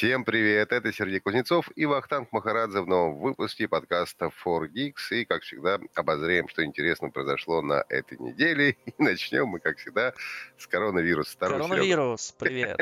Всем 0.00 0.24
привет, 0.24 0.72
это 0.72 0.94
Сергей 0.94 1.20
Кузнецов 1.20 1.68
и 1.76 1.84
Вахтанг 1.84 2.32
Махарадзе 2.32 2.80
в 2.80 2.86
новом 2.86 3.18
выпуске 3.20 3.68
подкаста 3.68 4.30
4Geeks. 4.46 4.94
И, 5.10 5.24
как 5.26 5.42
всегда, 5.42 5.78
обозреем, 5.94 6.48
что 6.48 6.64
интересно 6.64 7.10
произошло 7.10 7.60
на 7.60 7.84
этой 7.90 8.16
неделе. 8.16 8.78
И 8.86 8.94
начнем 8.96 9.48
мы, 9.48 9.60
как 9.60 9.76
всегда, 9.76 10.14
с 10.56 10.66
коронавируса. 10.66 11.36
Коронавирус, 11.38 12.34
привет. 12.38 12.80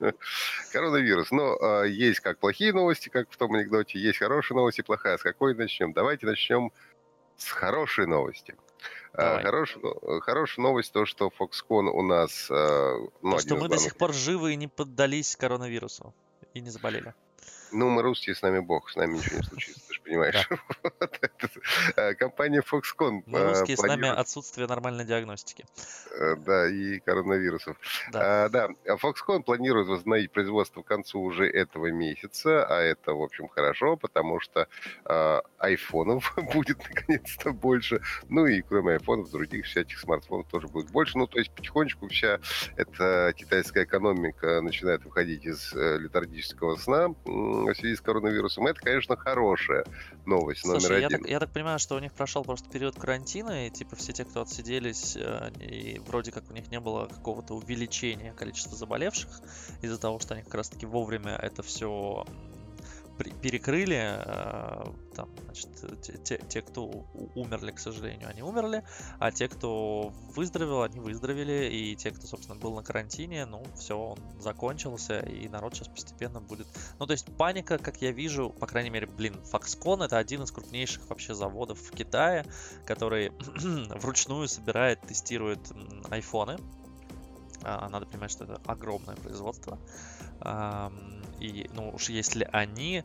Коронавирус. 0.72 1.30
Но 1.30 1.58
э, 1.82 1.90
есть 1.90 2.20
как 2.20 2.38
плохие 2.38 2.72
новости, 2.72 3.10
как 3.10 3.30
в 3.30 3.36
том 3.36 3.52
анекдоте, 3.52 3.98
есть 3.98 4.18
хорошие 4.18 4.56
новости, 4.56 4.80
плохая. 4.80 5.18
С 5.18 5.22
какой 5.22 5.54
начнем? 5.54 5.92
Давайте 5.92 6.24
начнем 6.24 6.72
с 7.36 7.50
хорошей 7.50 8.06
новости. 8.06 8.56
А, 9.12 9.42
Хорош, 9.42 9.76
хорошая 10.22 10.62
новость 10.62 10.90
то, 10.94 11.04
что 11.04 11.30
Foxconn 11.38 11.90
у 11.90 12.00
нас... 12.00 12.46
Ну, 12.48 13.10
то, 13.20 13.38
что 13.40 13.56
мы 13.56 13.68
до 13.68 13.76
сих 13.76 13.94
пор 13.96 14.14
живы 14.14 14.54
и 14.54 14.56
не 14.56 14.68
поддались 14.68 15.36
коронавирусу 15.36 16.14
и 16.54 16.60
не 16.60 16.70
заболели. 16.70 17.14
Ну, 17.76 17.90
мы 17.90 18.00
русские, 18.00 18.34
с 18.34 18.40
нами 18.40 18.60
бог, 18.60 18.88
с 18.88 18.96
нами 18.96 19.18
ничего 19.18 19.36
не 19.36 19.42
случится, 19.42 19.86
ты 19.86 19.94
же 19.94 20.00
понимаешь. 20.00 20.48
Э, 21.96 22.14
компания 22.14 22.62
Foxconn... 22.62 23.22
Мы 23.26 23.38
э, 23.38 23.48
русские, 23.48 23.76
с 23.76 23.82
нами 23.82 24.08
отсутствие 24.08 24.66
нормальной 24.66 25.04
диагностики. 25.04 25.64
Э, 26.18 26.36
да, 26.36 26.68
и 26.68 27.00
коронавирусов. 27.00 27.76
Да. 28.12 28.48
да, 28.48 28.68
Foxconn 28.86 29.42
планирует 29.42 29.88
возобновить 29.88 30.32
производство 30.32 30.82
к 30.82 30.86
концу 30.86 31.20
уже 31.20 31.48
этого 31.48 31.90
месяца, 31.90 32.64
а 32.66 32.80
это, 32.80 33.12
в 33.14 33.22
общем, 33.22 33.48
хорошо, 33.48 33.96
потому 33.96 34.40
что 34.40 34.68
айфонов 35.58 36.34
будет 36.54 36.78
наконец-то 36.78 37.52
больше. 37.52 38.00
Ну 38.28 38.46
и 38.46 38.62
кроме 38.62 38.94
айфонов, 38.94 39.30
других 39.30 39.66
всяких 39.66 39.98
смартфонов 39.98 40.48
тоже 40.48 40.68
будет 40.68 40.90
больше. 40.90 41.18
Ну, 41.18 41.26
то 41.26 41.38
есть 41.38 41.50
потихонечку 41.52 42.08
вся 42.08 42.40
эта 42.76 43.32
китайская 43.36 43.84
экономика 43.84 44.60
начинает 44.60 45.04
выходить 45.04 45.44
из 45.44 45.72
летаргического 45.72 46.76
сна 46.76 47.14
в 47.74 47.78
связи 47.78 47.96
с 47.96 48.00
коронавирусом. 48.00 48.66
Это, 48.66 48.80
конечно, 48.80 49.16
хорошая 49.16 49.84
новость 50.24 50.62
Слушай, 50.62 50.82
номер 50.82 51.00
я 51.00 51.06
один. 51.06 51.20
Так, 51.20 51.30
я 51.30 51.40
так 51.40 51.50
понимаю, 51.50 51.78
что 51.78 51.96
у 51.96 51.98
них 51.98 52.12
прошел 52.12 52.44
просто 52.44 52.68
период 52.70 52.98
карантина, 52.98 53.66
и 53.66 53.70
типа 53.70 53.96
все 53.96 54.12
те, 54.12 54.24
кто 54.24 54.42
отсиделись, 54.42 55.16
э, 55.16 55.50
и 55.60 56.00
вроде 56.06 56.32
как 56.32 56.50
у 56.50 56.52
них 56.52 56.70
не 56.70 56.80
было 56.80 57.06
какого-то 57.06 57.54
увеличения 57.54 58.32
количества 58.32 58.76
заболевших 58.76 59.30
из-за 59.82 59.98
того, 59.98 60.18
что 60.18 60.34
они 60.34 60.42
как 60.42 60.54
раз-таки 60.54 60.86
вовремя 60.86 61.36
это 61.36 61.62
все 61.62 62.24
перекрыли, 63.16 64.18
э, 64.18 64.84
там, 65.14 65.28
значит, 65.44 66.22
те, 66.22 66.38
те, 66.48 66.62
кто 66.62 67.06
умерли, 67.34 67.70
к 67.70 67.78
сожалению, 67.78 68.28
они 68.28 68.42
умерли, 68.42 68.84
а 69.18 69.32
те, 69.32 69.48
кто 69.48 70.12
выздоровел, 70.34 70.82
они 70.82 71.00
выздоровели, 71.00 71.70
и 71.72 71.96
те, 71.96 72.10
кто, 72.10 72.26
собственно, 72.26 72.58
был 72.58 72.74
на 72.74 72.82
карантине, 72.82 73.46
ну, 73.46 73.64
все, 73.76 73.98
он 73.98 74.18
закончился, 74.38 75.20
и 75.20 75.48
народ 75.48 75.74
сейчас 75.74 75.88
постепенно 75.88 76.40
будет... 76.40 76.66
Ну, 76.98 77.06
то 77.06 77.12
есть 77.12 77.26
паника, 77.36 77.78
как 77.78 78.02
я 78.02 78.12
вижу, 78.12 78.50
по 78.50 78.66
крайней 78.66 78.90
мере, 78.90 79.06
блин, 79.06 79.36
Foxconn 79.50 80.04
это 80.04 80.18
один 80.18 80.42
из 80.42 80.50
крупнейших 80.50 81.08
вообще 81.08 81.34
заводов 81.34 81.80
в 81.80 81.90
Китае, 81.92 82.44
который 82.84 83.32
вручную 84.00 84.48
собирает, 84.48 85.00
тестирует 85.00 85.60
айфоны, 86.10 86.58
а, 87.62 87.88
надо 87.88 88.06
понимать, 88.06 88.30
что 88.30 88.44
это 88.44 88.60
огромное 88.66 89.16
производство. 89.16 89.78
И, 91.40 91.68
ну, 91.74 91.90
уж 91.90 92.08
если 92.08 92.48
они 92.52 93.04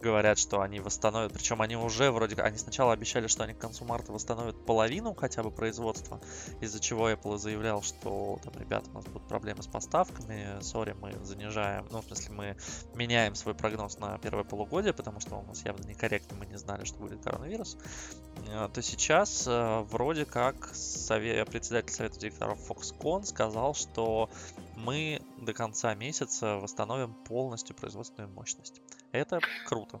говорят, 0.00 0.38
что 0.38 0.60
они 0.60 0.80
восстановят, 0.80 1.32
причем 1.32 1.62
они 1.62 1.76
уже 1.76 2.10
вроде 2.10 2.36
как, 2.36 2.46
они 2.46 2.58
сначала 2.58 2.92
обещали, 2.92 3.26
что 3.26 3.44
они 3.44 3.54
к 3.54 3.58
концу 3.58 3.84
марта 3.84 4.12
восстановят 4.12 4.64
половину 4.64 5.14
хотя 5.14 5.42
бы 5.42 5.50
производства, 5.50 6.20
из-за 6.60 6.80
чего 6.80 7.10
Apple 7.10 7.38
заявлял, 7.38 7.82
что 7.82 8.38
там, 8.42 8.54
ребята, 8.58 8.88
у 8.90 8.94
нас 8.94 9.04
будут 9.04 9.28
проблемы 9.28 9.62
с 9.62 9.66
поставками, 9.66 10.60
сори, 10.62 10.94
мы 11.00 11.12
занижаем, 11.24 11.86
ну, 11.90 12.00
в 12.00 12.06
смысле, 12.06 12.34
мы 12.34 12.56
меняем 12.94 13.34
свой 13.34 13.54
прогноз 13.54 13.98
на 13.98 14.18
первое 14.18 14.44
полугодие, 14.44 14.92
потому 14.92 15.20
что 15.20 15.36
у 15.36 15.42
нас 15.42 15.64
явно 15.64 15.86
некорректно, 15.86 16.36
мы 16.36 16.46
не 16.46 16.56
знали, 16.56 16.84
что 16.84 16.98
будет 16.98 17.22
коронавирус, 17.22 17.76
э, 18.48 18.68
то 18.72 18.82
сейчас 18.82 19.46
э, 19.46 19.80
вроде 19.90 20.24
как 20.24 20.74
совет, 20.74 21.48
председатель 21.50 21.92
совета 21.92 22.18
директоров 22.18 22.58
Foxconn 22.68 23.24
сказал, 23.24 23.74
что 23.74 24.30
мы 24.84 25.20
до 25.38 25.52
конца 25.52 25.94
месяца 25.94 26.56
восстановим 26.56 27.14
полностью 27.14 27.76
производственную 27.76 28.32
мощность. 28.32 28.80
Это 29.12 29.40
круто. 29.66 30.00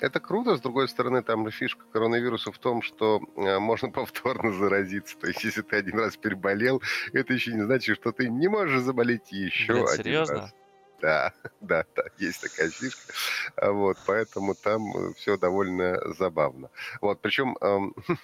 Это 0.00 0.20
круто, 0.20 0.56
с 0.56 0.60
другой 0.60 0.88
стороны, 0.88 1.22
там 1.22 1.48
фишка 1.50 1.84
коронавируса 1.92 2.50
в 2.50 2.58
том, 2.58 2.82
что 2.82 3.20
э, 3.36 3.58
можно 3.58 3.90
повторно 3.90 4.52
заразиться. 4.52 5.16
То 5.18 5.28
есть, 5.28 5.44
если 5.44 5.62
ты 5.62 5.76
один 5.76 5.98
раз 5.98 6.16
переболел, 6.16 6.82
это 7.12 7.32
еще 7.32 7.52
не 7.52 7.62
значит, 7.62 7.96
что 7.96 8.12
ты 8.12 8.28
не 8.28 8.48
можешь 8.48 8.82
заболеть 8.82 9.30
еще 9.30 9.74
Блин, 9.74 9.86
один 9.86 10.04
серьезно? 10.04 10.34
раз. 10.34 10.54
Да, 11.00 11.32
да, 11.60 11.84
да, 11.94 12.04
есть 12.18 12.40
такая 12.40 12.70
фишка. 12.70 13.12
А 13.56 13.70
вот, 13.70 13.96
поэтому 14.06 14.54
там 14.54 14.96
э, 14.96 15.14
все 15.14 15.36
довольно 15.36 16.00
забавно. 16.14 16.70
Вот, 17.00 17.20
причем 17.20 17.56
эм, 17.60 17.94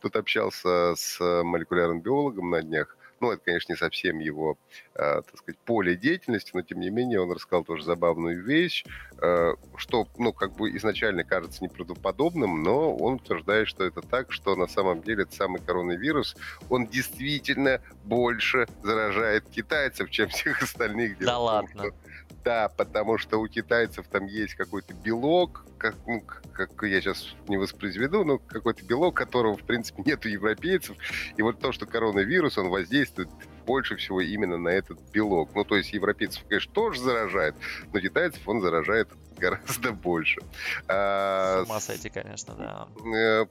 тут 0.00 0.16
общался 0.16 0.94
с 0.96 1.18
молекулярным 1.42 2.00
биологом 2.00 2.50
на 2.50 2.62
днях, 2.62 2.96
ну, 3.20 3.30
это, 3.32 3.42
конечно, 3.44 3.72
не 3.72 3.76
совсем 3.76 4.18
его, 4.18 4.58
э, 4.94 5.22
так 5.22 5.36
сказать, 5.36 5.58
поле 5.60 5.96
деятельности, 5.96 6.50
но, 6.54 6.62
тем 6.62 6.80
не 6.80 6.90
менее, 6.90 7.20
он 7.20 7.32
рассказал 7.32 7.64
тоже 7.64 7.84
забавную 7.84 8.42
вещь, 8.42 8.84
э, 9.20 9.54
что, 9.76 10.06
ну, 10.18 10.32
как 10.32 10.54
бы 10.56 10.70
изначально 10.76 11.24
кажется 11.24 11.64
неправдоподобным, 11.64 12.62
но 12.62 12.94
он 12.94 13.14
утверждает, 13.14 13.68
что 13.68 13.84
это 13.84 14.02
так, 14.02 14.32
что 14.32 14.56
на 14.56 14.66
самом 14.66 15.02
деле 15.02 15.22
этот 15.22 15.34
самый 15.34 15.60
коронавирус, 15.60 16.36
он 16.68 16.86
действительно 16.86 17.80
больше 18.04 18.66
заражает 18.82 19.48
китайцев, 19.48 20.10
чем 20.10 20.28
всех 20.28 20.62
остальных. 20.62 21.18
Да 21.18 21.38
ладно. 21.38 21.70
Том, 21.74 21.92
что 21.92 22.05
да, 22.46 22.68
потому 22.68 23.18
что 23.18 23.38
у 23.38 23.48
китайцев 23.48 24.06
там 24.08 24.26
есть 24.26 24.54
какой-то 24.54 24.94
белок, 24.94 25.64
как, 25.78 25.96
ну, 26.06 26.22
как 26.52 26.70
я 26.84 27.00
сейчас 27.00 27.34
не 27.48 27.56
воспроизведу, 27.56 28.24
но 28.24 28.38
какой-то 28.38 28.84
белок, 28.84 29.16
которого, 29.16 29.56
в 29.56 29.64
принципе, 29.64 30.02
нет 30.06 30.24
у 30.24 30.28
европейцев. 30.28 30.96
И 31.36 31.42
вот 31.42 31.58
то, 31.58 31.72
что 31.72 31.86
коронавирус, 31.86 32.56
он 32.56 32.68
воздействует 32.68 33.28
больше 33.66 33.96
всего 33.96 34.20
именно 34.20 34.58
на 34.58 34.68
этот 34.68 35.00
белок. 35.10 35.50
Ну, 35.56 35.64
то 35.64 35.76
есть 35.76 35.92
европейцев, 35.92 36.44
конечно, 36.48 36.72
тоже 36.72 37.00
заражает, 37.00 37.56
но 37.92 37.98
китайцев 37.98 38.46
он 38.46 38.60
заражает 38.60 39.08
гораздо 39.38 39.90
больше. 39.90 40.40
А, 40.86 41.64
С 41.64 41.66
ума 41.68 41.80
сойти, 41.80 42.10
конечно, 42.10 42.54
да. 42.54 42.86
Э, 43.12 43.44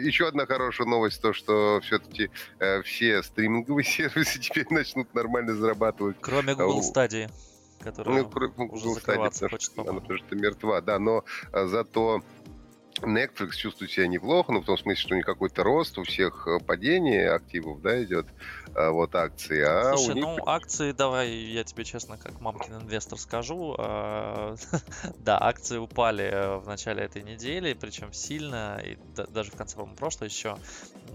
еще 0.00 0.26
одна 0.26 0.46
хорошая 0.46 0.86
новость, 0.86 1.20
то, 1.20 1.34
что 1.34 1.80
все-таки 1.82 2.30
э, 2.60 2.80
все 2.80 3.22
стриминговые 3.22 3.84
сервисы 3.96 4.40
теперь 4.40 4.68
начнут 4.70 5.12
нормально 5.12 5.54
зарабатывать. 5.54 6.16
Кроме 6.22 6.54
Google 6.54 6.80
Stadia 6.80 7.30
которая 7.78 8.24
ну, 8.56 8.66
уже 8.66 8.90
закрываться 8.90 9.48
хочет, 9.48 9.78
Она 9.78 10.00
тоже 10.00 10.22
мертва, 10.30 10.80
да, 10.80 10.98
но 10.98 11.24
а, 11.52 11.66
зато 11.66 12.22
Netflix 13.02 13.52
чувствует 13.52 13.90
себя 13.90 14.08
неплохо, 14.08 14.52
ну, 14.52 14.60
в 14.60 14.66
том 14.66 14.76
смысле, 14.76 15.00
что 15.00 15.14
не 15.14 15.22
какой-то 15.22 15.62
рост, 15.62 15.98
у 15.98 16.02
всех 16.02 16.46
э, 16.48 16.58
падение 16.64 17.30
активов, 17.30 17.80
да, 17.80 18.02
идет, 18.02 18.26
вот 18.90 19.14
акции. 19.14 19.62
А 19.62 19.96
Слушай, 19.96 20.14
них... 20.14 20.24
ну, 20.24 20.38
акции, 20.46 20.92
давай 20.92 21.30
я 21.30 21.64
тебе 21.64 21.84
честно, 21.84 22.16
как 22.16 22.40
мамкин 22.40 22.76
инвестор 22.76 23.18
скажу, 23.18 23.74
а, 23.78 24.56
да, 25.18 25.38
акции 25.40 25.78
упали 25.78 26.24
э, 26.24 26.56
в 26.56 26.66
начале 26.66 27.02
этой 27.02 27.22
недели, 27.22 27.72
причем 27.74 28.12
сильно, 28.12 28.80
и 28.84 28.96
даже 29.28 29.50
в 29.50 29.56
конце, 29.56 29.76
по-моему, 29.76 29.96
прошлой 29.96 30.28
еще 30.28 30.56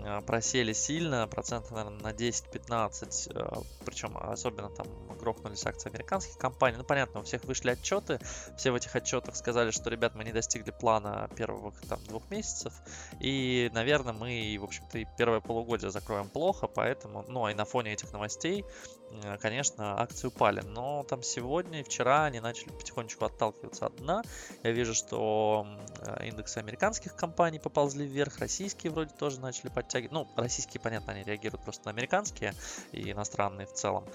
а, 0.04 0.22
просели 0.22 0.74
сильно, 0.74 1.28
процентов, 1.28 1.72
наверное, 1.72 2.00
на 2.00 2.12
10-15, 2.12 3.66
причем 3.86 4.18
особенно 4.18 4.70
там 4.70 4.88
грохнулись 5.24 5.66
акции 5.66 5.90
американских 5.90 6.38
компаний. 6.38 6.78
Ну, 6.78 6.84
понятно, 6.84 7.22
у 7.22 7.24
всех 7.24 7.46
вышли 7.46 7.70
отчеты, 7.70 8.20
все 8.58 8.72
в 8.72 8.76
этих 8.76 8.96
отчетах 8.96 9.36
сказали, 9.36 9.72
что, 9.72 9.90
ребят, 9.90 10.16
мы 10.16 10.24
не 10.24 10.32
достигли 10.32 10.72
плана 10.72 11.30
первых 11.36 11.80
там 11.88 12.04
двух 12.06 12.30
месяцев. 12.30 12.74
И, 13.20 13.70
наверное, 13.74 14.14
мы, 14.14 14.58
в 14.60 14.64
общем-то, 14.64 14.98
и 14.98 15.06
первое 15.18 15.40
полугодие 15.40 15.92
закроем 15.92 16.30
плохо, 16.30 16.68
поэтому, 16.68 17.24
ну, 17.28 17.46
а 17.46 17.53
и 17.54 17.56
на 17.56 17.66
фоне 17.66 17.94
этих 17.94 18.12
новостей, 18.12 18.66
конечно, 19.42 20.00
акции 20.00 20.28
упали. 20.28 20.62
Но 20.62 21.04
там 21.04 21.24
сегодня 21.24 21.82
и 21.82 21.84
вчера 21.84 22.26
они 22.26 22.40
начали 22.40 22.70
потихонечку 22.70 23.26
отталкиваться 23.26 23.88
от 23.88 23.96
дна. 23.98 24.24
Я 24.64 24.72
вижу, 24.72 24.94
что 24.94 25.66
э, 26.00 26.28
индексы 26.28 26.58
американских 26.58 27.16
компаний 27.16 27.60
поползли 27.60 28.06
вверх, 28.06 28.40
российские 28.40 28.92
вроде 28.92 29.14
тоже 29.14 29.40
начали 29.40 29.70
подтягивать. 29.70 30.12
Ну, 30.12 30.28
российские, 30.36 30.82
понятно, 30.82 31.14
они 31.14 31.24
реагируют 31.24 31.64
просто 31.64 31.86
на 31.86 31.92
американские 31.92 32.54
и 32.92 33.12
иностранные 33.12 33.68
в 33.68 33.74
целом. 33.74 34.06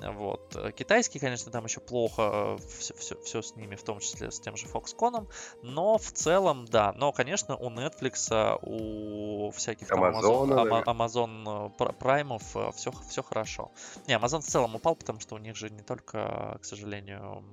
Вот. 0.00 0.56
Китайские, 0.76 1.20
конечно, 1.20 1.52
там 1.52 1.64
еще 1.64 1.80
плохо, 1.80 2.58
все, 2.78 2.94
все, 2.94 3.16
все 3.22 3.42
с 3.42 3.54
ними, 3.54 3.76
в 3.76 3.84
том 3.84 4.00
числе 4.00 4.30
с 4.30 4.40
тем 4.40 4.56
же 4.56 4.66
Foxconn, 4.66 5.30
но 5.62 5.98
в 5.98 6.12
целом, 6.12 6.64
да. 6.66 6.92
Но, 6.96 7.12
конечно, 7.12 7.56
у 7.56 7.70
Netflix, 7.70 8.58
у 8.62 9.50
всяких 9.52 9.86
там 9.86 10.04
Amazon, 10.04 10.84
Amazon, 10.84 10.84
Amazon 10.84 11.98
Prime 11.98 12.72
все, 12.72 12.92
все 13.08 13.22
хорошо. 13.22 13.70
Не, 14.06 14.14
Amazon 14.14 14.40
в 14.44 14.46
целом 14.46 14.76
упал, 14.76 14.94
потому 14.94 15.20
что 15.20 15.34
у 15.34 15.38
них 15.38 15.56
же 15.56 15.70
не 15.70 15.82
только, 15.82 16.58
к 16.60 16.64
сожалению, 16.64 17.44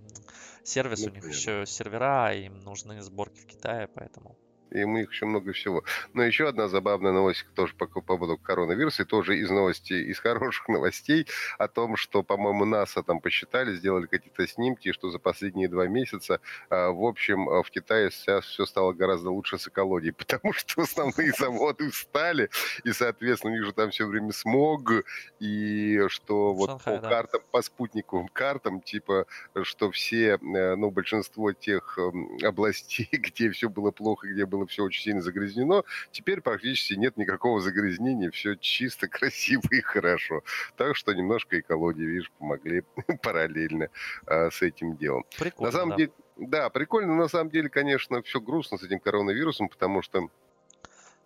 сервис, 0.63 1.01
ну, 1.01 1.07
у 1.07 1.15
них 1.15 1.27
еще 1.27 1.65
сервера, 1.65 2.33
им 2.33 2.59
нужны 2.63 3.01
сборки 3.01 3.39
в 3.39 3.45
Китае, 3.45 3.87
поэтому 3.87 4.37
и 4.71 4.83
у 4.83 4.89
них 4.89 5.11
еще 5.11 5.25
много 5.25 5.53
всего. 5.53 5.83
Но 6.13 6.23
еще 6.23 6.47
одна 6.47 6.67
забавная 6.67 7.11
новость 7.11 7.45
тоже 7.55 7.73
по, 7.75 7.87
по 7.87 8.01
поводу 8.01 8.37
коронавируса, 8.37 9.03
и 9.03 9.05
тоже 9.05 9.37
из 9.37 9.49
новости, 9.49 9.93
из 9.93 10.19
хороших 10.19 10.67
новостей, 10.67 11.27
о 11.57 11.67
том, 11.67 11.95
что, 11.95 12.23
по-моему, 12.23 12.65
НАСА 12.65 13.03
там 13.03 13.19
посчитали, 13.19 13.75
сделали 13.75 14.07
какие-то 14.07 14.47
снимки, 14.47 14.91
что 14.91 15.09
за 15.09 15.19
последние 15.19 15.67
два 15.67 15.87
месяца, 15.87 16.39
а, 16.69 16.91
в 16.91 17.03
общем, 17.03 17.45
в 17.45 17.69
Китае 17.69 18.11
сейчас 18.11 18.45
все 18.45 18.65
стало 18.65 18.93
гораздо 18.93 19.29
лучше 19.29 19.57
с 19.57 19.67
экологией, 19.67 20.13
потому 20.17 20.53
что 20.53 20.81
основные 20.81 21.31
заводы 21.31 21.89
встали, 21.91 22.49
и, 22.83 22.91
соответственно, 22.91 23.53
у 23.53 23.57
них 23.57 23.65
же 23.65 23.73
там 23.73 23.91
все 23.91 24.05
время 24.05 24.31
смог, 24.31 24.91
и 25.39 26.05
что 26.07 26.53
вот 26.53 26.69
Шанхай, 26.69 26.95
по 26.95 27.01
да. 27.01 27.09
картам, 27.09 27.41
по 27.51 27.61
спутниковым 27.61 28.27
картам, 28.27 28.81
типа, 28.81 29.25
что 29.63 29.91
все, 29.91 30.39
э, 30.41 30.75
ну, 30.75 30.91
большинство 30.91 31.51
тех 31.53 31.97
эм, 31.97 32.37
областей, 32.43 33.09
где 33.11 33.49
все 33.51 33.69
было 33.69 33.91
плохо, 33.91 34.27
где 34.27 34.45
было 34.45 34.60
все 34.67 34.83
очень 34.83 35.03
сильно 35.03 35.21
загрязнено, 35.21 35.83
теперь 36.11 36.41
практически 36.41 36.93
нет 36.93 37.17
никакого 37.17 37.61
загрязнения, 37.61 38.31
все 38.31 38.55
чисто, 38.55 39.07
красиво 39.09 39.63
и 39.71 39.81
хорошо. 39.81 40.43
Так 40.77 40.95
что 40.95 41.13
немножко 41.13 41.59
экологии, 41.59 42.03
видишь, 42.03 42.31
помогли 42.39 42.83
параллельно 43.21 43.89
а, 44.25 44.49
с 44.49 44.61
этим 44.61 44.95
делом. 44.97 45.25
Прикольно, 45.37 45.71
на 45.71 45.77
самом 45.77 45.89
да. 45.91 45.95
деле, 45.97 46.11
да, 46.37 46.69
прикольно, 46.69 47.13
но 47.15 47.23
на 47.23 47.27
самом 47.27 47.49
деле, 47.49 47.69
конечно, 47.69 48.21
все 48.23 48.39
грустно 48.39 48.77
с 48.77 48.83
этим 48.83 48.99
коронавирусом, 48.99 49.69
потому 49.69 50.01
что 50.01 50.29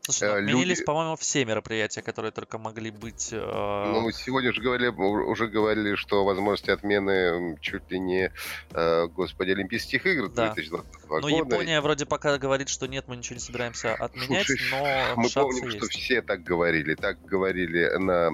Слушай, 0.05 0.29
ну, 0.29 0.35
отменились, 0.35 0.77
люди... 0.77 0.85
по-моему, 0.85 1.15
все 1.15 1.43
мероприятия, 1.45 2.03
которые 2.03 2.31
только 2.31 2.59
могли 2.59 2.91
быть. 2.91 3.29
Э... 3.31 3.91
Ну, 3.91 4.11
сегодня 4.11 4.53
же 4.53 4.61
говорили, 4.61 4.89
уже 4.89 5.47
говорили, 5.47 5.95
что 5.95 6.23
возможности 6.23 6.69
отмены 6.69 7.57
чуть 7.59 7.89
ли 7.89 7.97
не, 7.97 8.31
э, 8.71 9.07
господи, 9.07 9.51
Олимпийских 9.51 10.05
игр 10.05 10.29
да. 10.29 10.53
2022 10.53 10.91
ну, 11.07 11.09
года. 11.09 11.27
Ну, 11.27 11.37
Япония 11.37 11.81
вроде 11.81 12.05
пока 12.05 12.37
говорит, 12.37 12.69
что 12.69 12.87
нет, 12.87 13.05
мы 13.07 13.17
ничего 13.17 13.35
не 13.35 13.39
собираемся 13.39 13.95
отменять, 13.95 14.45
Слушай, 14.45 14.69
но 14.69 15.15
мы 15.23 15.29
помним, 15.29 15.65
есть. 15.69 15.77
что 15.77 15.87
все 15.87 16.21
так 16.21 16.43
говорили. 16.43 16.93
Так 16.93 17.23
говорили 17.25 17.89
на 17.97 18.29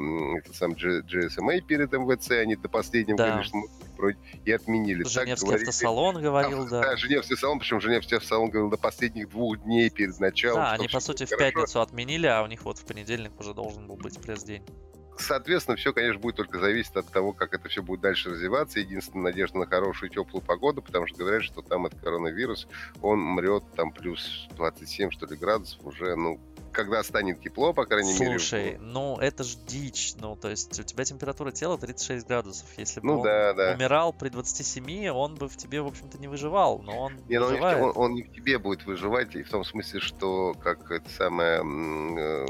сам 0.53 0.74
GSMA 0.74 1.62
перед 1.62 1.94
МВЦ, 1.94 2.31
они 2.31 2.57
до 2.57 2.67
последнего 2.67 3.17
да. 3.17 3.27
говорили, 3.27 3.47
что 3.47 3.57
мы 3.57 3.67
вроде 4.01 4.18
и 4.45 4.51
отменили. 4.51 5.03
Женевский 5.03 5.50
так 5.50 5.59
автосалон 5.62 6.21
говорил, 6.21 6.68
да. 6.68 6.81
Да, 6.81 6.98
Женевский 6.98 7.36
салон, 7.36 7.59
причем 7.59 7.80
Женевский 7.80 8.15
автосалон 8.15 8.50
говорил 8.50 8.69
до 8.69 8.77
последних 8.77 9.30
двух 9.30 9.62
дней 9.63 9.89
перед 9.89 10.19
началом. 10.19 10.62
Да, 10.62 10.71
они, 10.74 10.88
по 10.88 11.00
сути, 11.00 11.25
в 11.25 11.30
пятницу 11.30 11.81
отменили, 11.81 12.27
а 12.27 12.44
у 12.44 12.48
них 12.48 12.63
вот 12.65 12.77
в 12.77 12.86
понедельник 12.86 13.39
уже 13.39 13.53
должен 13.53 13.88
был 13.88 13.95
быть 13.95 14.19
пресс-день. 14.19 14.63
Соответственно, 15.18 15.77
все, 15.77 15.94
конечно, 15.94 16.19
будет 16.19 16.38
только 16.38 16.59
зависеть 16.59 16.95
от 16.95 17.07
того, 17.07 17.33
как 17.33 17.53
это 17.53 17.69
все 17.69 17.83
будет 17.83 18.01
дальше 18.01 18.31
развиваться. 18.31 18.80
Единственная 18.80 19.25
надежда 19.25 19.59
на 19.59 19.68
хорошую 19.68 20.09
теплую 20.09 20.42
погоду, 20.42 20.81
потому 20.81 21.06
что 21.06 21.18
говорят, 21.18 21.44
что 21.44 21.62
там 21.62 21.86
этот 21.86 22.00
коронавирус, 22.01 22.68
он 23.01 23.19
мрет 23.19 23.63
там 23.75 23.92
плюс 23.92 24.48
27, 24.56 25.12
что 25.12 25.27
ли, 25.27 25.36
градусов 25.36 25.86
уже, 25.86 26.15
ну, 26.15 26.39
когда 26.71 27.03
станет 27.03 27.41
тепло, 27.41 27.73
по 27.73 27.85
крайней 27.85 28.13
Слушай, 28.13 28.27
мере. 28.27 28.39
Слушай, 28.39 28.77
ну 28.79 29.18
это 29.18 29.44
ж 29.44 29.56
дичь. 29.68 30.13
Ну, 30.19 30.35
то 30.35 30.50
есть 30.50 30.79
у 30.79 30.83
тебя 30.83 31.03
температура 31.03 31.51
тела 31.51 31.77
36 31.77 32.27
градусов. 32.27 32.68
Если 32.77 33.00
бы 33.00 33.07
ну, 33.07 33.18
он 33.19 33.23
да, 33.23 33.53
да. 33.53 33.73
умирал 33.73 34.13
при 34.13 34.29
27, 34.29 35.09
он 35.09 35.35
бы 35.35 35.47
в 35.47 35.57
тебе, 35.57 35.81
в 35.81 35.88
общем-то, 35.88 36.18
не 36.18 36.27
выживал. 36.27 36.79
Но 36.79 36.97
он 37.00 37.13
не, 37.27 37.39
выживает. 37.39 37.81
Он, 37.81 37.89
он, 37.89 37.94
он 37.97 38.13
не 38.15 38.23
в 38.23 38.31
тебе 38.31 38.57
будет 38.59 38.85
выживать, 38.85 39.35
и 39.35 39.44
в 39.44 39.50
том 39.50 39.63
смысле, 39.63 40.00
что 40.00 40.53
как 40.62 40.91
это 40.91 41.09
самое 41.09 41.59
э, 41.59 42.45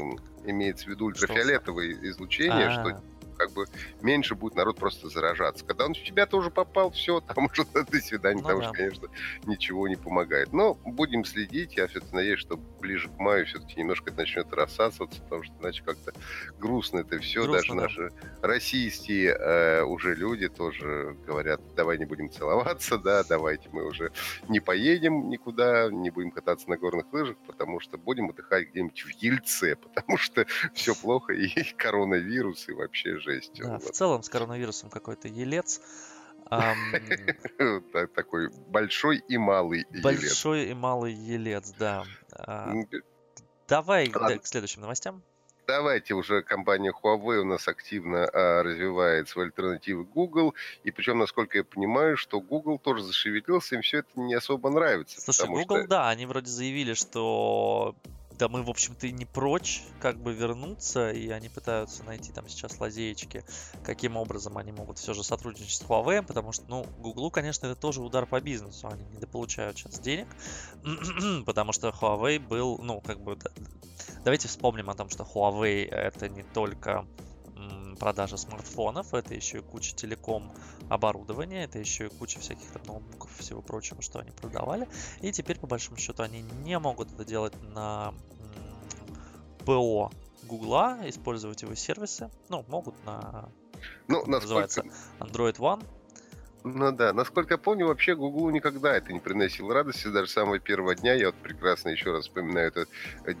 имеется 0.46 0.86
в 0.86 0.88
виду 0.88 1.06
ультрафиолетовое 1.06 1.94
что? 1.94 2.08
излучение, 2.08 2.68
А-а-а. 2.68 2.72
что 2.72 3.02
как 3.42 3.52
бы 3.52 3.66
меньше 4.00 4.34
будет 4.34 4.54
народ 4.54 4.76
просто 4.76 5.08
заражаться. 5.08 5.64
Когда 5.64 5.86
он 5.86 5.94
в 5.94 6.02
тебя 6.02 6.26
тоже 6.26 6.50
попал, 6.50 6.90
все, 6.92 7.20
там 7.20 7.46
уже 7.46 7.64
до 7.74 7.98
свидания, 7.98 8.36
ну, 8.36 8.42
потому 8.42 8.60
да. 8.60 8.68
что, 8.68 8.74
конечно, 8.74 9.08
ничего 9.46 9.88
не 9.88 9.96
помогает. 9.96 10.52
Но 10.52 10.74
будем 10.74 11.24
следить. 11.24 11.76
Я 11.76 11.88
все-таки 11.88 12.14
надеюсь, 12.14 12.38
что 12.38 12.60
ближе 12.82 13.08
к 13.08 13.18
маю 13.18 13.46
все-таки 13.46 13.78
немножко 13.80 14.10
это 14.10 14.18
начнет 14.18 14.52
рассасываться, 14.52 15.22
потому 15.22 15.44
что 15.44 15.54
иначе 15.60 15.82
как-то 15.84 16.12
грустно 16.58 16.98
это 16.98 17.18
все. 17.20 17.44
Грустно, 17.44 17.76
Даже 17.76 17.98
да. 18.00 18.10
наши 18.10 18.12
российские 18.42 19.30
э, 19.30 19.82
уже 19.84 20.14
люди 20.14 20.48
тоже 20.48 21.16
говорят, 21.26 21.60
давай 21.74 21.96
не 21.96 22.04
будем 22.04 22.30
целоваться, 22.30 22.98
да, 22.98 23.24
давайте 23.24 23.70
мы 23.72 23.86
уже 23.86 24.12
не 24.48 24.60
поедем 24.60 25.28
никуда, 25.30 25.88
не 25.90 26.10
будем 26.10 26.32
кататься 26.32 26.68
на 26.68 26.76
горных 26.76 27.12
лыжах, 27.12 27.36
потому 27.46 27.80
что 27.80 27.96
будем 27.96 28.30
отдыхать 28.30 28.70
где-нибудь 28.70 29.00
в 29.00 29.10
Ельце, 29.22 29.76
потому 29.94 30.18
что 30.18 30.44
все 30.74 30.94
плохо, 30.94 31.32
и 31.32 31.48
коронавирус, 31.76 32.68
и 32.68 32.72
вообще 32.72 33.18
жесть. 33.18 33.60
Да, 33.62 33.74
вот. 33.74 33.84
в 33.84 33.90
целом 33.92 34.22
с 34.22 34.28
коронавирусом 34.28 34.90
какой-то 34.90 35.28
елец. 35.28 35.80
Такой 38.14 38.50
большой 38.68 39.18
и 39.28 39.38
малый 39.38 39.86
елец. 39.90 40.02
Большой 40.02 40.64
и 40.66 40.74
малый 40.74 41.12
елец, 41.14 41.72
да. 41.78 42.04
А, 42.32 42.74
давай 43.68 44.08
к 44.08 44.46
следующим 44.46 44.82
новостям. 44.82 45.22
Давайте 45.66 46.14
уже 46.14 46.42
компания 46.42 46.92
Huawei 46.92 47.38
у 47.38 47.44
нас 47.44 47.68
активно 47.68 48.26
а, 48.26 48.62
развивает 48.62 49.28
свои 49.28 49.46
альтернативы 49.46 50.04
Google. 50.04 50.54
И 50.82 50.90
причем, 50.90 51.18
насколько 51.18 51.58
я 51.58 51.64
понимаю, 51.64 52.16
что 52.16 52.40
Google 52.40 52.78
тоже 52.78 53.02
зашевелился, 53.04 53.76
им 53.76 53.82
все 53.82 53.98
это 53.98 54.08
не 54.16 54.34
особо 54.34 54.70
нравится. 54.70 55.20
Слушай, 55.20 55.46
Google, 55.46 55.78
что... 55.78 55.86
да, 55.86 56.08
они 56.08 56.26
вроде 56.26 56.50
заявили, 56.50 56.94
что 56.94 57.94
да 58.42 58.48
мы, 58.48 58.64
в 58.64 58.70
общем-то, 58.70 59.06
и 59.06 59.12
не 59.12 59.24
прочь 59.24 59.84
как 60.00 60.20
бы 60.20 60.32
вернуться, 60.32 61.12
и 61.12 61.28
они 61.28 61.48
пытаются 61.48 62.02
найти 62.02 62.32
там 62.32 62.48
сейчас 62.48 62.80
лазеечки, 62.80 63.44
каким 63.84 64.16
образом 64.16 64.58
они 64.58 64.72
могут 64.72 64.98
все 64.98 65.14
же 65.14 65.22
сотрудничать 65.22 65.76
с 65.76 65.82
Huawei, 65.82 66.26
потому 66.26 66.50
что, 66.50 66.64
ну, 66.66 66.84
Google, 66.98 67.30
конечно, 67.30 67.66
это 67.66 67.76
тоже 67.76 68.02
удар 68.02 68.26
по 68.26 68.40
бизнесу, 68.40 68.88
они 68.88 69.04
недополучают 69.14 69.78
сейчас 69.78 70.00
денег, 70.00 70.26
потому 71.46 71.70
что 71.70 71.90
Huawei 71.90 72.40
был, 72.40 72.78
ну, 72.78 73.00
как 73.00 73.20
бы, 73.20 73.36
да, 73.36 73.50
давайте 74.24 74.48
вспомним 74.48 74.90
о 74.90 74.96
том, 74.96 75.08
что 75.08 75.22
Huawei 75.22 75.88
это 75.88 76.28
не 76.28 76.42
только 76.42 77.06
продажа 78.02 78.36
смартфонов, 78.36 79.14
это 79.14 79.32
еще 79.32 79.58
и 79.58 79.60
куча 79.60 79.94
телеком 79.94 80.50
оборудования, 80.88 81.62
это 81.62 81.78
еще 81.78 82.06
и 82.06 82.08
куча 82.08 82.40
всяких 82.40 82.68
там 82.72 82.82
ноутбуков 82.86 83.30
и 83.38 83.42
всего 83.42 83.62
прочего, 83.62 84.02
что 84.02 84.18
они 84.18 84.32
продавали. 84.32 84.88
И 85.20 85.30
теперь, 85.30 85.56
по 85.60 85.68
большому 85.68 85.98
счету, 85.98 86.24
они 86.24 86.42
не 86.42 86.76
могут 86.80 87.12
это 87.12 87.24
делать 87.24 87.54
на 87.62 88.12
ПО 89.64 90.10
Гугла, 90.44 90.98
использовать 91.04 91.62
его 91.62 91.74
сервисы. 91.74 92.30
Ну, 92.48 92.64
могут 92.68 92.94
на... 93.04 93.48
Ну, 94.08 94.24
насколько... 94.26 94.40
называется 94.40 94.84
Android 95.20 95.56
One. 95.56 95.84
Ну 96.64 96.92
да, 96.92 97.12
насколько 97.12 97.54
я 97.54 97.58
помню, 97.58 97.88
вообще 97.88 98.14
Гуглу 98.14 98.50
никогда 98.50 98.96
это 98.96 99.12
не 99.12 99.18
приносило 99.18 99.74
радости. 99.74 100.06
Даже 100.06 100.30
с 100.30 100.32
самого 100.32 100.60
первого 100.60 100.94
дня, 100.94 101.14
я 101.14 101.26
вот 101.26 101.34
прекрасно 101.34 101.88
еще 101.88 102.12
раз 102.12 102.22
вспоминаю 102.22 102.68
этот 102.68 102.88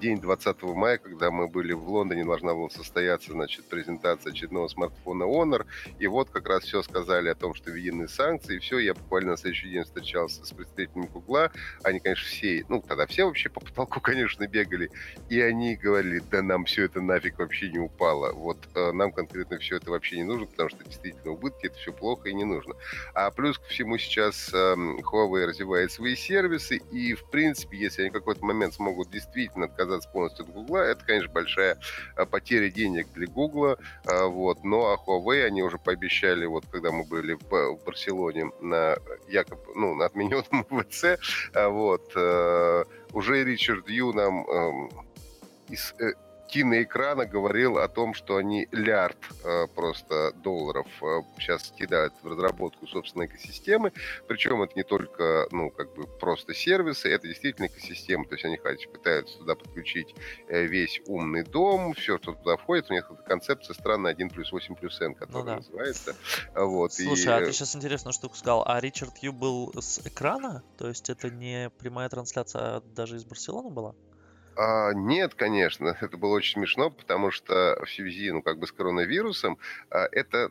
день 0.00 0.20
20 0.20 0.62
мая, 0.62 0.98
когда 0.98 1.30
мы 1.30 1.46
были 1.46 1.72
в 1.72 1.88
Лондоне, 1.88 2.24
должна 2.24 2.52
была 2.52 2.68
состояться, 2.68 3.30
значит, 3.30 3.66
презентация 3.66 4.32
очередного 4.32 4.66
смартфона 4.66 5.22
Honor. 5.22 5.66
И 6.00 6.08
вот 6.08 6.30
как 6.30 6.48
раз 6.48 6.64
все 6.64 6.82
сказали 6.82 7.28
о 7.28 7.36
том, 7.36 7.54
что 7.54 7.70
введены 7.70 8.08
санкции. 8.08 8.56
И 8.56 8.58
все, 8.58 8.80
я 8.80 8.92
буквально 8.92 9.32
на 9.32 9.36
следующий 9.36 9.70
день 9.70 9.84
встречался 9.84 10.44
с 10.44 10.50
представителями 10.50 11.06
Гугла. 11.06 11.52
Они, 11.84 12.00
конечно, 12.00 12.26
все, 12.26 12.64
ну 12.68 12.82
тогда 12.82 13.06
все 13.06 13.24
вообще 13.24 13.48
по 13.50 13.60
потолку, 13.60 14.00
конечно, 14.02 14.48
бегали. 14.48 14.90
И 15.28 15.40
они 15.40 15.76
говорили, 15.76 16.20
да 16.28 16.42
нам 16.42 16.64
все 16.64 16.86
это 16.86 17.00
нафиг 17.00 17.38
вообще 17.38 17.70
не 17.70 17.78
упало. 17.78 18.32
Вот 18.32 18.58
э, 18.74 18.90
нам 18.90 19.12
конкретно 19.12 19.58
все 19.58 19.76
это 19.76 19.92
вообще 19.92 20.16
не 20.16 20.24
нужно, 20.24 20.46
потому 20.46 20.70
что 20.70 20.82
действительно 20.82 21.32
убытки, 21.32 21.66
это 21.66 21.76
все 21.76 21.92
плохо 21.92 22.28
и 22.28 22.34
не 22.34 22.44
нужно. 22.44 22.74
А 23.14 23.30
плюс 23.30 23.58
ко 23.58 23.68
всему 23.68 23.98
сейчас 23.98 24.52
э, 24.54 24.74
Huawei 24.76 25.46
развивает 25.46 25.92
свои 25.92 26.16
сервисы, 26.16 26.76
и, 26.76 27.14
в 27.14 27.24
принципе, 27.30 27.76
если 27.78 28.02
они 28.02 28.10
в 28.10 28.14
какой-то 28.14 28.44
момент 28.44 28.74
смогут 28.74 29.10
действительно 29.10 29.66
отказаться 29.66 30.08
полностью 30.08 30.46
от 30.46 30.52
Гугла, 30.52 30.78
это, 30.78 31.04
конечно, 31.04 31.30
большая 31.30 31.78
э, 32.16 32.24
потеря 32.24 32.70
денег 32.70 33.08
для 33.14 33.26
Гугла, 33.26 33.78
э, 34.04 34.24
вот. 34.24 34.64
Но 34.64 34.92
а 34.92 34.96
Huawei 34.96 35.44
они 35.44 35.62
уже 35.62 35.78
пообещали, 35.78 36.46
вот 36.46 36.64
когда 36.70 36.90
мы 36.90 37.04
были 37.04 37.34
в, 37.34 37.50
в 37.50 37.84
Барселоне 37.84 38.50
на 38.60 38.96
якобы, 39.28 39.62
ну, 39.74 39.94
на 39.94 40.06
отмененном 40.06 40.64
ВЦ, 40.88 41.04
э, 41.54 41.68
вот, 41.68 42.12
э, 42.14 42.84
уже 43.12 43.44
Ричард 43.44 43.88
Ю 43.88 44.12
нам 44.12 44.46
э, 44.48 44.88
из, 45.68 45.94
э, 45.98 46.12
киноэкрана 46.52 47.24
говорил 47.24 47.78
о 47.78 47.88
том, 47.88 48.12
что 48.12 48.36
они 48.36 48.68
лярд 48.72 49.16
э, 49.42 49.66
просто 49.74 50.32
долларов 50.44 50.86
э, 51.00 51.22
сейчас 51.38 51.72
кидают 51.78 52.12
в 52.22 52.26
разработку 52.26 52.86
собственной 52.86 53.24
экосистемы. 53.24 53.92
Причем 54.28 54.60
это 54.62 54.74
не 54.76 54.82
только, 54.82 55.46
ну, 55.50 55.70
как 55.70 55.94
бы 55.94 56.06
просто 56.06 56.52
сервисы, 56.52 57.08
это 57.08 57.26
действительно 57.26 57.66
экосистема. 57.66 58.26
То 58.26 58.34
есть 58.34 58.44
они 58.44 58.58
пытаются 58.58 59.38
туда 59.38 59.54
подключить 59.54 60.14
э, 60.48 60.66
весь 60.66 61.00
умный 61.06 61.42
дом, 61.42 61.94
все, 61.94 62.18
что 62.18 62.34
туда 62.34 62.58
входит. 62.58 62.90
У 62.90 62.92
них 62.92 63.10
это 63.10 63.22
концепция 63.22 63.72
странная 63.72 64.12
1 64.12 64.28
плюс 64.28 64.52
8 64.52 64.74
плюс 64.74 65.00
N, 65.00 65.14
которая 65.14 65.42
ну, 65.42 65.46
да. 65.46 65.56
называется. 65.56 66.14
Вот, 66.54 66.92
Слушай, 66.92 67.26
и... 67.28 67.30
а 67.30 67.46
ты 67.46 67.52
сейчас 67.52 67.74
интересную 67.74 68.12
штуку 68.12 68.36
сказал. 68.36 68.62
А 68.66 68.78
Ричард 68.78 69.16
Ю 69.22 69.32
был 69.32 69.72
с 69.80 70.06
экрана? 70.06 70.62
То 70.76 70.88
есть 70.88 71.08
это 71.08 71.30
не 71.30 71.70
прямая 71.78 72.10
трансляция, 72.10 72.60
а 72.76 72.80
даже 72.94 73.16
из 73.16 73.24
Барселоны 73.24 73.70
была? 73.70 73.94
А, 74.56 74.92
нет, 74.92 75.34
конечно, 75.34 75.96
это 76.00 76.16
было 76.16 76.34
очень 76.34 76.54
смешно, 76.54 76.90
потому 76.90 77.30
что 77.30 77.78
в 77.84 77.90
связи, 77.90 78.30
ну, 78.30 78.42
как 78.42 78.58
бы 78.58 78.66
с 78.66 78.72
коронавирусом, 78.72 79.58
а, 79.90 80.08
это, 80.12 80.50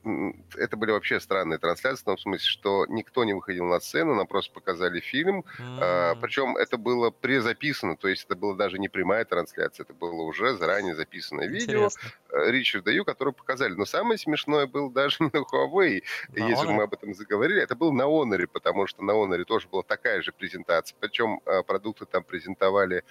это 0.55 0.77
были 0.77 0.91
вообще 0.91 1.19
странные 1.19 1.59
трансляции, 1.59 2.01
в 2.01 2.05
том 2.05 2.17
смысле, 2.17 2.47
что 2.47 2.85
никто 2.87 3.23
не 3.23 3.33
выходил 3.33 3.65
на 3.65 3.79
сцену, 3.79 4.15
нам 4.15 4.27
просто 4.27 4.53
показали 4.53 4.99
фильм, 4.99 5.45
а, 5.59 6.15
причем 6.15 6.57
это 6.57 6.77
было 6.77 7.11
презаписано, 7.11 7.95
то 7.95 8.07
есть 8.07 8.25
это 8.25 8.35
была 8.35 8.55
даже 8.55 8.79
не 8.79 8.89
прямая 8.89 9.25
трансляция, 9.25 9.83
это 9.83 9.93
было 9.93 10.21
уже 10.23 10.55
заранее 10.57 10.95
записанное 10.95 11.47
видео. 11.47 11.89
Э, 12.31 12.49
Ричарда 12.49 12.91
Ю, 12.91 13.03
которое 13.03 13.33
показали. 13.33 13.73
Но 13.73 13.85
самое 13.85 14.17
смешное 14.17 14.65
было 14.65 14.91
даже 14.91 15.17
не 15.19 15.29
на 15.33 15.43
Huawei, 15.43 16.01
на 16.29 16.47
если 16.47 16.67
Honor? 16.67 16.71
мы 16.73 16.83
об 16.83 16.93
этом 16.93 17.13
заговорили, 17.13 17.61
это 17.61 17.75
было 17.75 17.91
на 17.91 18.03
Honor, 18.03 18.47
потому 18.47 18.87
что 18.87 19.03
на 19.03 19.11
Honor 19.11 19.43
тоже 19.43 19.67
была 19.67 19.83
такая 19.83 20.21
же 20.21 20.31
презентация, 20.31 20.95
причем 20.99 21.41
продукты 21.67 22.05
там 22.05 22.23
презентовали 22.23 23.03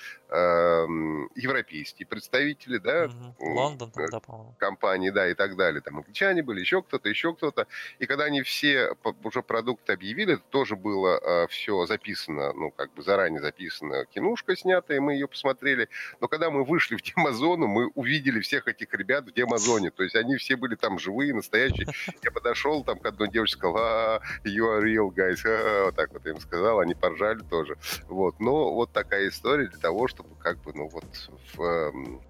европейские 1.35 2.07
представители, 2.07 2.79
да, 2.79 3.07
угу. 3.07 3.53
Лондон, 3.55 3.91
там, 3.91 4.07
да, 4.11 4.21
по-моему. 4.21 4.55
компании, 4.59 5.11
да, 5.11 5.29
и 5.29 5.35
так 5.35 5.57
далее. 5.57 5.81
Там 5.81 5.99
англичане 5.99 6.43
были, 6.43 6.61
еще 6.61 6.83
кто-то, 6.83 7.09
еще 7.09 7.35
кто-то. 7.35 7.67
И 7.99 8.07
когда 8.07 8.25
они 8.25 8.43
все 8.43 8.95
уже 9.25 9.43
продукты 9.43 9.93
объявили, 9.93 10.35
это 10.35 10.43
тоже 10.51 10.77
было 10.77 11.19
э, 11.19 11.47
все 11.49 11.87
записано, 11.87 12.53
ну, 12.53 12.71
как 12.71 12.93
бы 12.95 13.03
заранее 13.03 13.41
записано, 13.41 14.05
кинушка 14.07 14.57
снятая, 14.57 15.01
мы 15.01 15.15
ее 15.15 15.29
посмотрели. 15.29 15.89
Но 16.21 16.29
когда 16.29 16.51
мы 16.51 16.65
вышли 16.65 16.97
в 16.97 17.03
демозону, 17.03 17.67
мы 17.67 17.89
увидели 17.95 18.41
всех 18.41 18.69
этих 18.69 18.93
ребят 18.95 19.25
в 19.25 19.33
демозоне. 19.33 19.91
То 19.91 20.03
есть 20.03 20.17
они 20.17 20.37
все 20.37 20.57
были 20.57 20.75
там 20.75 20.99
живые, 20.99 21.35
настоящие. 21.35 21.87
Я 22.23 22.31
подошел 22.31 22.85
там 22.85 22.99
к 22.99 23.07
одной 23.07 23.29
девушке, 23.31 23.59
сказал, 23.59 23.77
а, 23.79 24.21
you 24.45 24.65
are 24.67 24.83
real 24.83 25.09
guys, 25.09 25.41
а, 25.45 25.85
вот 25.87 25.97
так 25.97 26.13
вот 26.13 26.27
им 26.27 26.41
сказал, 26.41 26.81
они 26.81 26.95
поржали 26.95 27.41
тоже. 27.41 27.77
Вот, 28.09 28.41
но 28.41 28.75
вот 28.75 28.93
такая 28.93 29.29
история 29.29 29.69
для 29.69 29.79
того, 29.79 30.09
чтобы 30.09 30.35
как 30.37 30.59
бы, 30.63 30.70
ну, 30.75 30.89
вот 30.89 31.31
в 31.55 31.63
эм, 31.63 32.21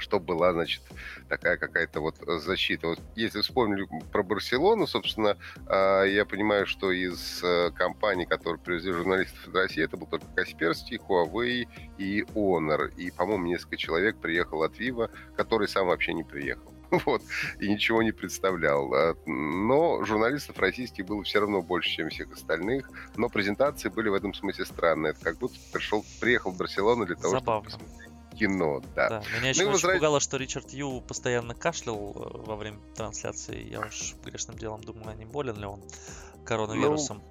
чтобы 0.00 0.26
была, 0.26 0.52
значит, 0.52 0.82
такая 1.28 1.56
какая-то 1.56 2.00
вот 2.00 2.16
защита. 2.26 2.88
Вот 2.88 3.00
если 3.16 3.40
вспомнили 3.40 3.86
про 4.12 4.22
Барселону, 4.22 4.86
собственно, 4.86 5.36
а, 5.66 6.04
я 6.04 6.24
понимаю, 6.24 6.66
что 6.66 6.92
из 6.92 7.42
э, 7.42 7.70
компаний, 7.72 8.26
которые 8.26 8.60
привезли 8.60 8.92
журналистов 8.92 9.48
из 9.48 9.54
России, 9.54 9.84
это 9.84 9.96
был 9.96 10.06
только 10.06 10.26
Касперский, 10.34 10.98
Huawei 10.98 11.66
и 11.98 12.22
Honor. 12.34 12.92
И, 12.96 13.10
по-моему, 13.10 13.46
несколько 13.46 13.76
человек 13.76 14.16
приехал 14.20 14.62
от 14.62 14.78
Vivo, 14.78 15.10
который 15.36 15.68
сам 15.68 15.86
вообще 15.86 16.14
не 16.14 16.24
приехал. 16.24 16.72
Вот, 17.04 17.22
и 17.60 17.68
ничего 17.68 18.02
не 18.02 18.12
представлял. 18.12 18.92
А, 18.94 19.14
но 19.26 20.04
журналистов 20.04 20.58
российских 20.58 21.06
было 21.06 21.22
все 21.22 21.40
равно 21.40 21.62
больше, 21.62 21.90
чем 21.90 22.08
всех 22.08 22.32
остальных. 22.32 22.90
Но 23.16 23.28
презентации 23.28 23.88
были 23.88 24.08
в 24.08 24.14
этом 24.14 24.34
смысле 24.34 24.64
странные. 24.64 25.10
Это 25.10 25.20
как 25.24 25.38
будто 25.38 25.56
пришел, 25.72 26.04
приехал 26.20 26.50
в 26.50 26.56
Барселону 26.56 27.06
для 27.06 27.16
того, 27.16 27.30
Забавно. 27.30 27.68
чтобы 27.68 27.84
посмотреть 27.84 28.08
кино, 28.38 28.80
да. 28.94 29.08
да 29.08 29.22
меня 29.38 29.50
еще 29.50 29.62
ну, 29.62 29.70
очень 29.70 29.72
возвращ... 29.72 29.96
пугало, 29.96 30.20
что 30.20 30.36
Ричард 30.36 30.70
Ю 30.70 31.00
постоянно 31.00 31.54
кашлял 31.54 32.12
э, 32.14 32.38
во 32.46 32.56
время 32.56 32.78
трансляции. 32.94 33.68
Я 33.68 33.80
уж 33.80 34.14
грешным 34.24 34.56
делом 34.56 34.82
думаю, 34.82 35.16
не 35.16 35.24
болен 35.24 35.56
ли 35.56 35.66
он 35.66 35.82
коронавирусом. 36.44 37.22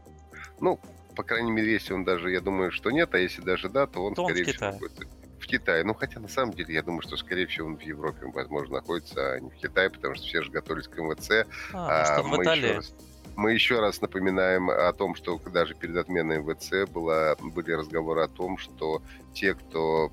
Ну, 0.60 0.80
ну, 0.84 1.16
по 1.16 1.24
крайней 1.24 1.52
мере, 1.52 1.72
если 1.72 1.94
он 1.94 2.04
даже, 2.04 2.30
я 2.30 2.42
думаю, 2.42 2.72
что 2.72 2.92
нет, 2.92 3.14
а 3.14 3.18
если 3.18 3.42
даже 3.42 3.70
да, 3.70 3.88
то 3.88 4.04
он, 4.04 4.14
то 4.14 4.26
скорее 4.26 4.46
он 4.46 4.54
всего, 4.54 4.72
будет 4.74 5.08
в 5.48 5.50
Китае. 5.50 5.84
Ну, 5.84 5.94
хотя, 5.94 6.20
на 6.20 6.28
самом 6.28 6.54
деле, 6.54 6.74
я 6.74 6.84
думаю, 6.84 7.02
что, 7.02 7.16
скорее 7.18 7.48
всего, 7.48 7.68
он 7.68 7.78
в 7.78 7.82
Европе, 7.82 8.26
возможно, 8.34 8.76
находится, 8.76 9.34
а 9.34 9.40
не 9.40 9.50
в 9.50 9.56
Китае, 9.56 9.90
потому 9.90 10.16
что 10.16 10.26
все 10.26 10.44
же 10.44 10.52
готовились 10.52 10.88
к 10.88 10.98
МВЦ. 10.98 11.48
А, 11.74 12.20
а 12.20 12.24
мы, 12.24 12.44
еще 12.44 12.76
раз, 12.76 12.94
мы 13.36 13.54
еще 13.54 13.80
раз 13.80 14.02
напоминаем 14.02 14.70
о 14.70 14.92
том, 14.94 15.16
что 15.16 15.40
даже 15.40 15.74
перед 15.74 15.96
отменой 15.96 16.40
МВЦ 16.40 16.90
была, 16.90 17.36
были 17.40 17.72
разговоры 17.72 18.22
о 18.24 18.28
том, 18.28 18.58
что 18.58 19.02
те, 19.34 19.54
кто 19.54 20.10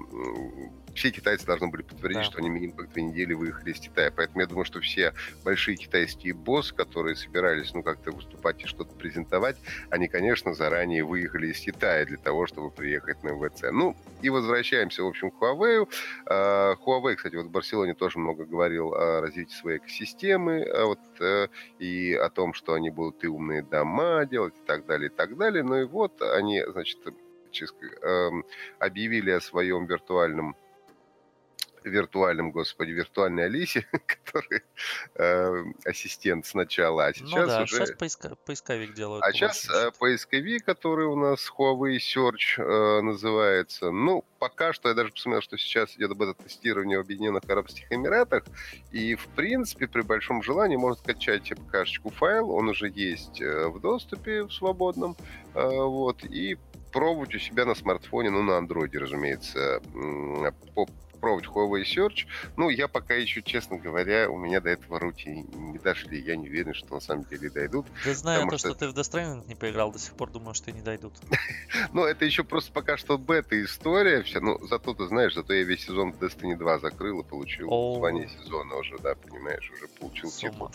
все 0.94 1.10
китайцы 1.10 1.44
должны 1.46 1.68
были 1.68 1.82
подтвердить, 1.82 2.18
да. 2.18 2.24
что 2.24 2.38
они 2.38 2.48
минимум 2.48 2.76
как 2.76 2.92
две 2.92 3.02
недели 3.02 3.34
выехали 3.34 3.72
из 3.72 3.80
Китая. 3.80 4.12
Поэтому 4.14 4.40
я 4.40 4.46
думаю, 4.46 4.64
что 4.64 4.80
все 4.80 5.12
большие 5.44 5.76
китайские 5.76 6.34
боссы, 6.34 6.74
которые 6.74 7.16
собирались, 7.16 7.74
ну, 7.74 7.82
как-то 7.82 8.12
выступать 8.12 8.62
и 8.62 8.66
что-то 8.66 8.94
презентовать, 8.94 9.56
они, 9.90 10.08
конечно, 10.08 10.54
заранее 10.54 11.04
выехали 11.04 11.48
из 11.48 11.60
Китая 11.60 12.04
для 12.04 12.16
того, 12.16 12.46
чтобы 12.46 12.70
приехать 12.70 13.22
на 13.22 13.30
МВЦ. 13.30 13.64
Ну, 13.72 13.96
и 14.22 14.30
возвращаемся, 14.30 15.02
в 15.02 15.06
общем, 15.06 15.30
к 15.30 15.42
Huawei. 15.42 15.88
Uh, 16.26 16.76
Huawei, 16.84 17.16
кстати, 17.16 17.36
вот 17.36 17.46
в 17.46 17.50
Барселоне 17.50 17.94
тоже 17.94 18.18
много 18.18 18.44
говорил 18.44 18.94
о 18.94 19.20
развитии 19.20 19.54
своей 19.54 19.78
экосистемы, 19.78 20.62
а 20.62 20.86
вот, 20.86 21.00
uh, 21.20 21.50
и 21.78 22.14
о 22.14 22.30
том, 22.30 22.54
что 22.54 22.74
они 22.74 22.90
будут 22.90 23.22
и 23.24 23.26
умные 23.26 23.62
дома 23.62 24.24
делать, 24.24 24.54
и 24.56 24.66
так 24.66 24.86
далее, 24.86 25.08
и 25.08 25.12
так 25.12 25.36
далее. 25.36 25.62
Ну 25.62 25.76
и 25.76 25.84
вот 25.84 26.22
они, 26.22 26.62
значит, 26.66 26.98
эм, 28.02 28.44
объявили 28.78 29.30
о 29.30 29.40
своем 29.40 29.86
виртуальном 29.86 30.56
виртуальном, 31.84 32.50
господи, 32.50 32.90
виртуальной 32.90 33.46
Алисе, 33.46 33.86
который 34.06 34.62
э, 35.14 35.64
ассистент 35.84 36.46
сначала, 36.46 37.06
а 37.06 37.14
сейчас 37.14 37.30
ну 37.30 37.46
да, 37.46 37.62
уже... 37.62 37.76
сейчас 37.76 37.92
поиска... 37.92 38.36
поисковик 38.46 38.94
делают. 38.94 39.24
А 39.24 39.32
сейчас 39.32 39.68
э, 39.68 39.90
поисковик, 39.98 40.64
который 40.64 41.06
у 41.06 41.16
нас 41.16 41.50
Huawei 41.56 41.98
Search 41.98 42.58
э, 42.58 43.00
называется, 43.02 43.90
ну, 43.90 44.24
пока 44.38 44.72
что 44.72 44.88
я 44.88 44.94
даже 44.94 45.12
посмотрел, 45.12 45.42
что 45.42 45.56
сейчас 45.56 45.96
идет 45.96 46.16
бета-тестирование 46.16 46.98
в 46.98 47.02
Объединенных 47.02 47.42
Арабских 47.48 47.90
Эмиратах, 47.92 48.44
и, 48.90 49.14
в 49.14 49.26
принципе, 49.28 49.86
при 49.86 50.02
большом 50.02 50.42
желании 50.42 50.76
можно 50.76 51.00
скачать 51.00 51.52
ПКшечку 51.54 52.10
файл, 52.10 52.50
он 52.50 52.68
уже 52.68 52.88
есть 52.88 53.40
э, 53.40 53.68
в 53.68 53.80
доступе 53.80 54.44
в 54.44 54.52
свободном, 54.52 55.16
э, 55.54 55.66
вот, 55.66 56.24
и 56.24 56.58
пробовать 56.92 57.34
у 57.34 57.38
себя 57.38 57.64
на 57.64 57.74
смартфоне, 57.74 58.30
ну, 58.30 58.42
на 58.42 58.56
андроиде, 58.56 58.98
разумеется, 58.98 59.82
по 60.74 60.86
попробовать 61.24 61.46
Huawei 61.46 61.84
Search. 61.84 62.26
Ну, 62.56 62.68
я 62.68 62.88
пока 62.88 63.14
еще, 63.14 63.42
честно 63.42 63.78
говоря, 63.78 64.28
у 64.28 64.36
меня 64.36 64.60
до 64.60 64.70
этого 64.70 64.98
руки 64.98 65.46
не 65.54 65.78
дошли. 65.78 66.20
Я 66.20 66.36
не 66.36 66.48
уверен, 66.48 66.74
что 66.74 66.94
на 66.94 67.00
самом 67.00 67.24
деле 67.24 67.50
дойдут. 67.50 67.86
Я 68.04 68.14
знаю 68.14 68.48
то, 68.48 68.58
что... 68.58 68.70
что 68.70 68.78
ты 68.78 68.88
в 68.88 68.92
Death 68.92 69.10
Stranding 69.10 69.48
не 69.48 69.54
поиграл, 69.54 69.90
до 69.90 69.98
сих 69.98 70.14
пор 70.14 70.30
думаю, 70.30 70.54
что 70.54 70.70
не 70.72 70.82
дойдут. 70.82 71.14
ну, 71.92 72.04
это 72.04 72.24
еще 72.24 72.44
просто 72.44 72.72
пока 72.72 72.96
что 72.96 73.16
бета-история 73.16 74.22
вся. 74.22 74.40
Ну, 74.40 74.58
зато 74.66 74.94
ты 74.94 75.06
знаешь, 75.06 75.34
зато 75.34 75.54
я 75.54 75.64
весь 75.64 75.86
сезон 75.86 76.12
в 76.12 76.22
Destiny 76.22 76.56
2 76.56 76.78
закрыл 76.80 77.20
и 77.20 77.24
получил 77.24 77.68
звание 77.96 78.28
сезона 78.28 78.76
уже, 78.76 78.98
да, 78.98 79.14
понимаешь, 79.14 79.70
уже 79.74 79.88
получил 79.88 80.30
типа. 80.30 80.70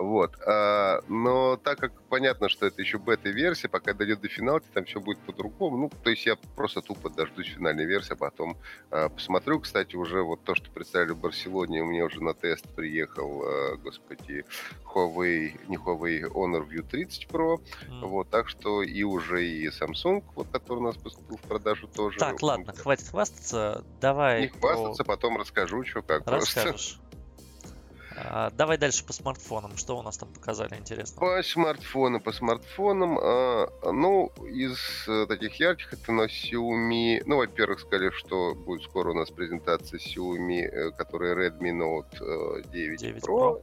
Вот. 0.00 0.34
А, 0.46 1.02
но 1.08 1.58
так 1.58 1.78
как 1.78 1.92
понятно, 2.08 2.48
что 2.48 2.64
это 2.64 2.80
еще 2.80 2.96
бета-версия, 2.96 3.68
пока 3.68 3.92
дойдет 3.92 4.22
до 4.22 4.28
финалки, 4.28 4.64
там 4.72 4.86
все 4.86 4.98
будет 4.98 5.18
по-другому. 5.18 5.76
Ну, 5.76 5.90
то 6.02 6.08
есть 6.08 6.24
я 6.24 6.36
просто 6.56 6.80
тупо 6.80 7.10
дождусь 7.10 7.48
финальной 7.48 7.84
версии, 7.84 8.14
а 8.14 8.16
потом 8.16 8.56
а, 8.90 9.10
посмотрю. 9.10 9.60
Кстати, 9.60 9.96
уже 9.96 10.22
вот 10.22 10.42
то, 10.42 10.54
что 10.54 10.70
представили 10.70 11.10
в 11.10 11.18
Барселоне, 11.18 11.82
у 11.82 11.86
меня 11.86 12.06
уже 12.06 12.22
на 12.22 12.32
тест 12.32 12.66
приехал, 12.74 13.44
э, 13.44 13.76
господи, 13.76 14.46
Huawei, 14.86 15.60
не 15.68 15.76
Huawei, 15.76 16.22
Honor 16.22 16.66
View 16.66 16.82
30 16.82 17.26
Pro. 17.26 17.60
Mm. 17.90 18.06
Вот, 18.06 18.30
так 18.30 18.48
что 18.48 18.82
и 18.82 19.02
уже 19.02 19.46
и 19.46 19.68
Samsung, 19.68 20.24
вот, 20.34 20.48
который 20.50 20.78
у 20.78 20.82
нас 20.84 20.96
поступил 20.96 21.36
в 21.36 21.42
продажу 21.42 21.88
тоже. 21.88 22.18
Так, 22.18 22.42
ладно, 22.42 22.72
хватит 22.72 23.08
хвастаться. 23.08 23.84
Давай. 24.00 24.42
Не 24.42 24.48
хвастаться, 24.48 25.04
про... 25.04 25.16
потом 25.16 25.36
расскажу, 25.36 25.84
что 25.84 26.00
как. 26.00 26.26
Расскажешь. 26.26 26.98
Просто. 26.98 27.09
А, 28.16 28.50
давай 28.50 28.78
дальше 28.78 29.04
по 29.04 29.12
смартфонам. 29.12 29.76
Что 29.76 29.98
у 29.98 30.02
нас 30.02 30.16
там 30.16 30.32
показали 30.32 30.76
интересно? 30.76 31.20
По 31.20 31.42
смартфонам, 31.42 32.20
по 32.20 32.32
смартфонам. 32.32 33.14
Ну, 33.14 34.32
из 34.46 35.08
э, 35.08 35.26
таких 35.26 35.54
ярких 35.56 35.92
это 35.92 36.12
на 36.12 36.22
Xiaomi. 36.26 37.22
Ну, 37.26 37.36
во-первых, 37.36 37.80
сказали, 37.80 38.10
что 38.10 38.54
будет 38.54 38.82
скоро 38.82 39.10
у 39.10 39.14
нас 39.14 39.30
презентация 39.30 39.98
Xiaomi, 39.98 40.60
э, 40.60 40.90
которая 40.92 41.34
Redmi 41.34 41.72
Note 41.72 42.60
э, 42.60 42.62
9, 42.70 43.00
9 43.00 43.22
Pro. 43.22 43.38
Pro. 43.38 43.62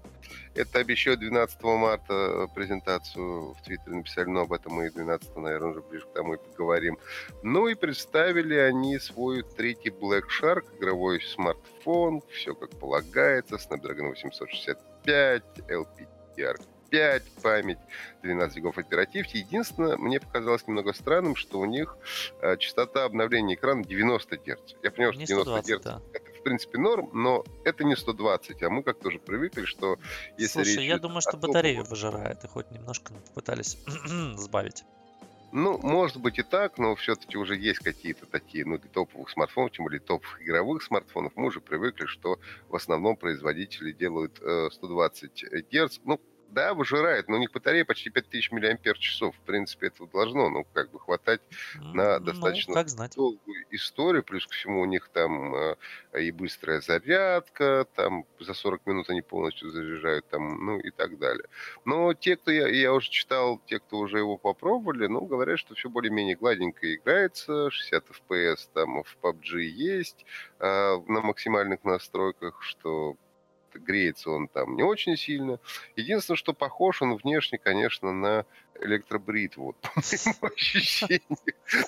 Это 0.55 0.79
обещают 0.79 1.19
12 1.19 1.63
марта 1.63 2.49
презентацию 2.53 3.53
в 3.53 3.61
Твиттере 3.63 3.97
написали, 3.97 4.27
но 4.27 4.41
об 4.41 4.53
этом 4.53 4.73
мы 4.73 4.87
и 4.87 4.89
12, 4.89 5.37
наверное, 5.37 5.69
уже 5.69 5.81
ближе 5.81 6.05
к 6.05 6.13
тому 6.13 6.33
и 6.33 6.37
поговорим. 6.37 6.97
Ну 7.43 7.67
и 7.67 7.75
представили 7.75 8.55
они 8.55 8.97
свой 8.99 9.43
третий 9.43 9.89
Black 9.89 10.23
Shark, 10.41 10.65
игровой 10.77 11.21
смартфон, 11.21 12.21
все 12.31 12.55
как 12.55 12.71
полагается, 12.71 13.55
Snapdragon 13.55 14.09
800 14.09 14.36
765, 14.37 15.43
LPDDR5, 15.67 17.23
память, 17.41 17.79
12 18.23 18.57
гигов 18.57 18.77
оперативки. 18.77 19.37
Единственное, 19.37 19.97
мне 19.97 20.19
показалось 20.19 20.67
немного 20.67 20.93
странным, 20.93 21.35
что 21.35 21.59
у 21.59 21.65
них 21.65 21.97
э, 22.41 22.57
частота 22.57 23.05
обновления 23.05 23.55
экрана 23.55 23.83
90 23.83 24.37
Гц. 24.37 24.75
Я 24.83 24.91
понял, 24.91 25.13
что 25.13 25.25
90 25.25 25.61
Гц 25.61 25.83
да. 25.83 26.01
это 26.13 26.31
в 26.31 26.43
принципе 26.43 26.77
норм, 26.77 27.09
но 27.13 27.43
это 27.65 27.83
не 27.83 27.95
120, 27.95 28.63
а 28.63 28.69
мы 28.69 28.83
как-то 28.83 29.09
уже 29.09 29.19
привыкли, 29.19 29.65
что 29.65 29.97
если 30.37 30.63
Слушай, 30.63 30.85
я 30.85 30.97
думаю, 30.97 31.21
что 31.21 31.35
батарею 31.37 31.83
топового... 31.83 31.89
выжирает, 31.89 32.43
и 32.43 32.47
хоть 32.47 32.71
немножко 32.71 33.13
пытались 33.33 33.77
сбавить. 34.37 34.83
Ну, 35.53 35.77
может 35.77 36.17
быть 36.17 36.39
и 36.39 36.43
так, 36.43 36.77
но 36.77 36.95
все-таки 36.95 37.37
уже 37.37 37.55
есть 37.55 37.79
какие-то 37.79 38.25
такие, 38.25 38.65
ну, 38.65 38.77
для 38.77 38.89
топовых 38.89 39.29
смартфонов, 39.29 39.71
тем 39.71 39.85
более 39.85 40.01
топовых 40.01 40.41
игровых 40.41 40.83
смартфонов, 40.83 41.31
мы 41.35 41.47
уже 41.47 41.61
привыкли, 41.61 42.05
что 42.05 42.37
в 42.67 42.75
основном 42.75 43.15
производители 43.15 43.93
делают 43.93 44.39
э, 44.41 44.69
120 44.71 45.45
Гц. 45.71 45.99
Ну, 46.03 46.19
да, 46.49 46.73
выжирает, 46.73 47.27
но 47.27 47.35
у 47.35 47.39
них 47.39 47.51
батарея 47.51 47.85
почти 47.85 48.09
5000 48.09 48.51
мАч. 48.51 49.21
В 49.21 49.45
принципе, 49.45 49.87
этого 49.87 50.09
должно, 50.09 50.49
ну, 50.49 50.65
как 50.73 50.91
бы 50.91 50.99
хватать 50.99 51.41
на 51.75 52.19
ну, 52.19 52.25
достаточно 52.25 52.73
как 52.73 52.89
знать. 52.89 53.15
долгую 53.15 53.65
история, 53.71 54.21
плюс 54.21 54.45
ко 54.47 54.53
всему 54.53 54.81
у 54.81 54.85
них 54.85 55.09
там 55.09 55.55
э, 55.55 55.75
и 56.19 56.31
быстрая 56.31 56.81
зарядка, 56.81 57.87
там 57.95 58.25
за 58.39 58.53
40 58.53 58.85
минут 58.85 59.09
они 59.09 59.21
полностью 59.21 59.69
заряжают, 59.71 60.27
там, 60.29 60.65
ну 60.65 60.79
и 60.79 60.91
так 60.91 61.17
далее. 61.19 61.45
Но 61.85 62.13
те, 62.13 62.35
кто 62.37 62.51
я, 62.51 62.67
я 62.67 62.93
уже 62.93 63.09
читал, 63.09 63.61
те, 63.65 63.79
кто 63.79 63.99
уже 63.99 64.19
его 64.19 64.37
попробовали, 64.37 65.07
ну, 65.07 65.21
говорят, 65.21 65.59
что 65.59 65.75
все 65.75 65.89
более-менее 65.89 66.35
гладенько 66.35 66.93
играется, 66.93 67.69
60 67.69 68.05
FPS 68.09 68.69
там 68.73 69.03
в 69.03 69.17
PUBG 69.21 69.59
есть 69.61 70.25
э, 70.59 70.97
на 71.07 71.21
максимальных 71.21 71.83
настройках, 71.83 72.61
что 72.63 73.15
греется 73.79 74.29
он 74.29 74.47
там 74.47 74.75
не 74.75 74.83
очень 74.83 75.17
сильно. 75.17 75.59
Единственное, 75.95 76.37
что 76.37 76.53
похож 76.53 77.01
он 77.01 77.15
внешне, 77.15 77.57
конечно, 77.57 78.13
на 78.13 78.45
электробритву, 78.81 79.75
по 79.81 79.89
моему 79.95 80.53
ощущению. 80.55 81.21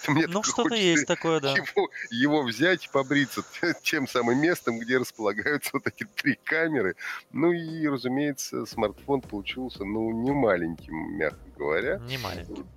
ну, 0.29 0.43
что-то 0.43 0.75
есть 0.75 1.08
такое, 1.08 1.39
да. 1.39 1.53
Его, 1.53 1.89
его 2.10 2.43
взять 2.43 2.86
и 2.86 2.89
побриться 2.89 3.43
тем 3.84 4.08
самым 4.08 4.39
местом, 4.39 4.79
где 4.79 4.98
располагаются 4.98 5.72
вот 5.74 5.88
эти 5.88 6.05
три 6.15 6.39
камеры. 6.43 6.96
Ну 7.31 7.51
и, 7.51 7.88
разумеется, 7.88 8.65
смартфон 8.65 9.22
получился, 9.22 9.86
ну, 9.86 10.12
не 10.12 10.31
маленьким, 10.31 11.17
мягко 11.17 11.50
говоря. 11.58 11.98
Не 12.00 12.17
маленьким. 12.17 12.67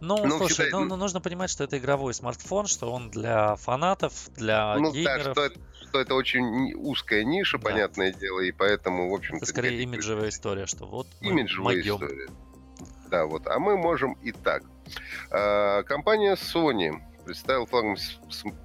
Ну, 0.00 0.24
ну 0.24 0.38
слушай, 0.38 0.52
всегда... 0.52 0.78
ну, 0.78 0.84
ну, 0.84 0.96
нужно 0.96 1.20
понимать, 1.20 1.50
что 1.50 1.64
это 1.64 1.78
игровой 1.78 2.14
смартфон, 2.14 2.66
что 2.66 2.92
он 2.92 3.10
для 3.10 3.56
фанатов, 3.56 4.30
для 4.36 4.76
ну, 4.76 4.92
геймеров. 4.92 5.24
Да, 5.24 5.32
что 5.32 5.44
это, 5.44 5.60
что 5.88 6.00
это 6.00 6.14
очень 6.14 6.74
узкая 6.74 7.24
ниша, 7.24 7.58
да. 7.58 7.70
понятное 7.70 8.12
дело, 8.12 8.40
и 8.40 8.52
поэтому, 8.52 9.10
в 9.10 9.14
общем-то... 9.14 9.44
Это 9.44 9.46
скорее 9.46 9.82
имиджевая 9.82 10.28
история, 10.28 10.66
что 10.66 10.86
вот 10.86 11.06
Имиджевая 11.20 11.76
могем. 11.76 11.94
история. 11.94 12.28
Да, 13.10 13.24
вот. 13.24 13.46
А 13.46 13.58
мы 13.58 13.76
можем 13.76 14.12
и 14.22 14.32
так. 14.32 14.62
А, 15.30 15.82
компания 15.84 16.34
Sony 16.34 17.00
представил 17.28 17.66
флагман 17.66 17.98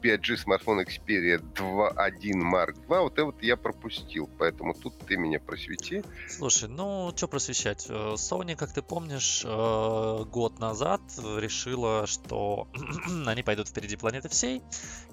5G 0.01 0.37
смартфон 0.37 0.79
Xperia 0.79 1.37
2.1 1.37 2.31
Mark 2.35 2.75
II. 2.87 3.01
Вот 3.01 3.13
это 3.13 3.25
вот 3.25 3.43
я 3.43 3.57
пропустил, 3.57 4.29
поэтому 4.39 4.73
тут 4.73 4.97
ты 4.99 5.17
меня 5.17 5.41
просвети. 5.41 6.01
Слушай, 6.29 6.69
ну, 6.69 7.11
что 7.13 7.27
просвещать? 7.27 7.87
Э, 7.89 8.13
Sony, 8.13 8.55
как 8.55 8.71
ты 8.71 8.81
помнишь, 8.81 9.43
э, 9.43 10.23
год 10.31 10.59
назад 10.59 11.01
решила, 11.17 12.07
что 12.07 12.69
они 13.25 13.43
пойдут 13.43 13.67
впереди 13.67 13.97
планеты 13.97 14.29
всей 14.29 14.61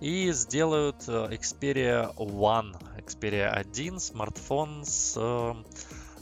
и 0.00 0.30
сделают 0.30 1.08
э, 1.08 1.30
Xperia 1.32 2.14
One, 2.14 2.80
Xperia 3.04 3.48
1 3.48 3.98
смартфон 3.98 4.84
с 4.84 5.16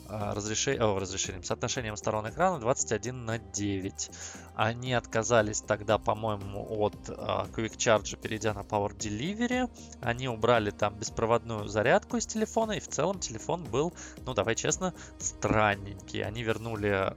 разрешением, 0.08 0.82
о, 0.84 0.98
разрешением, 0.98 1.42
соотношением 1.42 1.96
сторон 1.96 2.28
экрана 2.28 2.58
21 2.58 3.24
на 3.24 3.38
9. 3.38 4.10
Они 4.54 4.92
отказались 4.94 5.60
тогда, 5.60 5.98
по-моему, 5.98 6.66
от 6.80 6.94
uh, 7.08 7.50
Quick 7.52 7.76
Charge, 7.76 8.16
перейдя 8.16 8.54
на 8.54 8.60
Power 8.60 8.96
Delivery. 8.96 9.70
Они 10.00 10.28
убрали 10.28 10.70
там 10.70 10.94
беспроводную 10.94 11.68
зарядку 11.68 12.16
из 12.16 12.26
телефона, 12.26 12.72
и 12.72 12.80
в 12.80 12.88
целом 12.88 13.20
телефон 13.20 13.64
был, 13.64 13.92
ну 14.24 14.34
давай 14.34 14.54
честно, 14.54 14.94
странненький. 15.18 16.22
Они 16.22 16.42
вернули 16.42 17.14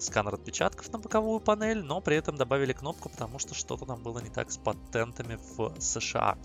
сканер 0.00 0.34
отпечатков 0.34 0.92
на 0.92 0.98
боковую 0.98 1.40
панель, 1.40 1.82
но 1.82 2.00
при 2.00 2.16
этом 2.16 2.36
добавили 2.36 2.72
кнопку, 2.72 3.08
потому 3.08 3.38
что 3.38 3.54
что-то 3.54 3.84
там 3.84 4.02
было 4.02 4.18
не 4.20 4.30
так 4.30 4.50
с 4.50 4.56
патентами 4.56 5.38
в 5.56 5.74
США. 5.80 6.38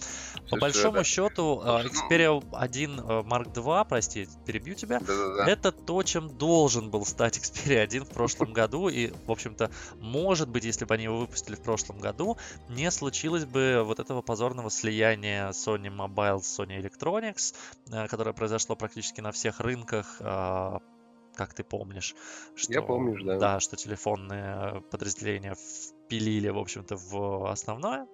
По 0.50 0.58
большому 0.58 0.98
да. 0.98 1.04
счету, 1.04 1.62
uh, 1.64 1.86
Xperia 1.86 2.44
1 2.52 3.00
Mark 3.00 3.54
II, 3.54 3.86
прости, 3.88 4.28
перебью 4.46 4.76
тебя, 4.76 5.00
Да-да-да. 5.00 5.50
это 5.50 5.72
то, 5.72 6.04
чем 6.04 6.30
должен 6.38 6.90
был 6.90 7.06
стать 7.06 7.38
Xperia 7.38 7.82
1 7.82 8.06
в 8.06 8.10
прошлом 8.10 8.54
году, 8.54 8.90
и, 8.90 9.12
в 9.26 9.32
общем-то, 9.32 9.72
может 10.00 10.50
быть, 10.50 10.64
если 10.64 10.86
бы 10.86 10.94
они 10.94 11.06
его 11.06 11.18
выпустили 11.18 11.56
в 11.56 11.62
прошлом 11.62 12.00
году, 12.00 12.38
не 12.70 12.90
случилось 12.92 13.46
бы 13.46 13.84
вот 13.86 14.00
этого 14.00 14.22
позорного 14.22 14.70
слияния 14.70 15.50
Sony 15.50 15.96
Mobile 15.96 16.42
с 16.42 16.60
Sony 16.60 16.82
Electronics, 16.82 17.54
э, 17.92 18.08
которое 18.08 18.34
произошло 18.34 18.76
практически 18.76 19.22
на 19.22 19.32
всех 19.32 19.60
рынках, 19.60 20.18
э, 20.20 20.80
как 21.36 21.54
ты 21.54 21.64
помнишь. 21.64 22.16
Что, 22.56 22.74
Я 22.74 22.82
помню, 22.82 23.24
да. 23.24 23.38
Да, 23.40 23.60
что 23.60 23.76
телефонные 23.76 24.82
подразделения 24.92 25.56
впилили, 25.56 26.50
в 26.50 26.58
общем-то, 26.58 26.96
в 26.98 27.50
основное. 27.50 28.08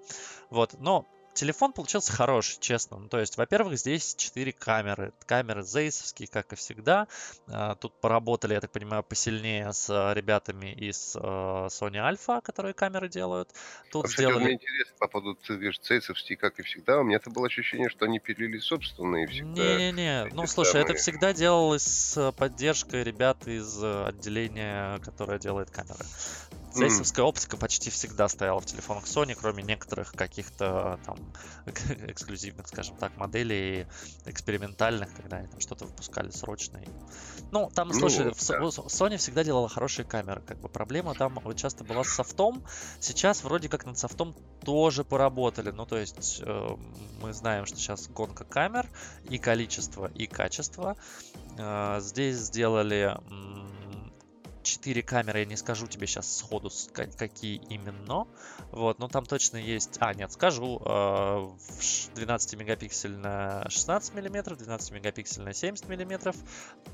Вот, 0.50 0.76
но 0.80 1.06
телефон 1.38 1.72
получился 1.72 2.12
хороший, 2.12 2.58
честно. 2.60 2.98
Ну, 2.98 3.08
то 3.08 3.20
есть, 3.20 3.38
во-первых, 3.38 3.78
здесь 3.78 4.16
4 4.16 4.52
камеры. 4.54 5.14
Камеры 5.26 5.64
зейсовские, 5.64 6.28
как 6.28 6.52
и 6.54 6.56
всегда. 6.56 7.08
А, 7.48 7.76
тут 7.76 7.94
поработали, 8.02 8.56
я 8.56 8.62
так 8.62 8.72
понимаю, 8.72 9.04
посильнее 9.04 9.72
с 9.72 10.14
ребятами 10.14 10.74
из 10.74 11.16
а, 11.16 11.68
Sony 11.68 11.98
Alpha, 11.98 12.42
которые 12.42 12.74
камеры 12.74 13.08
делают. 13.08 13.50
Тут 13.92 14.06
а, 14.06 14.08
сделали... 14.08 14.44
мне 14.44 14.54
интересно 14.54 14.96
по 15.00 15.08
поводу, 15.08 15.36
ты 15.36 15.54
говоришь, 15.54 15.80
зейсовские, 15.82 16.38
как 16.38 16.60
и 16.60 16.64
всегда. 16.64 17.00
У 17.00 17.04
меня 17.04 17.18
это 17.18 17.30
было 17.30 17.46
ощущение, 17.48 17.90
что 17.90 18.06
они 18.06 18.20
пилили 18.20 18.58
собственные 18.58 19.28
всегда. 19.28 19.78
Не-не-не. 19.78 20.26
Ну, 20.34 20.48
слушай, 20.48 20.82
это 20.82 20.96
всегда 20.96 21.34
делалось 21.34 21.84
с 21.84 22.32
поддержкой 22.34 23.04
ребят 23.04 23.48
из 23.48 23.82
отделения, 23.84 25.00
которое 25.00 25.38
делает 25.38 25.70
камеры. 25.70 26.06
Зейсовская 26.78 27.26
mm. 27.26 27.30
оптика 27.30 27.58
почти 27.58 27.90
всегда 27.90 28.28
стояла 28.28 28.60
в 28.60 28.66
телефонах 28.66 29.06
Sony, 29.06 29.36
кроме 29.40 29.64
некоторых 29.64 30.12
каких-то 30.14 31.00
там 31.06 31.18
эксклюзивных, 31.66 32.68
скажем 32.68 32.96
так, 32.98 33.16
моделей 33.18 33.88
экспериментальных, 34.26 35.14
когда 35.16 35.38
они 35.38 35.48
там 35.48 35.60
что-то 35.60 35.86
выпускали 35.86 36.30
срочно. 36.30 36.80
Ну, 37.52 37.72
там, 37.74 37.94
слушай, 37.94 38.26
ну, 38.26 38.32
да. 38.32 38.68
Sony 38.68 39.18
всегда 39.18 39.44
делала 39.44 39.70
хорошие 39.70 40.06
камеры, 40.06 40.42
как 40.42 40.60
бы 40.60 40.70
проблема 40.70 41.14
там 41.16 41.38
часто 41.56 41.84
была 41.84 42.04
с 42.04 42.10
софтом. 42.10 42.64
Сейчас 43.00 43.44
вроде 43.44 43.70
как 43.70 43.86
над 43.86 43.98
софтом 43.98 44.36
тоже 44.64 45.04
поработали. 45.04 45.72
Ну, 45.72 45.86
то 45.86 45.98
есть 45.98 46.42
э, 46.42 46.70
мы 47.22 47.34
знаем, 47.34 47.66
что 47.66 47.78
сейчас 47.78 48.08
гонка 48.08 48.44
камер 48.44 48.88
и 49.30 49.38
количество, 49.38 50.12
и 50.14 50.28
качество. 50.28 50.98
Э, 51.58 52.00
здесь 52.02 52.38
сделали 52.38 53.18
4 54.68 55.02
камеры, 55.04 55.40
я 55.40 55.46
не 55.46 55.56
скажу 55.56 55.88
тебе 55.88 56.08
сейчас 56.08 56.38
сходу, 56.38 56.70
какие 57.18 57.56
именно. 57.70 58.28
Вот, 58.72 59.00
но 59.00 59.08
там 59.08 59.26
точно 59.26 59.58
есть... 59.58 59.98
А, 60.00 60.14
нет, 60.14 60.32
скажу. 60.32 60.80
12 62.16 62.58
на 63.18 63.70
16 63.70 64.14
миллиметров, 64.14 64.58
12 64.58 65.38
на 65.40 65.54
70 65.54 65.90
миллиметров. 65.90 66.36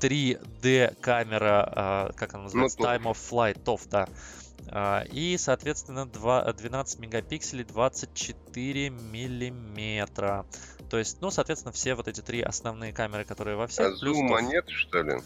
3D 0.00 0.96
камера, 1.00 1.72
а, 1.74 2.12
как 2.12 2.34
она 2.34 2.44
называется? 2.44 2.78
Ну, 2.80 2.86
Time 2.86 3.02
of 3.02 3.16
Flight, 3.30 3.62
TOF, 3.62 3.88
да. 3.90 4.08
А, 4.68 5.02
и, 5.10 5.36
соответственно, 5.36 6.06
12 6.06 6.98
мегапикселей, 7.00 7.64
24 7.64 8.90
миллиметра. 8.90 10.46
То 10.90 10.98
есть, 10.98 11.20
ну, 11.20 11.30
соответственно, 11.30 11.72
все 11.72 11.94
вот 11.94 12.08
эти 12.08 12.20
три 12.20 12.40
основные 12.40 12.92
камеры, 12.92 13.24
которые 13.24 13.56
во 13.56 13.66
всех. 13.66 13.86
А 13.86 13.96
зума 13.96 14.40
нет, 14.42 14.68
что 14.68 15.02
ли? 15.02 15.20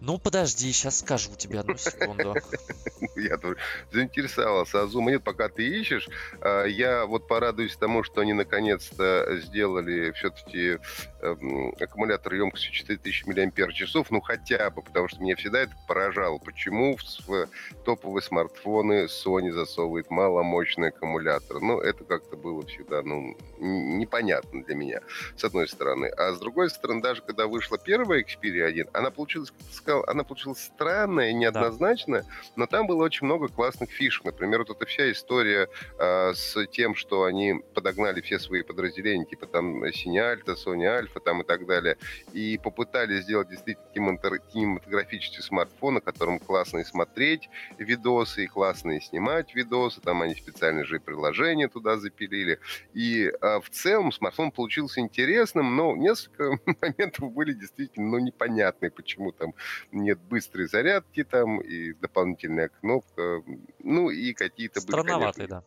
Ну, 0.00 0.18
подожди, 0.18 0.70
сейчас 0.72 0.98
скажу 0.98 1.30
тебе 1.36 1.60
одну 1.60 1.76
секунду. 1.76 2.34
Я 3.16 3.36
тоже 3.38 3.56
заинтересовался. 3.92 4.82
А 4.82 4.86
зума 4.86 5.10
нет, 5.10 5.24
пока 5.24 5.48
ты 5.48 5.66
ищешь. 5.66 6.08
А, 6.40 6.64
я 6.64 7.06
вот 7.06 7.26
порадуюсь 7.26 7.76
тому, 7.76 8.02
что 8.02 8.20
они 8.20 8.32
наконец-то 8.32 9.38
сделали 9.42 10.12
все-таки 10.12 10.78
эм, 11.20 11.74
аккумулятор 11.80 12.34
емкостью 12.34 12.72
4000 12.72 13.26
мАч. 13.26 14.06
Ну, 14.10 14.20
хотя 14.20 14.70
бы, 14.70 14.82
потому 14.82 15.08
что 15.08 15.20
меня 15.20 15.36
всегда 15.36 15.60
это 15.60 15.72
поражало. 15.88 16.38
Почему 16.38 16.96
в 17.26 17.48
топовые 17.84 18.22
смартфоны 18.22 19.06
Sony 19.06 19.50
засовывает 19.52 20.10
маломощный 20.10 20.88
аккумулятор? 20.88 21.60
Ну, 21.60 21.80
это 21.80 22.04
как-то 22.04 22.36
было 22.36 22.64
всегда, 22.66 23.02
ну, 23.02 23.36
непонятно 23.58 24.62
для 24.62 24.74
меня, 24.74 25.00
с 25.36 25.44
одной 25.44 25.68
стороны. 25.68 26.06
А 26.08 26.32
с 26.32 26.38
другой 26.38 26.70
стороны, 26.70 27.00
даже 27.00 27.22
когда 27.22 27.46
вышла 27.46 27.78
первая 27.78 28.22
Xperia 28.22 28.64
1, 28.66 28.88
она 28.92 29.10
получилась, 29.10 29.52
сказал, 29.86 30.04
она 30.08 30.24
получилась 30.24 30.64
странная, 30.64 31.32
неоднозначная, 31.32 32.22
да. 32.22 32.28
но 32.56 32.66
там 32.66 32.88
было 32.88 33.04
очень 33.04 33.24
много 33.24 33.46
классных 33.46 33.90
фишек. 33.90 34.24
Например, 34.24 34.60
вот 34.60 34.70
эта 34.70 34.84
вся 34.84 35.12
история 35.12 35.68
э, 35.98 36.32
с 36.34 36.66
тем, 36.66 36.96
что 36.96 37.22
они 37.22 37.54
подогнали 37.72 38.20
все 38.20 38.40
свои 38.40 38.62
подразделения, 38.62 39.24
типа 39.24 39.46
там 39.46 39.84
Sony 39.84 40.16
Alta, 40.16 40.56
Sony 40.56 40.86
Alpha 40.86 41.20
там 41.20 41.42
и 41.42 41.44
так 41.44 41.66
далее, 41.66 41.98
и 42.32 42.58
попытались 42.58 43.22
сделать 43.22 43.48
действительно 43.48 44.18
кинематографический 44.52 45.42
смартфон, 45.42 45.94
на 45.94 46.00
котором 46.00 46.40
классно 46.40 46.78
и 46.78 46.84
смотреть 46.84 47.48
видосы, 47.78 48.44
и 48.44 48.46
классно 48.48 48.92
и 48.92 49.00
снимать 49.00 49.54
видосы, 49.54 50.00
там 50.00 50.22
они 50.22 50.34
специальные 50.34 50.84
же 50.84 50.98
приложения 50.98 51.68
туда 51.68 51.96
запилили, 51.96 52.58
и 52.92 53.30
э, 53.40 53.60
в 53.60 53.70
целом 53.70 54.10
смартфон 54.10 54.50
получился 54.50 55.00
интересным, 55.00 55.76
но 55.76 55.94
несколько 55.94 56.58
моментов 56.82 57.32
были 57.32 57.52
действительно 57.52 58.06
ну, 58.06 58.18
непонятные, 58.18 58.90
почему 58.90 59.30
там 59.30 59.54
нет 59.92 60.18
быстрой 60.20 60.66
зарядки 60.66 61.24
там 61.24 61.60
и 61.60 61.92
дополнительная 61.94 62.68
кнопка, 62.68 63.42
ну 63.82 64.10
и 64.10 64.32
какие-то 64.32 64.80
конечно, 64.80 65.46
да. 65.46 65.64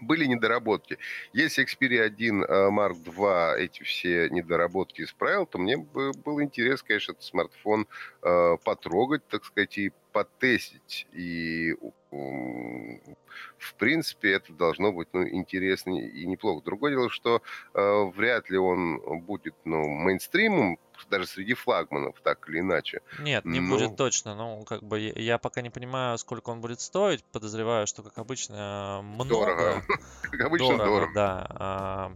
Были 0.00 0.24
недоработки. 0.24 0.98
Если 1.32 1.64
Xperia 1.64 2.04
1 2.04 2.44
э, 2.44 2.46
Mark 2.70 2.96
II 3.04 3.56
эти 3.56 3.82
все 3.82 4.30
недоработки 4.30 5.02
исправил, 5.02 5.46
то 5.46 5.58
мне 5.58 5.76
бы 5.76 6.12
был 6.12 6.40
интерес, 6.40 6.82
конечно, 6.82 7.12
этот 7.12 7.24
смартфон 7.24 7.86
э, 8.22 8.56
потрогать, 8.64 9.26
так 9.28 9.44
сказать, 9.44 9.76
и 9.78 9.92
потестить. 10.12 11.06
И 11.12 11.74
в 12.10 13.74
принципе, 13.74 14.32
это 14.32 14.52
должно 14.52 14.92
быть 14.92 15.08
ну, 15.12 15.26
интересно 15.26 15.90
и 15.90 16.26
неплохо. 16.26 16.64
Другое 16.64 16.92
дело, 16.92 17.10
что 17.10 17.42
э, 17.74 18.04
вряд 18.14 18.50
ли 18.50 18.58
он 18.58 19.00
будет 19.20 19.54
ну, 19.64 19.86
мейнстримом, 19.86 20.78
даже 21.08 21.26
среди 21.26 21.54
флагманов, 21.54 22.20
так 22.22 22.48
или 22.48 22.60
иначе. 22.60 23.00
Нет, 23.20 23.44
не 23.44 23.60
Но... 23.60 23.76
будет 23.76 23.96
точно. 23.96 24.34
Ну, 24.34 24.64
как 24.64 24.82
бы 24.82 25.00
я 25.00 25.38
пока 25.38 25.62
не 25.62 25.70
понимаю, 25.70 26.18
сколько 26.18 26.50
он 26.50 26.60
будет 26.60 26.80
стоить. 26.80 27.24
Подозреваю, 27.24 27.86
что, 27.86 28.02
как 28.02 28.18
обычно, 28.18 29.00
много. 29.02 29.30
Дорого. 29.30 29.82
Как 30.22 30.40
обычно, 30.40 30.76
Дорого, 30.76 31.10
да. 31.14 31.46
А, 31.50 32.12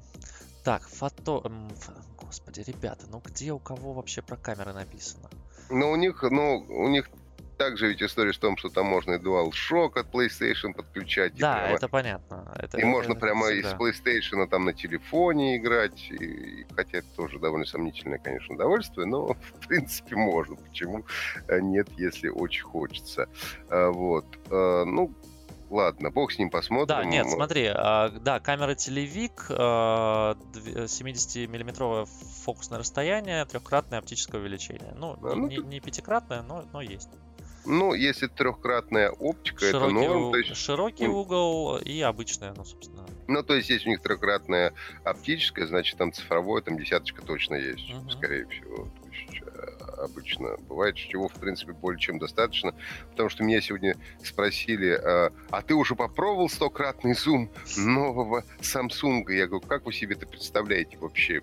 Так, 0.64 0.88
фото... 0.88 1.42
Господи, 2.20 2.64
ребята, 2.66 3.07
ну 3.11 3.20
где 3.24 3.52
у 3.52 3.59
кого 3.59 3.92
вообще 3.92 4.22
про 4.22 4.37
камеры 4.37 4.72
написано? 4.72 5.28
Но 5.70 5.90
у 5.90 5.96
них, 5.96 6.22
ну, 6.22 6.64
у 6.68 6.88
них 6.88 7.09
также 7.57 7.88
ведь 7.88 8.03
история 8.03 8.33
в 8.33 8.38
том, 8.38 8.57
что 8.57 8.69
там 8.69 8.87
можно 8.87 9.12
и 9.12 9.19
DualShock 9.19 9.99
от 9.99 10.07
PlayStation 10.12 10.73
подключать. 10.75 11.35
Да, 11.37 11.55
прямо- 11.61 11.77
это 11.77 11.88
понятно. 11.88 12.53
Это, 12.57 12.77
И 12.77 12.81
это 12.81 12.87
можно 12.88 13.14
прямо 13.14 13.49
из 13.51 13.64
всегда. 13.67 13.77
PlayStation 13.85 14.47
там 14.49 14.64
на 14.64 14.73
телефоне 14.73 15.57
играть. 15.57 16.11
И, 16.11 16.67
хотя 16.75 16.99
это 16.99 17.09
тоже 17.17 17.38
довольно 17.38 17.67
сомнительное, 17.67 18.19
конечно, 18.19 18.55
удовольствие, 18.55 19.07
но 19.07 19.27
в 19.61 19.67
принципе 19.69 20.17
можно. 20.17 20.57
Почему 20.57 21.05
нет, 21.49 21.88
если 21.97 22.29
очень 22.29 22.64
хочется. 22.64 23.29
А, 23.69 23.90
Вот. 23.90 24.27
А, 24.51 24.85
Ну, 24.85 25.14
ладно, 25.71 26.11
бог 26.11 26.31
с 26.33 26.38
ним 26.38 26.51
посмотрим. 26.51 26.87
Да, 26.87 27.05
нет, 27.05 27.29
смотри, 27.29 27.67
а, 27.75 28.11
да, 28.11 28.38
камера 28.40 28.75
телевик, 28.75 29.47
а, 29.51 30.35
дв- 30.53 30.85
70-миллиметровое 30.87 32.07
фокусное 32.45 32.79
расстояние, 32.79 33.45
трехкратное 33.47 33.99
оптическое 33.99 34.40
увеличение. 34.40 34.93
Ну, 34.97 35.17
А, 35.23 35.29
не, 35.31 35.35
ну, 35.35 35.47
не- 35.49 35.57
тут- 35.57 35.67
не 35.67 35.81
пятикратное, 35.81 36.43
но, 36.43 36.64
но 36.73 36.81
есть. 36.81 37.09
Ну, 37.66 37.94
если 37.94 38.27
трехкратная 38.27 39.11
оптика, 39.11 39.64
это 39.64 39.79
Широкий, 39.79 39.94
норм. 39.94 40.22
у- 40.24 40.31
То 40.33 40.38
есть, 40.38 40.57
широкий 40.57 41.05
м. 41.05 41.14
угол 41.14 41.79
и 41.79 42.00
обычное, 42.00 42.53
ну, 42.57 42.64
собственно. 42.64 43.07
ну, 43.27 43.42
то 43.42 43.55
есть, 43.55 43.70
если 43.70 43.88
у 43.88 43.90
них 43.92 44.03
трехкратная 44.03 44.72
оптическая, 45.05 45.66
значит, 45.66 45.96
там 45.98 46.12
цифровое, 46.12 46.61
там 46.62 46.77
десяточка 46.79 47.22
точно 47.22 47.55
есть, 47.55 47.88
Мгм. 47.92 48.11
скорее 48.11 48.46
всего. 48.48 48.88
То 49.03 49.09
есть, 49.11 49.42
э, 49.46 49.85
обычно 50.03 50.57
бывает, 50.68 50.96
чего, 50.96 51.29
в 51.29 51.35
принципе, 51.35 51.72
более 51.72 52.00
чем 52.00 52.18
достаточно. 52.18 52.74
Потому 53.11 53.29
что 53.31 53.44
меня 53.44 53.61
сегодня 53.61 53.96
спросили, 54.22 54.90
а, 54.90 55.31
а 55.50 55.62
ты 55.62 55.74
уже 55.74 55.94
попробовал 55.94 56.48
стократный 56.48 57.14
зум 57.14 57.50
нового 57.77 58.44
Samsung? 58.61 59.31
Я 59.33 59.46
говорю, 59.46 59.66
как 59.66 59.87
вы 59.87 59.92
себе 59.92 60.14
это 60.16 60.27
представляете 60.27 60.98
вообще? 60.98 61.40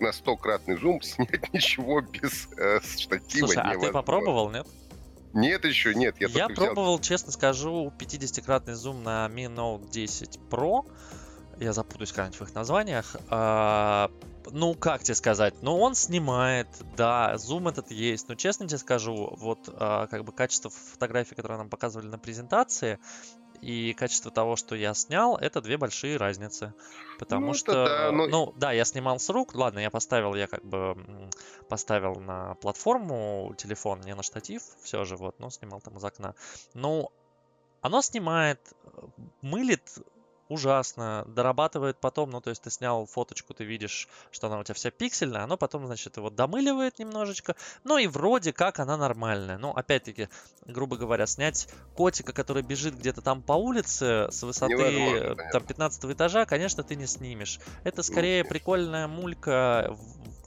На 0.00 0.12
стократный 0.12 0.76
зум 0.78 1.00
снять 1.02 1.52
ничего 1.52 2.00
без 2.00 2.48
э, 2.56 2.80
штатива 2.80 3.46
Слушай, 3.48 3.62
а 3.64 3.78
ты 3.78 3.90
попробовал, 3.92 4.48
нет? 4.50 4.66
Нет 5.38 5.64
еще, 5.64 5.94
нет. 5.94 6.16
Я, 6.18 6.28
Я, 6.28 6.46
только 6.46 6.52
взял 6.52 6.74
пробовал, 6.74 6.98
честно 6.98 7.32
скажу, 7.32 7.92
50-кратный 7.98 8.74
зум 8.74 9.02
на 9.02 9.26
Mi 9.28 9.46
Note 9.46 9.88
10 9.90 10.40
Pro. 10.50 10.84
Я 11.60 11.72
запутаюсь 11.72 12.12
когда-нибудь 12.12 12.40
в 12.40 12.42
их 12.42 12.54
названиях. 12.54 13.16
А, 13.30 14.10
ну, 14.50 14.74
как 14.74 15.02
тебе 15.02 15.14
сказать? 15.14 15.54
Ну, 15.62 15.78
он 15.78 15.94
снимает, 15.94 16.68
да, 16.96 17.36
зум 17.38 17.68
этот 17.68 17.90
есть. 17.90 18.28
Но 18.28 18.34
честно 18.34 18.66
тебе 18.66 18.78
скажу, 18.78 19.34
вот 19.38 19.68
а, 19.74 20.06
как 20.08 20.24
бы 20.24 20.32
качество 20.32 20.70
фотографий, 20.70 21.34
которые 21.34 21.58
нам 21.58 21.68
показывали 21.68 22.06
на 22.06 22.18
презентации, 22.18 22.98
и 23.62 23.92
качество 23.94 24.30
того, 24.30 24.56
что 24.56 24.74
я 24.74 24.94
снял, 24.94 25.36
это 25.36 25.60
две 25.60 25.76
большие 25.76 26.16
разницы. 26.16 26.72
Потому 27.18 27.48
Ну, 27.48 27.54
что, 27.54 27.72
да, 27.72 28.12
но- 28.12 28.26
ну, 28.28 28.52
да, 28.56 28.72
я 28.72 28.84
снимал 28.84 29.18
с 29.18 29.28
рук, 29.28 29.54
ладно, 29.54 29.80
я 29.80 29.90
поставил, 29.90 30.34
я 30.34 30.46
как 30.46 30.64
бы 30.64 30.96
поставил 31.68 32.14
на 32.16 32.54
платформу 32.54 33.54
телефон, 33.58 34.00
не 34.02 34.14
на 34.14 34.22
штатив, 34.22 34.62
все 34.82 35.04
же, 35.04 35.16
вот, 35.16 35.38
но 35.40 35.50
снимал 35.50 35.80
там 35.80 35.96
из 35.96 36.04
окна. 36.04 36.34
Ну, 36.74 37.10
оно 37.80 38.02
снимает, 38.02 38.60
э, 38.84 38.88
мылит 39.42 39.98
ужасно, 40.48 41.24
дорабатывает 41.26 41.98
потом, 41.98 42.30
ну, 42.30 42.40
то 42.40 42.50
есть 42.50 42.62
ты 42.62 42.70
снял 42.70 43.06
фоточку, 43.06 43.54
ты 43.54 43.64
видишь, 43.64 44.08
что 44.30 44.46
она 44.46 44.58
у 44.58 44.64
тебя 44.64 44.74
вся 44.74 44.90
пиксельная, 44.90 45.42
оно 45.42 45.56
потом, 45.56 45.86
значит, 45.86 46.16
его 46.16 46.30
домыливает 46.30 46.98
немножечко, 46.98 47.56
ну 47.84 47.98
и 47.98 48.06
вроде 48.06 48.52
как 48.52 48.78
она 48.78 48.96
нормальная. 48.96 49.58
Ну, 49.58 49.70
опять-таки, 49.70 50.28
грубо 50.66 50.96
говоря, 50.96 51.26
снять 51.26 51.68
котика, 51.94 52.32
который 52.32 52.62
бежит 52.62 52.94
где-то 52.98 53.20
там 53.20 53.42
по 53.42 53.52
улице 53.52 54.28
с 54.30 54.42
высоты 54.42 54.74
Невозможно, 54.74 55.42
э, 55.42 55.52
там 55.52 55.64
15 55.64 56.04
этажа, 56.06 56.46
конечно, 56.46 56.82
ты 56.82 56.96
не 56.96 57.06
снимешь. 57.06 57.60
Это 57.84 58.02
скорее 58.02 58.42
конечно. 58.42 58.50
прикольная 58.50 59.08
мулька 59.08 59.96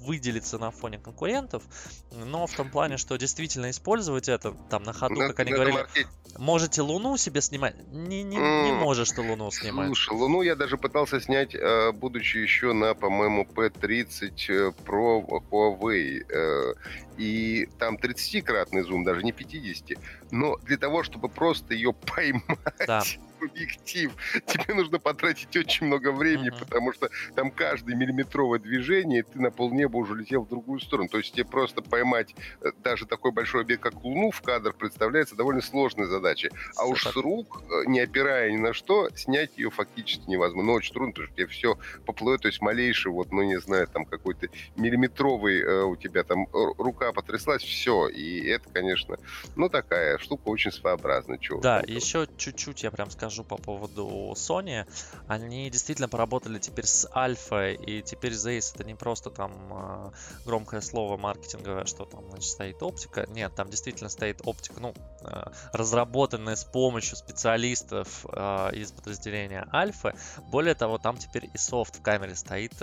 выделиться 0.01 0.57
на 0.57 0.71
фоне 0.71 0.97
конкурентов, 0.99 1.63
но 2.11 2.47
в 2.47 2.53
том 2.55 2.69
плане, 2.69 2.97
что 2.97 3.15
действительно 3.17 3.69
использовать 3.69 4.27
это 4.29 4.51
там 4.69 4.83
на 4.83 4.93
ходу, 4.93 5.15
Ну, 5.15 5.27
как 5.27 5.39
они 5.39 5.51
говорили, 5.51 5.75
маркетинг. 5.77 6.09
можете 6.37 6.81
Луну 6.81 7.17
себе 7.17 7.41
снимать? 7.41 7.75
Не, 7.91 8.23
не, 8.23 8.35
не 8.37 8.69
М, 8.71 8.75
можешь 8.77 9.11
ты 9.11 9.21
Луну 9.21 9.51
снимать. 9.51 9.87
Слушай, 9.87 10.13
Луну 10.15 10.41
я 10.41 10.55
даже 10.55 10.77
пытался 10.77 11.19
снять, 11.21 11.53
э, 11.55 11.91
будучи 11.91 12.37
еще 12.37 12.73
на, 12.73 12.93
по-моему, 12.95 13.43
P30 13.45 14.49
э, 14.49 14.71
Pro 14.85 15.23
Huawei. 15.49 16.25
э, 16.29 16.73
И 17.17 17.67
там 17.77 17.97
30-кратный 17.97 18.81
зум, 18.83 19.03
даже 19.03 19.21
не 19.23 19.31
50. 19.31 19.97
Но 20.31 20.57
для 20.63 20.77
того, 20.77 21.03
чтобы 21.03 21.29
просто 21.29 21.73
ее 21.75 21.93
поймать 22.15 22.43
Да. 22.87 23.03
Объектив, 23.41 24.11
тебе 24.45 24.73
нужно 24.73 24.99
потратить 24.99 25.55
очень 25.55 25.87
много 25.87 26.11
времени, 26.11 26.49
Мгм. 26.49 26.59
потому 26.59 26.93
что 26.93 27.09
там 27.35 27.51
каждое 27.51 27.95
миллиметровое 27.95 28.59
движение, 28.59 29.23
ты 29.23 29.39
на 29.39 29.51
полнеба 29.51 29.97
уже 29.97 30.15
летел 30.15 30.43
в 30.43 30.49
другую 30.49 30.79
сторону. 30.79 31.09
То 31.09 31.17
есть 31.17 31.33
тебе 31.33 31.45
просто 31.45 31.81
поймать 31.81 32.35
э, 32.61 32.71
даже 32.83 33.05
такой 33.05 33.31
большой 33.31 33.61
объект, 33.61 33.83
как 33.83 34.03
Луну, 34.03 34.31
в 34.31 34.41
кадр 34.41 34.73
представляется 34.73 35.35
довольно 35.35 35.61
сложной 35.61 36.07
задачей. 36.07 36.49
А 36.77 36.85
уж 36.85 37.03
с 37.05 37.15
рук, 37.15 37.61
э, 37.63 37.85
не 37.87 37.99
опирая 37.99 38.51
ни 38.51 38.57
на 38.57 38.73
что, 38.73 39.09
снять 39.15 39.57
ее 39.57 39.69
фактически 39.69 40.29
невозможно. 40.29 40.71
Ну, 40.71 40.73
очень 40.77 40.93
трудно, 40.93 41.11
потому 41.13 41.27
что 41.27 41.35
тебе 41.35 41.47
все 41.47 41.77
поплывет, 42.05 42.41
то 42.41 42.47
есть 42.47 42.61
малейший, 42.61 43.11
вот, 43.11 43.31
ну, 43.31 43.41
не 43.43 43.59
знаю, 43.59 43.87
там 43.87 44.05
какой-то 44.05 44.47
миллиметровый 44.75 45.61
э, 45.61 45.83
у 45.83 45.95
тебя 45.95 46.23
там 46.23 46.47
рука 46.51 47.11
потряслась, 47.13 47.63
все. 47.63 48.07
И 48.09 48.45
это, 48.47 48.69
конечно, 48.69 49.17
ну, 49.55 49.69
такая 49.69 50.17
штука 50.17 50.41
очень 50.49 50.71
своеобразная. 50.71 51.37
Чего 51.37 51.59
Да, 51.61 51.81
еще 51.87 52.27
чуть-чуть 52.37 52.83
я 52.83 52.91
прям 52.91 53.09
скажу 53.09 53.30
по 53.43 53.57
поводу 53.57 54.33
Sony. 54.35 54.85
Они 55.27 55.69
действительно 55.69 56.07
поработали 56.07 56.59
теперь 56.59 56.85
с 56.85 57.09
Альфа, 57.15 57.71
и 57.71 58.01
теперь 58.01 58.33
Zeiss 58.33 58.73
это 58.75 58.83
не 58.83 58.95
просто 58.95 59.29
там 59.29 59.51
а, 59.71 60.11
громкое 60.45 60.81
слово 60.81 61.17
маркетинговое, 61.17 61.85
что 61.85 62.05
там 62.05 62.29
значит, 62.29 62.51
стоит 62.51 62.83
оптика. 62.83 63.25
Нет, 63.29 63.55
там 63.55 63.69
действительно 63.69 64.09
стоит 64.09 64.41
оптика, 64.45 64.79
ну, 64.79 64.93
а, 65.23 65.51
разработанная 65.73 66.55
с 66.55 66.63
помощью 66.63 67.15
специалистов 67.17 68.25
а, 68.29 68.69
из 68.69 68.91
подразделения 68.91 69.67
Альфа. 69.73 70.13
Более 70.51 70.75
того, 70.75 70.97
там 70.97 71.17
теперь 71.17 71.49
и 71.53 71.57
софт 71.57 71.97
в 71.97 72.01
камере 72.01 72.35
стоит, 72.35 72.73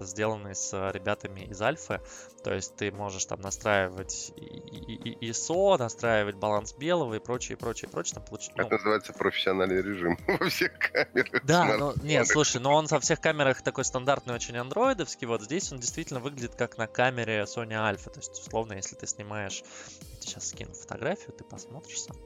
сделанный 0.00 0.54
с 0.54 0.72
ребятами 0.92 1.40
из 1.40 1.60
Альфа. 1.60 2.00
То 2.42 2.52
есть 2.52 2.76
ты 2.76 2.90
можешь 2.90 3.24
там 3.26 3.40
настраивать 3.40 4.32
ISO, 4.36 5.78
настраивать 5.78 6.36
баланс 6.36 6.74
белого 6.74 7.14
и 7.14 7.18
прочее, 7.18 7.56
прочее, 7.56 7.88
прочее. 7.88 8.14
Там 8.14 8.24
получить, 8.24 8.52
ну, 8.56 8.64
Это 8.64 8.74
называется 8.74 9.12
профессиональный 9.12 9.81
режим 9.82 10.18
во 10.26 10.48
всех 10.48 10.78
камерах. 10.78 11.44
да, 11.44 11.64
ну, 11.64 11.68
смартфонах. 11.68 12.02
нет, 12.02 12.26
слушай, 12.26 12.60
но 12.60 12.74
он 12.74 12.88
со 12.88 13.00
всех 13.00 13.20
камерах 13.20 13.62
такой 13.62 13.84
стандартный, 13.84 14.34
очень 14.34 14.56
андроидовский. 14.56 15.26
Вот 15.26 15.42
здесь 15.42 15.70
он 15.72 15.78
действительно 15.78 16.20
выглядит 16.20 16.54
как 16.54 16.78
на 16.78 16.86
камере 16.86 17.42
Sony 17.42 17.72
Alpha. 17.72 18.10
То 18.10 18.20
есть, 18.20 18.32
условно, 18.32 18.74
если 18.74 18.96
ты 18.96 19.06
снимаешь... 19.06 19.62
Я 20.00 20.16
тебе 20.16 20.22
сейчас 20.22 20.48
скину 20.48 20.72
фотографию, 20.74 21.32
ты 21.32 21.44
посмотришь 21.44 22.02
сам 22.02 22.16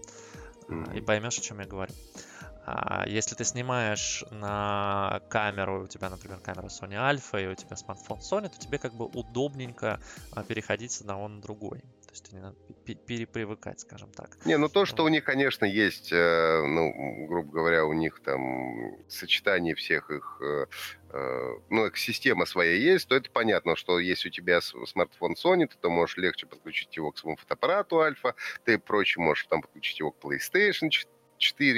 а, 0.69 0.95
и 0.95 1.01
поймешь, 1.01 1.39
о 1.39 1.43
чем 1.43 1.61
я 1.61 1.67
говорю. 1.67 1.93
А, 2.67 3.05
Если 3.07 3.37
ты 3.37 3.45
снимаешь 3.45 4.25
на 4.31 5.21
камеру, 5.29 5.85
у 5.85 5.87
тебя, 5.87 6.11
например, 6.11 6.41
камера 6.41 6.67
Sony 6.67 6.95
Alpha, 6.95 7.43
и 7.43 7.47
у 7.47 7.55
тебя 7.55 7.77
смартфон 7.77 8.19
Sony, 8.19 8.49
то 8.49 8.59
тебе 8.59 8.79
как 8.79 8.95
бы 8.95 9.07
удобненько 9.07 10.01
а, 10.33 10.43
переходить 10.43 10.91
с 10.93 11.01
одного 11.01 11.29
на 11.29 11.41
другой. 11.41 11.85
Есть 12.17 12.33
не 12.33 12.41
надо 12.41 12.57
пе- 12.87 12.95
перепривыкать, 12.95 13.81
скажем 13.81 14.11
так. 14.11 14.39
Не, 14.47 14.57
ну 14.57 14.71
то, 14.71 14.87
что 14.87 15.05
у 15.05 15.09
них, 15.09 15.23
конечно, 15.23 15.67
есть, 15.67 16.11
э, 16.13 16.63
ну, 16.67 17.27
грубо 17.27 17.53
говоря, 17.53 17.85
у 17.85 17.93
них 17.93 18.21
там 18.21 18.97
сочетание 19.07 19.75
всех 19.75 20.11
их, 20.11 20.41
э, 20.41 20.67
э, 21.11 21.55
ну, 21.69 21.87
их 21.87 21.99
система 21.99 22.47
своя 22.47 22.73
есть, 22.73 23.09
то 23.09 23.15
это 23.15 23.31
понятно, 23.31 23.77
что 23.77 23.99
если 23.99 24.29
у 24.29 24.33
тебя 24.33 24.63
смартфон 24.63 25.35
Sony, 25.35 25.67
то 25.67 25.77
ты 25.77 25.91
можешь 25.91 26.17
легче 26.17 26.47
подключить 26.47 26.97
его 26.97 27.13
к 27.13 27.19
своему 27.19 27.37
фотоаппарату 27.37 28.01
Альфа, 28.01 28.35
ты 28.65 28.79
проще 28.79 29.21
можешь 29.21 29.45
там 29.47 29.61
подключить 29.61 29.99
его 29.99 30.11
к 30.11 30.19
PlayStation 30.19 30.89
4, 30.89 31.16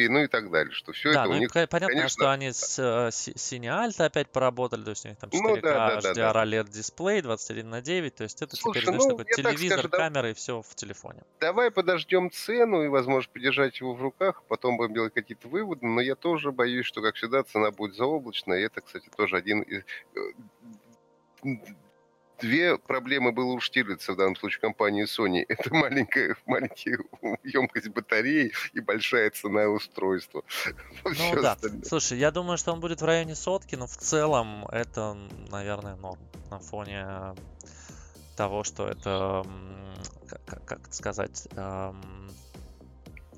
ну 0.09 0.23
и 0.23 0.27
так 0.29 0.51
далее, 0.51 0.73
что 0.73 0.93
все 0.93 1.13
Да, 1.13 1.23
это 1.23 1.31
ну 1.31 1.37
у 1.37 1.39
них 1.39 1.53
понятно, 1.53 1.87
конечно, 1.89 2.09
что 2.09 2.31
они 2.31 2.53
с 2.53 2.79
э, 2.79 3.11
Си- 3.11 3.33
Sine 3.33 3.89
Alta 3.89 4.05
опять 4.05 4.31
поработали, 4.31 4.85
то 4.85 4.91
есть 4.91 5.05
у 5.05 5.09
них 5.09 5.19
там 5.19 5.31
4K 5.31 5.41
Ну 5.43 5.57
да, 5.57 6.01
да, 6.01 6.11
HDR 6.11 6.15
да. 6.15 6.45
OLED 6.45 6.71
дисплей 6.71 7.23
21 7.23 7.69
на 7.69 7.81
9, 7.81 8.15
то 8.15 8.23
есть 8.25 8.43
это 8.43 8.57
Слушай, 8.57 8.83
теперь, 8.83 8.95
ну, 8.95 9.09
такой 9.09 9.25
телевизор, 9.25 9.79
скажу, 9.79 9.89
да. 9.89 9.99
камера 9.99 10.31
и 10.31 10.35
все 10.35 10.63
в 10.63 10.75
телефоне. 10.75 11.23
Давай 11.41 11.71
подождем 11.71 12.31
цену 12.31 12.83
и, 12.85 12.89
возможно, 12.89 13.31
подержать 13.33 13.81
его 13.81 13.95
в 13.95 14.03
руках, 14.03 14.43
потом 14.49 14.77
будем 14.77 14.95
делать 14.95 15.15
какие-то 15.15 15.49
выводы, 15.49 15.87
но 15.87 16.01
я 16.01 16.15
тоже 16.15 16.53
боюсь, 16.53 16.87
что, 16.87 17.03
как 17.03 17.17
всегда, 17.17 17.43
цена 17.43 17.71
будет 17.71 17.97
заоблачная, 17.97 18.61
и 18.61 18.63
это, 18.63 18.81
кстати, 18.81 19.09
тоже 19.17 19.37
один 19.37 19.63
из... 19.63 19.83
э, 22.39 22.41
две 22.41 22.79
проблемы 22.79 23.33
было 23.33 23.53
у 23.53 23.61
Штирлица, 23.61 24.13
в 24.13 24.17
данном 24.17 24.37
случае 24.37 24.61
компании 24.61 25.05
Sony. 25.05 25.45
Это 25.49 25.75
маленькая, 25.75 26.37
маленькая 26.47 26.99
емкость 27.45 27.89
батареи 27.89 28.53
и 28.73 28.81
большая 28.81 29.31
цена 29.31 29.69
устройства. 29.69 30.43
Ну 31.05 31.43
да. 31.43 31.53
Остальное. 31.53 31.85
Слушай, 31.85 32.19
я 32.19 32.31
думаю, 32.31 32.59
что 32.59 32.73
он 32.73 32.81
будет 32.81 33.01
в 33.01 33.05
районе 33.05 33.35
сотки, 33.35 33.75
но 33.75 33.87
в 33.87 33.97
целом 33.97 34.67
это, 34.69 35.17
наверное, 35.51 35.97
норм 35.97 36.19
на 36.51 36.59
фоне 36.59 37.35
того, 38.39 38.63
что 38.63 38.87
это, 38.87 39.45
как, 40.47 40.65
как 40.65 40.95
сказать, 40.95 41.49
эм... 41.57 42.31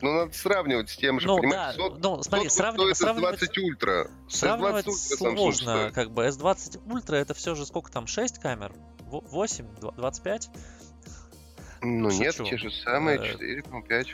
ну, 0.03 0.13
надо 0.13 0.33
сравнивать 0.35 0.91
с 0.91 0.97
тем 0.97 1.21
же, 1.21 1.27
ну, 1.27 1.39
понимаешь, 1.39 1.77
да, 1.77 1.83
сот, 1.83 2.03
ну, 2.03 2.23
смотри, 2.23 2.51
сравнивать, 2.51 2.99
сравнивать, 2.99 3.39
20 3.39 3.59
ультра. 3.59 4.11
Сравнивать 4.29 4.87
S20 4.87 5.17
сложно, 5.17 5.91
как 5.95 6.11
бы 6.11 6.27
S20 6.27 6.93
ультра 6.93 7.17
это 7.17 7.33
все 7.33 7.55
же 7.55 7.65
сколько 7.65 7.91
там, 7.91 8.07
6 8.07 8.41
камер? 8.41 8.73
8, 9.11 9.66
25? 9.96 10.51
Ну 11.83 12.11
Шучу. 12.11 12.23
нет, 12.23 12.35
те 12.37 12.57
же 12.59 12.70
самые, 12.70 13.18
4, 13.18 13.61
э, 13.62 13.83
5. 13.88 14.07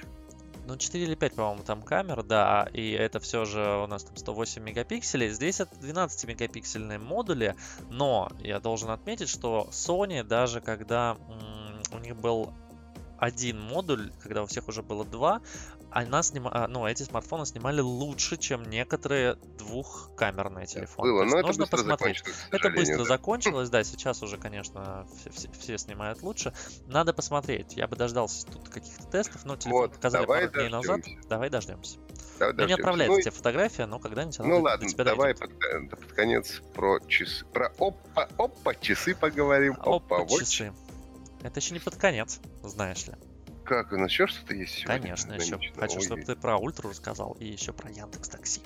Ну, 0.68 0.76
4 0.76 1.04
или 1.04 1.14
5, 1.14 1.34
по-моему, 1.34 1.62
там 1.62 1.80
камер, 1.82 2.24
да, 2.24 2.68
и 2.72 2.90
это 2.90 3.20
все 3.20 3.44
же 3.44 3.60
у 3.84 3.86
нас 3.86 4.02
там 4.02 4.16
108 4.16 4.62
мегапикселей. 4.64 5.28
Здесь 5.30 5.60
это 5.60 5.76
12 5.76 6.24
мегапиксельные 6.26 6.98
модули, 6.98 7.54
но 7.88 8.30
я 8.40 8.58
должен 8.58 8.90
отметить, 8.90 9.28
что 9.28 9.68
Sony, 9.70 10.24
даже 10.24 10.60
когда 10.60 11.16
м- 11.28 11.82
у 11.96 11.98
них 12.00 12.16
был 12.16 12.52
один 13.18 13.60
модуль, 13.60 14.12
когда 14.22 14.42
у 14.42 14.46
всех 14.46 14.66
уже 14.68 14.82
было 14.82 15.04
два, 15.04 15.40
она 15.96 16.22
снима... 16.22 16.50
А, 16.52 16.68
ну, 16.68 16.86
эти 16.86 17.02
смартфоны 17.04 17.46
снимали 17.46 17.80
лучше, 17.80 18.36
чем 18.36 18.64
некоторые 18.64 19.36
двухкамерные 19.56 20.66
телефоны. 20.66 21.10
Было, 21.10 21.24
но 21.24 21.38
это 21.38 21.46
нужно 21.46 21.64
быстро 21.64 21.78
посмотреть. 21.78 22.22
Это 22.50 22.68
быстро 22.68 22.98
да. 22.98 23.04
закончилось, 23.04 23.70
да, 23.70 23.82
сейчас 23.84 24.22
уже, 24.22 24.36
конечно, 24.36 25.06
все, 25.32 25.50
все, 25.58 25.78
снимают 25.78 26.22
лучше. 26.22 26.52
Надо 26.86 27.14
посмотреть. 27.14 27.76
Я 27.76 27.88
бы 27.88 27.96
дождался 27.96 28.46
тут 28.46 28.68
каких-то 28.68 29.06
тестов, 29.06 29.46
но 29.46 29.56
телефон 29.56 29.80
вот, 29.80 29.94
показали 29.94 30.26
пару 30.26 30.48
дней 30.48 30.68
назад. 30.68 31.00
Давай 31.30 31.48
дождемся. 31.48 31.98
Давай 32.38 32.66
не 32.66 32.74
отправляется 32.74 33.16
ну, 33.16 33.22
тебе 33.22 33.30
фотография, 33.30 33.86
но 33.86 33.98
когда-нибудь 33.98 34.38
Ну 34.40 34.60
ладно, 34.60 34.86
давай 34.98 35.34
под, 35.34 35.50
под 35.90 36.12
конец 36.12 36.60
про 36.74 37.00
часы. 37.08 37.46
Про 37.46 37.72
опа, 37.78 38.28
опа, 38.36 38.74
часы 38.74 39.14
поговорим. 39.14 39.74
Опа, 39.80 40.18
опа 40.18 40.26
часы. 40.28 40.74
Это 41.42 41.60
еще 41.60 41.72
не 41.72 41.80
под 41.80 41.96
конец, 41.96 42.38
знаешь 42.62 43.06
ли. 43.06 43.14
Как, 43.66 43.92
у 43.92 43.96
нас 43.96 44.10
еще 44.10 44.26
что-то 44.28 44.54
есть 44.54 44.74
сегодня? 44.74 45.00
Конечно, 45.00 45.32
еще 45.34 45.58
хочу, 45.76 46.00
чтобы 46.00 46.22
ты 46.22 46.36
про 46.36 46.56
Ультру 46.56 46.90
рассказал 46.90 47.36
и 47.40 47.46
еще 47.46 47.72
про 47.72 47.90
Яндекс 47.90 48.28
Такси. 48.28 48.60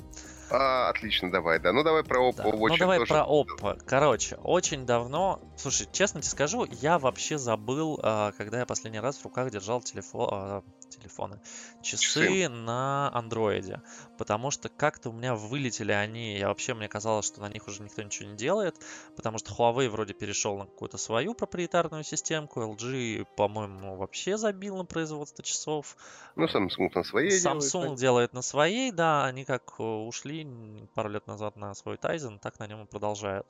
А, 0.51 0.91
отлично, 0.91 1.31
давай, 1.31 1.59
да. 1.59 1.73
Ну 1.73 1.83
давай 1.83 2.05
про 2.05 2.29
Oppo. 2.29 2.37
Да. 2.37 2.45
Ну 2.45 2.77
давай 2.77 2.99
тоже... 2.99 3.09
про 3.09 3.21
Oppo. 3.21 3.81
Короче, 3.87 4.37
очень 4.37 4.85
давно, 4.85 5.41
слушай, 5.57 5.89
честно 5.91 6.21
тебе 6.21 6.31
скажу, 6.31 6.67
я 6.83 6.99
вообще 6.99 7.39
забыл, 7.39 7.99
а, 8.03 8.33
когда 8.33 8.59
я 8.59 8.67
последний 8.67 9.01
раз 9.01 9.17
в 9.17 9.25
руках 9.25 9.51
держал 9.51 9.81
телефон, 9.81 10.29
а, 10.31 10.63
телефоны, 10.90 11.40
часы, 11.83 12.05
часы 12.05 12.48
на 12.48 13.11
андроиде, 13.14 13.83
потому 14.18 14.50
что 14.50 14.68
как-то 14.68 15.11
у 15.11 15.12
меня 15.12 15.35
вылетели 15.35 15.92
они, 15.92 16.37
я 16.38 16.48
вообще, 16.48 16.74
мне 16.74 16.88
казалось, 16.88 17.26
что 17.26 17.40
на 17.40 17.48
них 17.48 17.66
уже 17.68 17.83
никто 17.83 18.03
ничего 18.03 18.29
не 18.29 18.37
делает, 18.37 18.76
потому 19.16 19.38
что 19.38 19.53
Huawei 19.53 19.88
вроде 19.88 20.14
перешел 20.14 20.59
на 20.59 20.66
какую-то 20.66 20.98
свою 20.98 21.35
проприетарную 21.35 22.05
системку, 22.05 22.61
LG, 22.62 23.26
по-моему, 23.37 23.96
вообще 23.96 24.37
забил 24.37 24.76
на 24.76 24.85
производство 24.85 25.42
часов. 25.44 25.96
Ну, 26.37 26.44
Samsung 26.44 26.90
на 26.94 27.03
своей 27.03 27.31
Samsung 27.31 27.96
делает, 27.96 27.98
делает 27.98 28.33
на 28.33 28.42
своей, 28.42 28.92
да, 28.92 29.24
они 29.24 29.44
как 29.44 29.74
э, 29.79 29.83
ушли 29.83 30.46
пару 30.94 31.09
лет 31.09 31.26
назад 31.26 31.57
на 31.57 31.74
свой 31.74 31.96
Tizen, 31.96 32.38
так 32.38 32.59
на 32.59 32.66
нем 32.66 32.83
и 32.83 32.87
продолжают. 32.87 33.46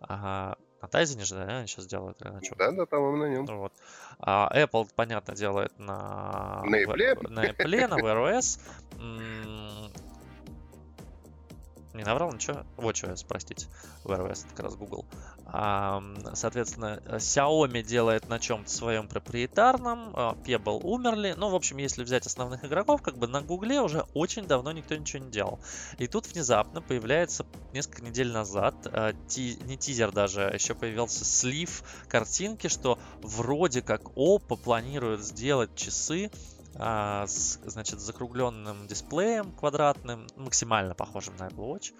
Ага. 0.00 0.58
На 0.82 0.88
Тайзене 0.88 1.24
же, 1.24 1.34
да, 1.34 1.58
они 1.58 1.66
сейчас 1.66 1.86
делают? 1.86 2.20
Или 2.22 2.30
на 2.30 2.40
чем? 2.40 2.56
Да, 2.56 2.70
да, 2.72 2.86
по-моему, 2.86 3.16
на 3.18 3.28
нем. 3.28 3.46
Вот. 3.46 3.72
А 4.18 4.50
Apple, 4.54 4.88
понятно, 4.94 5.34
делает 5.34 5.78
на... 5.78 6.62
На 6.64 6.76
Apple? 6.76 7.28
На 7.28 7.44
Apple, 7.44 7.88
на 7.88 7.94
Wear 8.00 8.38
OS. 8.38 8.58
Не 11.92 12.04
наврал 12.04 12.32
ничего? 12.32 12.64
Вот 12.76 12.96
что, 12.96 13.14
простите. 13.26 13.66
OS, 14.04 14.44
это 14.46 14.54
как 14.54 14.60
раз 14.66 14.76
Google. 14.76 15.04
Соответственно, 16.34 17.02
Xiaomi 17.06 17.82
делает 17.82 18.28
на 18.28 18.38
чем-то 18.38 18.70
своем 18.70 19.08
проприетарном, 19.08 20.12
а, 20.14 20.36
Pebble 20.44 20.80
умерли. 20.84 21.34
Ну, 21.36 21.48
в 21.48 21.56
общем, 21.56 21.78
если 21.78 22.04
взять 22.04 22.26
основных 22.26 22.64
игроков, 22.64 23.02
как 23.02 23.18
бы 23.18 23.26
на 23.26 23.42
Гугле 23.42 23.80
уже 23.80 24.04
очень 24.14 24.46
давно 24.46 24.70
никто 24.70 24.94
ничего 24.94 25.24
не 25.24 25.30
делал. 25.32 25.58
И 25.98 26.06
тут 26.06 26.28
внезапно 26.28 26.80
появляется 26.80 27.44
несколько 27.72 28.02
недель 28.02 28.30
назад, 28.30 28.74
а, 28.86 29.12
ти, 29.26 29.58
не 29.64 29.76
тизер 29.76 30.12
даже, 30.12 30.46
а 30.46 30.54
еще 30.54 30.76
появился 30.76 31.24
слив 31.24 31.82
картинки, 32.06 32.68
что 32.68 33.00
вроде 33.20 33.82
как 33.82 34.02
Oppo 34.14 34.56
планирует 34.56 35.24
сделать 35.24 35.74
часы 35.74 36.30
а, 36.76 37.26
с, 37.26 37.58
значит, 37.64 38.00
закругленным 38.00 38.86
дисплеем 38.86 39.52
квадратным, 39.52 40.26
максимально 40.36 40.94
похожим 40.94 41.36
на 41.36 41.48
Apple 41.48 41.74
Watch. 41.74 41.92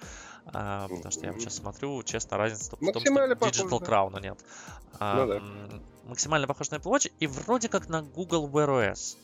А, 0.46 0.88
потому 0.88 1.10
что 1.10 1.26
я 1.26 1.32
сейчас 1.38 1.56
смотрю, 1.56 2.02
честно, 2.02 2.36
разница 2.36 2.76
в 2.76 2.78
том, 2.78 3.00
что 3.00 3.00
Digital 3.00 3.80
Crown 3.80 4.20
нет. 4.22 4.38
А, 4.98 5.16
ну, 5.16 5.26
да. 5.26 5.80
Максимально 6.06 6.46
похож 6.46 6.70
на 6.70 6.76
Apple 6.76 6.92
Watch 6.92 7.12
и 7.18 7.26
вроде 7.26 7.68
как 7.68 7.88
на 7.88 8.02
Google 8.02 8.48
Wear 8.48 8.92
OS. 8.92 9.16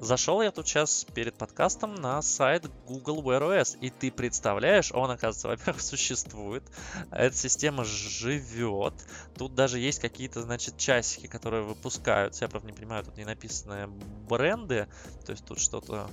Зашел 0.00 0.40
я 0.40 0.50
тут 0.50 0.66
сейчас 0.66 1.04
перед 1.14 1.34
подкастом 1.34 1.94
на 1.94 2.22
сайт 2.22 2.66
Google 2.86 3.22
Wear 3.22 3.42
OS, 3.42 3.78
и 3.80 3.90
ты 3.90 4.10
представляешь, 4.10 4.92
он, 4.92 5.10
оказывается, 5.10 5.48
во-первых, 5.48 5.82
существует, 5.82 6.62
эта 7.10 7.36
система 7.36 7.84
живет, 7.84 8.94
тут 9.36 9.54
даже 9.54 9.78
есть 9.78 9.98
какие-то, 9.98 10.40
значит, 10.40 10.78
часики, 10.78 11.26
которые 11.26 11.64
выпускаются, 11.64 12.46
я, 12.46 12.48
правда, 12.48 12.68
не 12.68 12.72
понимаю, 12.72 13.04
тут 13.04 13.18
не 13.18 13.26
написаны 13.26 13.88
бренды, 14.26 14.88
то 15.26 15.32
есть 15.32 15.44
тут 15.44 15.60
что-то 15.60 16.08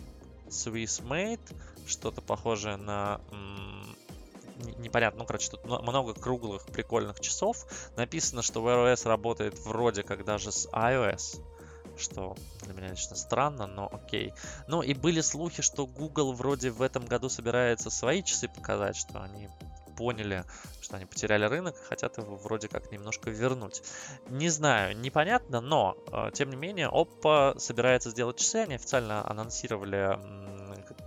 Swiss 0.47 1.01
Made, 1.01 1.55
что-то 1.85 2.19
похожее 2.19 2.75
на 2.75 3.21
непонятно, 4.79 5.19
ну, 5.19 5.25
короче, 5.25 5.51
тут 5.51 5.63
много 5.65 6.13
круглых 6.13 6.65
прикольных 6.65 7.19
часов. 7.19 7.67
Написано, 7.95 8.41
что 8.41 8.59
Wear 8.59 8.91
OS 8.91 9.07
работает 9.07 9.59
вроде 9.59 10.01
как 10.01 10.25
даже 10.25 10.51
с 10.51 10.67
iOS 10.69 11.39
что 11.97 12.35
для 12.63 12.73
меня 12.73 12.89
лично 12.89 13.15
странно, 13.15 13.67
но 13.67 13.89
окей. 13.91 14.33
Ну 14.67 14.81
и 14.81 14.93
были 14.93 15.21
слухи, 15.21 15.61
что 15.61 15.85
Google 15.85 16.33
вроде 16.33 16.71
в 16.71 16.81
этом 16.81 17.05
году 17.05 17.29
собирается 17.29 17.89
свои 17.89 18.23
часы 18.23 18.47
показать, 18.47 18.95
что 18.95 19.21
они 19.21 19.49
поняли, 19.97 20.43
что 20.81 20.97
они 20.97 21.05
потеряли 21.05 21.45
рынок 21.45 21.75
и 21.75 21.83
хотят 21.83 22.17
его 22.17 22.35
вроде 22.35 22.67
как 22.67 22.91
немножко 22.91 23.31
вернуть. 23.31 23.81
Не 24.29 24.49
знаю, 24.49 24.95
непонятно, 24.97 25.59
но 25.59 25.97
э, 26.11 26.29
тем 26.33 26.51
не 26.51 26.55
менее 26.55 26.87
Oppo 26.87 27.57
собирается 27.59 28.11
сделать 28.11 28.37
часы, 28.37 28.57
они 28.57 28.75
официально 28.75 29.27
анонсировали 29.27 30.19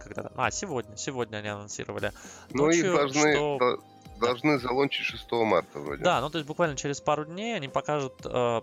когда 0.00 0.22
-то... 0.22 0.32
А, 0.36 0.50
сегодня, 0.50 0.96
сегодня 0.96 1.38
они 1.38 1.48
анонсировали. 1.48 2.12
Ну 2.50 2.70
и 2.70 2.82
должны, 2.82 3.34
что... 3.34 3.78
должны 4.18 4.58
залончить 4.58 5.06
6 5.06 5.30
марта 5.32 5.78
вроде. 5.78 6.02
Да, 6.02 6.20
ну 6.20 6.30
то 6.30 6.38
есть 6.38 6.48
буквально 6.48 6.76
через 6.76 7.00
пару 7.00 7.24
дней 7.24 7.56
они 7.56 7.68
покажут 7.68 8.14
э, 8.24 8.62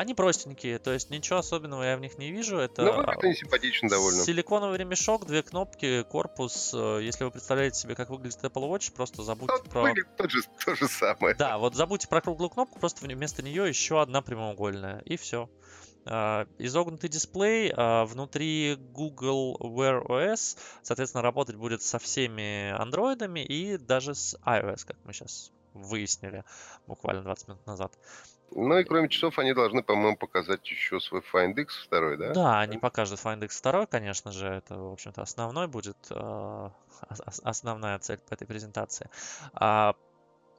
они 0.00 0.14
простенькие, 0.14 0.78
то 0.78 0.92
есть 0.92 1.10
ничего 1.10 1.38
особенного 1.38 1.82
я 1.82 1.96
в 1.96 2.00
них 2.00 2.16
не 2.16 2.30
вижу. 2.30 2.56
Это 2.56 2.82
ну, 2.82 2.96
выглядит 2.96 3.24
они 3.24 3.34
симпатично 3.34 3.88
довольно. 3.88 4.24
Силиконовый 4.24 4.78
ремешок, 4.78 5.26
две 5.26 5.42
кнопки, 5.42 6.02
корпус. 6.04 6.72
Э, 6.74 7.00
если 7.02 7.24
вы 7.24 7.30
представляете 7.30 7.78
себе, 7.78 7.94
как 7.94 8.08
выглядит 8.08 8.42
Apple 8.42 8.70
Watch, 8.70 8.92
просто 8.94 9.22
забудьте 9.22 9.58
Тот 9.58 9.68
про... 9.68 9.82
Выглядит 9.82 10.16
то 10.16 10.28
же, 10.28 10.40
то 10.64 10.74
же 10.74 10.88
самое. 10.88 11.34
Да, 11.36 11.58
вот 11.58 11.74
забудьте 11.74 12.08
про 12.08 12.22
круглую 12.22 12.48
кнопку, 12.48 12.78
просто 12.78 13.06
вместо 13.06 13.42
нее 13.42 13.68
еще 13.68 14.00
одна 14.00 14.22
прямоугольная, 14.22 15.00
и 15.04 15.16
все. 15.16 15.50
Uh, 16.06 16.48
изогнутый 16.56 17.10
дисплей, 17.10 17.70
uh, 17.70 18.06
внутри 18.06 18.76
Google 18.76 19.58
Wear 19.60 20.02
OS, 20.06 20.56
соответственно, 20.82 21.20
работать 21.20 21.56
будет 21.56 21.82
со 21.82 21.98
всеми 21.98 22.70
андроидами 22.70 23.40
и 23.40 23.76
даже 23.76 24.14
с 24.14 24.34
iOS, 24.46 24.86
как 24.86 24.96
мы 25.04 25.12
сейчас 25.12 25.52
выяснили 25.74 26.44
буквально 26.86 27.22
20 27.22 27.48
минут 27.48 27.66
назад. 27.66 27.92
Ну 28.52 28.78
и 28.78 28.84
кроме 28.84 29.08
часов 29.08 29.38
они 29.38 29.52
должны, 29.54 29.82
по-моему, 29.82 30.16
показать 30.16 30.68
еще 30.68 31.00
свой 31.00 31.22
Find 31.32 31.54
X 31.60 31.84
второй, 31.84 32.16
да? 32.16 32.34
Да, 32.34 32.60
они 32.60 32.78
покажут 32.78 33.20
Find 33.20 33.44
X 33.44 33.58
второй, 33.58 33.86
конечно 33.86 34.32
же, 34.32 34.46
это, 34.46 34.76
в 34.76 34.92
общем-то, 34.92 35.22
основной 35.22 35.68
будет, 35.68 35.96
э, 36.10 36.70
основная 37.44 37.98
цель 37.98 38.18
по 38.18 38.34
этой 38.34 38.46
презентации. 38.46 39.08
А, 39.54 39.94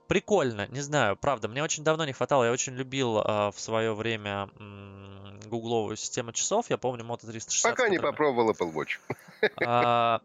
прикольно, 0.08 0.68
не 0.68 0.82
знаю, 0.82 1.16
правда, 1.18 1.48
мне 1.48 1.64
очень 1.64 1.84
давно 1.84 2.06
не 2.06 2.14
хватало, 2.14 2.46
я 2.46 2.52
очень 2.52 2.74
любил 2.74 3.20
э, 3.20 3.52
в 3.52 3.60
свое 3.60 3.94
время 3.94 4.50
м, 4.60 5.40
гугловую 5.46 5.98
систему 5.98 6.32
часов, 6.32 6.70
я 6.70 6.78
помню 6.78 7.04
Moto 7.04 7.28
360. 7.28 7.72
Пока 7.72 7.90
не 7.90 8.00
попробовал 8.00 8.52
Apple 8.52 8.74
Watch. 8.74 9.00
А, 9.66 10.22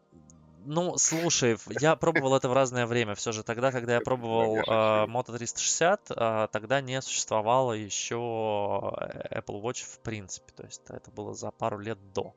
Ну, 0.69 0.99
слушай, 0.99 1.57
я 1.81 1.95
пробовал 1.95 2.35
это 2.35 2.49
в 2.49 2.53
разное 2.53 2.87
время. 2.87 3.15
Все 3.15 3.31
же 3.31 3.45
тогда, 3.45 3.71
когда 3.71 3.95
я 3.95 4.01
пробовал 4.01 4.57
Moto 4.57 5.37
360, 5.37 6.11
uh, 6.11 6.49
тогда 6.51 6.81
не 6.81 7.01
существовало 7.01 7.73
еще 7.73 8.17
Apple 8.17 9.63
Watch 9.63 9.85
в 9.85 10.01
принципе. 10.01 10.53
То 10.57 10.65
есть 10.65 10.83
это 10.89 11.11
было 11.13 11.35
за 11.35 11.53
пару 11.53 11.79
лет 11.79 11.99
до. 12.13 12.35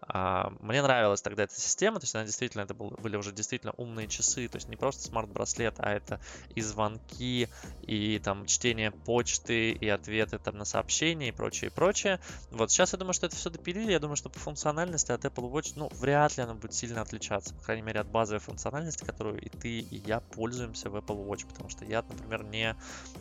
А, 0.00 0.52
мне 0.60 0.82
нравилась 0.82 1.22
тогда 1.22 1.44
эта 1.44 1.58
система, 1.60 1.98
то 2.00 2.04
есть 2.04 2.14
она 2.14 2.24
действительно, 2.24 2.62
это 2.62 2.74
был, 2.74 2.90
были 2.90 3.16
уже 3.16 3.32
действительно 3.32 3.72
умные 3.76 4.08
часы, 4.08 4.48
то 4.48 4.56
есть 4.56 4.68
не 4.68 4.76
просто 4.76 5.02
смарт-браслет, 5.08 5.74
а 5.78 5.92
это 5.92 6.20
и 6.54 6.60
звонки, 6.60 7.48
и 7.82 8.18
там 8.20 8.46
чтение 8.46 8.90
почты, 8.90 9.72
и 9.72 9.88
ответы 9.88 10.38
там 10.38 10.56
на 10.56 10.64
сообщения 10.64 11.28
и 11.28 11.32
прочее, 11.32 11.70
и 11.70 11.74
прочее. 11.74 12.20
Вот 12.50 12.70
сейчас 12.70 12.92
я 12.92 12.98
думаю, 12.98 13.12
что 13.12 13.26
это 13.26 13.36
все 13.36 13.50
допилили, 13.50 13.92
я 13.92 13.98
думаю, 13.98 14.16
что 14.16 14.30
по 14.30 14.38
функциональности 14.38 15.12
от 15.12 15.24
Apple 15.24 15.50
Watch, 15.50 15.72
ну, 15.76 15.88
вряд 15.94 16.36
ли 16.36 16.42
она 16.42 16.54
будет 16.54 16.74
сильно 16.74 17.02
отличаться, 17.02 17.54
по 17.54 17.62
крайней 17.62 17.82
мере, 17.82 18.00
от 18.00 18.08
базовой 18.08 18.40
функциональности, 18.40 19.04
которую 19.04 19.40
и 19.40 19.48
ты, 19.48 19.80
и 19.80 19.96
я 20.06 20.20
пользуемся 20.20 20.90
в 20.90 20.96
Apple 20.96 21.26
Watch, 21.26 21.46
потому 21.46 21.68
что 21.68 21.84
я, 21.84 22.02
например, 22.02 22.44
не 22.44 22.76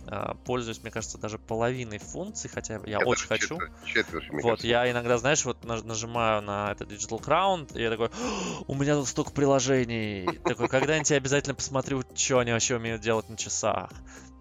э, 0.06 0.34
пользуюсь, 0.46 0.82
мне 0.84 0.92
кажется, 0.92 1.18
даже 1.18 1.40
половиной 1.40 1.98
функций, 1.98 2.50
хотя 2.50 2.76
я, 2.76 2.82
я 2.86 3.00
очень 3.00 3.28
хочу. 3.28 3.58
Четверть, 3.86 4.30
вот, 4.30 4.42
кажется. 4.42 4.68
я 4.68 4.92
иногда, 4.92 5.18
знаешь, 5.18 5.44
вот 5.44 5.64
нажимаю 5.64 6.42
на 6.42 6.67
это 6.72 6.84
Digital 6.84 7.22
Crown, 7.22 7.78
и 7.78 7.82
я 7.82 7.90
такой, 7.90 8.10
у 8.68 8.76
меня 8.76 8.96
тут 8.96 9.08
столько 9.08 9.32
приложений. 9.32 10.40
Такой, 10.44 10.68
когда-нибудь 10.68 11.10
я 11.10 11.18
обязательно 11.18 11.56
посмотрю, 11.56 12.04
что 12.16 12.40
они 12.40 12.52
вообще 12.52 12.76
умеют 12.76 13.02
делать 13.02 13.30
на 13.30 13.38
часах. 13.38 13.90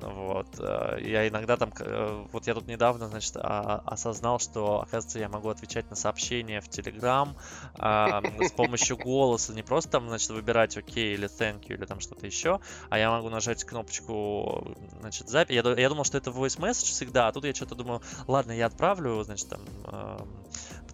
Вот. 0.01 0.49
Э, 0.59 0.99
я 1.01 1.27
иногда 1.27 1.57
там, 1.57 1.73
э, 1.81 2.27
вот 2.31 2.47
я 2.47 2.55
тут 2.55 2.67
недавно, 2.67 3.09
значит, 3.09 3.37
а, 3.37 3.83
осознал, 3.87 4.39
что, 4.39 4.83
оказывается, 4.83 5.19
я 5.19 5.29
могу 5.29 5.49
отвечать 5.49 5.89
на 5.89 5.97
сообщения 5.97 6.61
в 6.61 6.69
Telegram 6.69 7.35
с 7.79 8.53
помощью 8.53 8.99
голоса. 8.99 9.55
Не 9.55 9.63
просто 9.63 9.93
там, 9.93 10.09
значит, 10.09 10.29
выбирать 10.31 10.77
ОК 10.77 10.97
или 10.97 11.29
Thank 11.29 11.69
you 11.69 11.75
или 11.75 11.87
там 11.87 12.01
что-то 12.01 12.27
еще, 12.27 12.61
а 12.91 12.99
я 12.99 13.11
могу 13.11 13.31
нажать 13.31 13.65
кнопочку, 13.65 14.77
значит, 15.01 15.29
запись. 15.29 15.55
Я, 15.55 15.63
я 15.63 15.89
думал, 15.89 16.05
что 16.05 16.19
это 16.19 16.31
voice 16.31 16.59
message 16.59 16.91
всегда, 16.91 17.29
а 17.29 17.33
тут 17.33 17.45
я 17.45 17.55
что-то 17.55 17.75
думаю, 17.75 18.03
ладно, 18.27 18.53
я 18.53 18.67
отправлю, 18.67 19.23
значит, 19.23 19.49
там, 19.49 19.61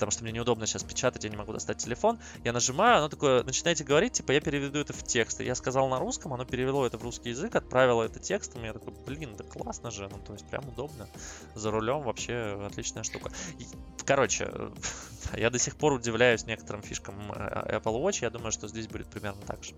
потому 0.03 0.11
что 0.11 0.25
мне 0.25 0.33
неудобно 0.33 0.67
сейчас 0.67 0.83
печатать, 0.83 1.23
я 1.23 1.31
не 1.31 1.37
могу 1.37 1.53
достать 1.53 1.79
телефон. 1.79 2.19
Я 2.43 2.53
нажимаю, 2.53 2.99
оно 2.99 3.09
такое, 3.09 3.45
начинаете 3.45 3.85
говорить, 3.85 4.15
типа, 4.15 4.33
я 4.33 4.41
переведу 4.41 4.81
это 4.81 4.93
в 4.93 5.05
текст. 5.05 5.41
И 5.41 5.45
я 5.45 5.55
сказал 5.55 5.89
на 5.89 6.01
русском, 6.01 6.33
оно 6.33 6.45
перевело 6.45 6.85
это 6.85 6.99
в 6.99 7.05
русский 7.05 7.29
язык, 7.29 7.55
отправило 7.55 8.03
это 8.03 8.19
текстом, 8.19 8.65
и 8.65 8.67
я 8.67 8.73
такой, 8.73 8.93
блин, 9.07 9.37
да 9.37 9.45
классно 9.45 9.93
же, 9.93 10.09
ну, 10.11 10.19
то 10.19 10.33
есть 10.33 10.45
прям 10.49 10.69
удобно. 10.69 11.07
За 11.55 11.71
рулем 11.71 12.03
вообще 12.03 12.61
отличная 12.67 13.05
штука. 13.05 13.31
И, 13.61 13.67
короче, 14.05 14.51
я 15.37 15.51
до 15.51 15.61
сих 15.61 15.77
пор 15.77 15.93
удивляюсь 15.93 16.47
некоторым 16.47 16.83
фишкам 16.83 17.31
э, 17.31 17.77
Apple 17.79 18.03
Watch, 18.03 18.23
я 18.23 18.31
думаю, 18.31 18.51
что 18.51 18.67
здесь 18.67 18.89
будет 18.89 19.07
примерно 19.07 19.43
так 19.47 19.63
же. 19.63 19.73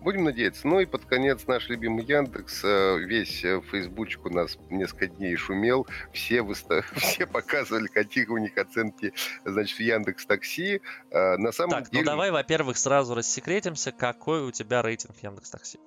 Будем 0.00 0.24
надеяться. 0.24 0.66
Ну 0.66 0.80
и 0.80 0.86
под 0.86 1.04
конец 1.04 1.46
наш 1.46 1.68
любимый 1.68 2.04
Яндекс. 2.04 2.64
Э, 2.64 2.98
весь 2.98 3.44
э, 3.44 3.60
фейсбучик 3.60 4.26
у 4.26 4.30
нас 4.30 4.58
несколько 4.70 5.06
дней 5.06 5.36
шумел. 5.36 5.86
Все, 6.12 6.42
выстав... 6.42 6.90
все 6.96 7.26
показывали, 7.26 7.86
какие 7.86 8.26
у 8.26 8.38
них 8.38 8.58
оценки, 8.58 9.12
значит, 9.44 9.76
в 9.76 9.80
Яндекс 9.80 10.26
Такси. 10.26 10.80
Э, 11.10 11.36
на 11.36 11.52
самом 11.52 11.70
так, 11.70 11.84
ну 11.84 11.90
деле... 11.90 12.04
ну 12.04 12.10
давай, 12.10 12.30
во-первых, 12.30 12.76
сразу 12.76 13.14
рассекретимся. 13.14 13.92
Какой 13.92 14.42
у 14.42 14.50
тебя 14.50 14.82
рейтинг 14.82 15.16
Яндекс 15.22 15.50
Такси? 15.50 15.78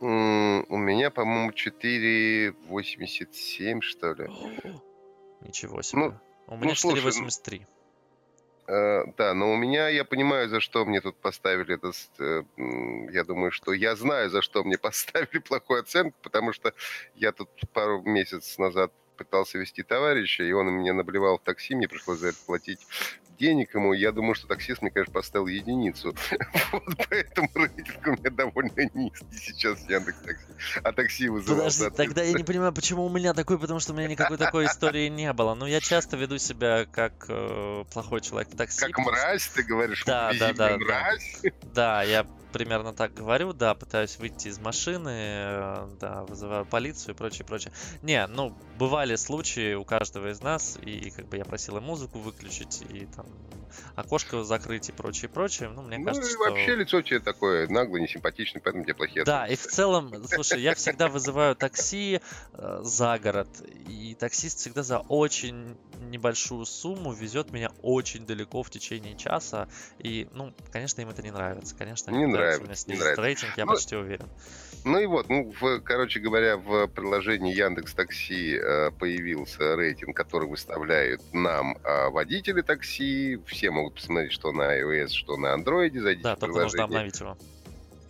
У 0.00 0.76
меня, 0.76 1.10
по-моему, 1.10 1.52
4,87, 1.52 3.80
что 3.80 4.12
ли. 4.12 4.28
Ничего 5.40 5.82
себе. 5.82 6.02
Ну, 6.02 6.14
у 6.48 6.56
меня 6.56 6.74
ну, 6.82 6.94
4,83. 6.94 7.62
Э, 8.66 9.04
да, 9.18 9.34
но 9.34 9.52
у 9.52 9.56
меня, 9.56 9.88
я 9.88 10.04
понимаю, 10.04 10.48
за 10.48 10.60
что 10.60 10.84
мне 10.86 11.00
тут 11.00 11.16
поставили 11.16 11.74
это. 11.74 11.92
Э, 12.18 12.42
я 13.12 13.24
думаю, 13.24 13.50
что 13.52 13.72
я 13.72 13.94
знаю, 13.96 14.30
за 14.30 14.42
что 14.42 14.64
мне 14.64 14.78
поставили 14.88 15.38
плохую 15.38 15.80
оценку, 15.80 16.16
потому 16.22 16.52
что 16.52 16.72
я 17.14 17.32
тут 17.32 17.48
пару 17.72 18.02
месяцев 18.02 18.58
назад 18.58 18.92
пытался 19.16 19.58
вести 19.58 19.82
товарища, 19.82 20.42
и 20.42 20.52
он 20.52 20.66
мне 20.66 20.92
наблевал 20.92 21.38
в 21.38 21.42
такси, 21.42 21.74
мне 21.74 21.88
пришлось 21.88 22.18
за 22.18 22.28
это 22.28 22.38
платить 22.46 22.80
денег 23.38 23.74
ему. 23.74 23.92
Я 23.92 24.12
думаю, 24.12 24.34
что 24.34 24.46
таксист 24.46 24.82
мне, 24.82 24.90
конечно, 24.90 25.12
поставил 25.12 25.46
единицу. 25.46 26.14
Вот 26.72 26.82
поэтому 27.08 27.48
рейтинг 27.54 28.06
у 28.06 28.10
меня 28.10 28.30
довольно 28.30 28.90
низкий 28.94 29.38
сейчас 29.38 29.80
Яндекс 29.88 30.18
Такси. 30.18 30.80
А 30.82 30.92
такси 30.92 31.28
вызывал. 31.28 31.58
Подожди, 31.58 31.90
тогда 31.96 32.22
я 32.22 32.32
не 32.32 32.44
понимаю, 32.44 32.72
почему 32.72 33.04
у 33.04 33.08
меня 33.08 33.32
такой, 33.34 33.58
потому 33.58 33.80
что 33.80 33.92
у 33.92 33.96
меня 33.96 34.08
никакой 34.08 34.38
такой 34.38 34.66
истории 34.66 35.08
не 35.08 35.32
было. 35.32 35.54
Ну, 35.54 35.66
я 35.66 35.80
часто 35.80 36.16
веду 36.16 36.38
себя 36.38 36.86
как 36.90 37.26
э, 37.28 37.84
плохой 37.92 38.20
человек 38.20 38.52
в 38.52 38.56
такси. 38.56 38.80
Как 38.80 38.98
мразь, 38.98 39.46
ты 39.48 39.62
говоришь? 39.62 40.04
Да, 40.04 40.32
да, 40.38 40.52
да. 40.52 40.76
Мразь? 40.76 41.42
Да, 41.74 42.02
я 42.02 42.26
примерно 42.54 42.92
так 42.92 43.12
говорю, 43.14 43.52
да, 43.52 43.74
пытаюсь 43.74 44.16
выйти 44.16 44.46
из 44.46 44.60
машины, 44.60 45.10
э, 45.10 45.88
да, 46.00 46.22
вызываю 46.22 46.64
полицию 46.64 47.14
и 47.14 47.18
прочее, 47.18 47.44
прочее. 47.44 47.72
Не, 48.02 48.28
ну, 48.28 48.56
бывали 48.78 49.16
случаи 49.16 49.74
у 49.74 49.84
каждого 49.84 50.30
из 50.30 50.40
нас, 50.40 50.78
и 50.80 51.10
как 51.10 51.26
бы 51.26 51.36
я 51.36 51.44
просил 51.44 51.78
и 51.78 51.80
музыку 51.80 52.20
выключить, 52.20 52.84
и 52.88 53.06
там 53.06 53.23
окошко 53.96 54.42
закрыть 54.44 54.88
и 54.88 54.92
прочее, 54.92 55.28
прочее. 55.28 55.68
Ну, 55.68 55.82
мне 55.82 55.98
ну, 55.98 56.06
кажется, 56.06 56.32
и 56.32 56.36
вообще 56.36 56.72
что... 56.72 56.74
лицо 56.74 57.02
тебе 57.02 57.20
такое 57.20 57.68
наглое, 57.68 58.00
несимпатичное, 58.00 58.60
поэтому 58.62 58.84
тебе 58.84 58.94
плохие 58.94 59.24
Да, 59.24 59.46
и 59.46 59.56
в 59.56 59.66
целом, 59.66 60.12
слушай, 60.26 60.60
я 60.60 60.74
всегда 60.74 61.08
вызываю 61.08 61.54
такси 61.56 62.20
э, 62.52 62.80
за 62.82 63.18
город, 63.18 63.48
и 63.88 64.16
таксист 64.18 64.58
всегда 64.58 64.82
за 64.82 64.98
очень 64.98 65.76
небольшую 66.10 66.66
сумму 66.66 67.12
везет 67.12 67.52
меня 67.52 67.70
очень 67.82 68.26
далеко 68.26 68.62
в 68.62 68.70
течение 68.70 69.16
часа, 69.16 69.68
и, 69.98 70.28
ну, 70.32 70.52
конечно, 70.72 71.00
им 71.00 71.10
это 71.10 71.22
не 71.22 71.30
нравится, 71.30 71.74
конечно, 71.76 72.10
не 72.10 72.26
нравится 72.26 72.44
нравится. 72.64 72.90
Не 72.90 72.96
нравится. 72.96 73.22
рейтинг, 73.22 73.56
я 73.56 73.64
ну, 73.64 73.72
почти 73.72 73.96
уверен. 73.96 74.28
Ну 74.84 74.98
и 74.98 75.06
вот, 75.06 75.28
ну, 75.28 75.52
в, 75.60 75.80
короче 75.80 76.20
говоря, 76.20 76.56
в 76.56 76.86
приложении 76.88 77.54
Яндекс 77.54 77.94
Такси 77.94 78.56
э, 78.56 78.90
появился 78.90 79.76
рейтинг, 79.76 80.16
который 80.16 80.48
выставляют 80.48 81.22
нам 81.32 81.78
э, 81.82 82.10
водители 82.10 82.60
такси. 82.60 83.13
Все 83.46 83.70
могут 83.70 83.94
посмотреть, 83.94 84.32
что 84.32 84.52
на 84.52 84.80
iOS, 84.80 85.08
что 85.08 85.36
на 85.36 85.54
Android. 85.56 85.98
Зайдите 85.98 86.22
да, 86.22 86.36
только 86.36 86.60
нужно 86.60 86.84
обновить 86.84 87.20
его. 87.20 87.36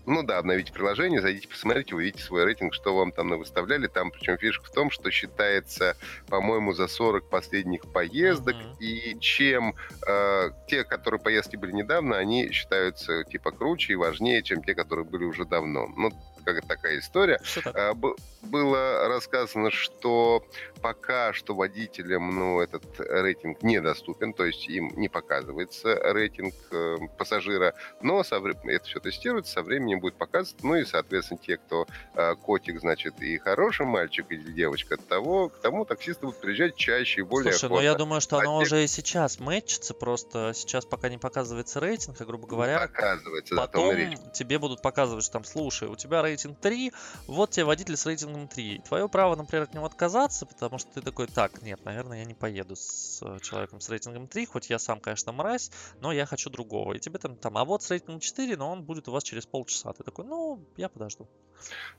Ну 0.06 0.22
да, 0.22 0.38
обновите 0.38 0.72
приложение, 0.72 1.22
зайдите, 1.22 1.48
посмотрите, 1.48 1.94
увидите 1.94 2.22
свой 2.22 2.44
рейтинг, 2.44 2.74
что 2.74 2.94
вам 2.94 3.10
там 3.10 3.30
выставляли. 3.38 3.86
Там 3.86 4.10
причем 4.10 4.36
фишка 4.36 4.64
в 4.66 4.70
том, 4.70 4.90
что 4.90 5.10
считается, 5.10 5.96
по-моему, 6.28 6.74
за 6.74 6.88
40 6.88 7.30
последних 7.30 7.90
поездок. 7.90 8.54
Mm-hmm. 8.54 8.78
И 8.80 9.18
чем 9.20 9.74
э, 10.06 10.50
те, 10.68 10.84
которые 10.84 11.20
поездки 11.20 11.56
были 11.56 11.72
недавно, 11.72 12.18
они 12.18 12.50
считаются 12.52 13.24
типа 13.24 13.50
круче 13.50 13.94
и 13.94 13.96
важнее, 13.96 14.42
чем 14.42 14.62
те, 14.62 14.74
которые 14.74 15.06
были 15.06 15.24
уже 15.24 15.46
давно. 15.46 15.86
Ну, 15.96 16.10
какая 16.44 16.62
такая 16.62 16.98
история. 16.98 17.40
А, 17.64 17.94
было 18.42 19.08
рассказано, 19.08 19.70
что 19.70 20.44
пока 20.84 21.32
что 21.32 21.54
водителям 21.54 22.28
ну, 22.30 22.60
этот 22.60 22.84
рейтинг 22.98 23.62
недоступен, 23.62 24.34
то 24.34 24.44
есть 24.44 24.68
им 24.68 24.92
не 24.96 25.08
показывается 25.08 25.94
рейтинг 26.12 26.54
э, 26.70 26.96
пассажира, 27.16 27.74
но 28.02 28.22
со 28.22 28.36
это 28.36 28.84
все 28.84 29.00
тестируется, 29.00 29.52
со 29.54 29.62
временем 29.62 30.00
будет 30.00 30.16
показываться, 30.16 30.66
ну 30.66 30.74
и, 30.74 30.84
соответственно, 30.84 31.40
те, 31.42 31.56
кто 31.56 31.86
э, 32.14 32.34
котик, 32.36 32.80
значит, 32.80 33.20
и 33.22 33.38
хороший 33.38 33.86
мальчик 33.86 34.26
или 34.30 34.52
девочка, 34.52 34.98
того, 34.98 35.48
к 35.48 35.58
тому 35.60 35.86
таксисты 35.86 36.26
будут 36.26 36.40
приезжать 36.40 36.76
чаще 36.76 37.20
и 37.20 37.24
более 37.24 37.52
Слушай, 37.52 37.66
охотно. 37.66 37.76
ну 37.76 37.82
я 37.82 37.94
думаю, 37.94 38.20
что 38.20 38.38
оно 38.38 38.58
а 38.58 38.60
уже 38.60 38.84
и 38.84 38.86
сейчас 38.86 39.40
мэтчится, 39.40 39.94
просто 39.94 40.52
сейчас 40.54 40.84
пока 40.84 41.08
не 41.08 41.18
показывается 41.18 41.80
рейтинг, 41.80 42.20
а, 42.20 42.24
грубо 42.26 42.46
говоря, 42.46 42.78
показывается, 42.78 43.56
потом 43.56 43.96
тебе 44.34 44.58
будут 44.58 44.82
показывать, 44.82 45.24
что 45.24 45.32
там, 45.32 45.44
слушай, 45.44 45.88
у 45.88 45.96
тебя 45.96 46.20
рейтинг 46.20 46.44
рейтинг 46.44 46.58
3, 46.60 46.92
вот 47.26 47.50
тебе 47.50 47.64
водитель 47.64 47.96
с 47.96 48.06
рейтингом 48.06 48.48
3. 48.48 48.82
Твое 48.86 49.08
право, 49.08 49.36
например, 49.36 49.64
от 49.64 49.74
него 49.74 49.86
отказаться, 49.86 50.46
потому 50.46 50.73
что 50.78 50.92
ты 50.92 51.00
такой, 51.02 51.26
так, 51.26 51.62
нет, 51.62 51.84
наверное, 51.84 52.18
я 52.18 52.24
не 52.24 52.34
поеду 52.34 52.76
с 52.76 53.20
э, 53.22 53.38
человеком 53.40 53.80
с 53.80 53.88
рейтингом 53.88 54.28
3, 54.28 54.46
хоть 54.46 54.70
я 54.70 54.78
сам, 54.78 55.00
конечно, 55.00 55.32
мразь, 55.32 55.70
но 56.00 56.12
я 56.12 56.26
хочу 56.26 56.50
другого. 56.50 56.94
И 56.94 56.98
тебе 56.98 57.18
там, 57.18 57.36
там, 57.36 57.56
а 57.58 57.64
вот 57.64 57.82
с 57.82 57.90
рейтингом 57.90 58.20
4, 58.20 58.56
но 58.56 58.70
он 58.70 58.82
будет 58.82 59.08
у 59.08 59.12
вас 59.12 59.22
через 59.22 59.46
полчаса. 59.46 59.92
Ты 59.92 60.04
такой, 60.04 60.24
ну, 60.24 60.64
я 60.76 60.88
подожду. 60.88 61.28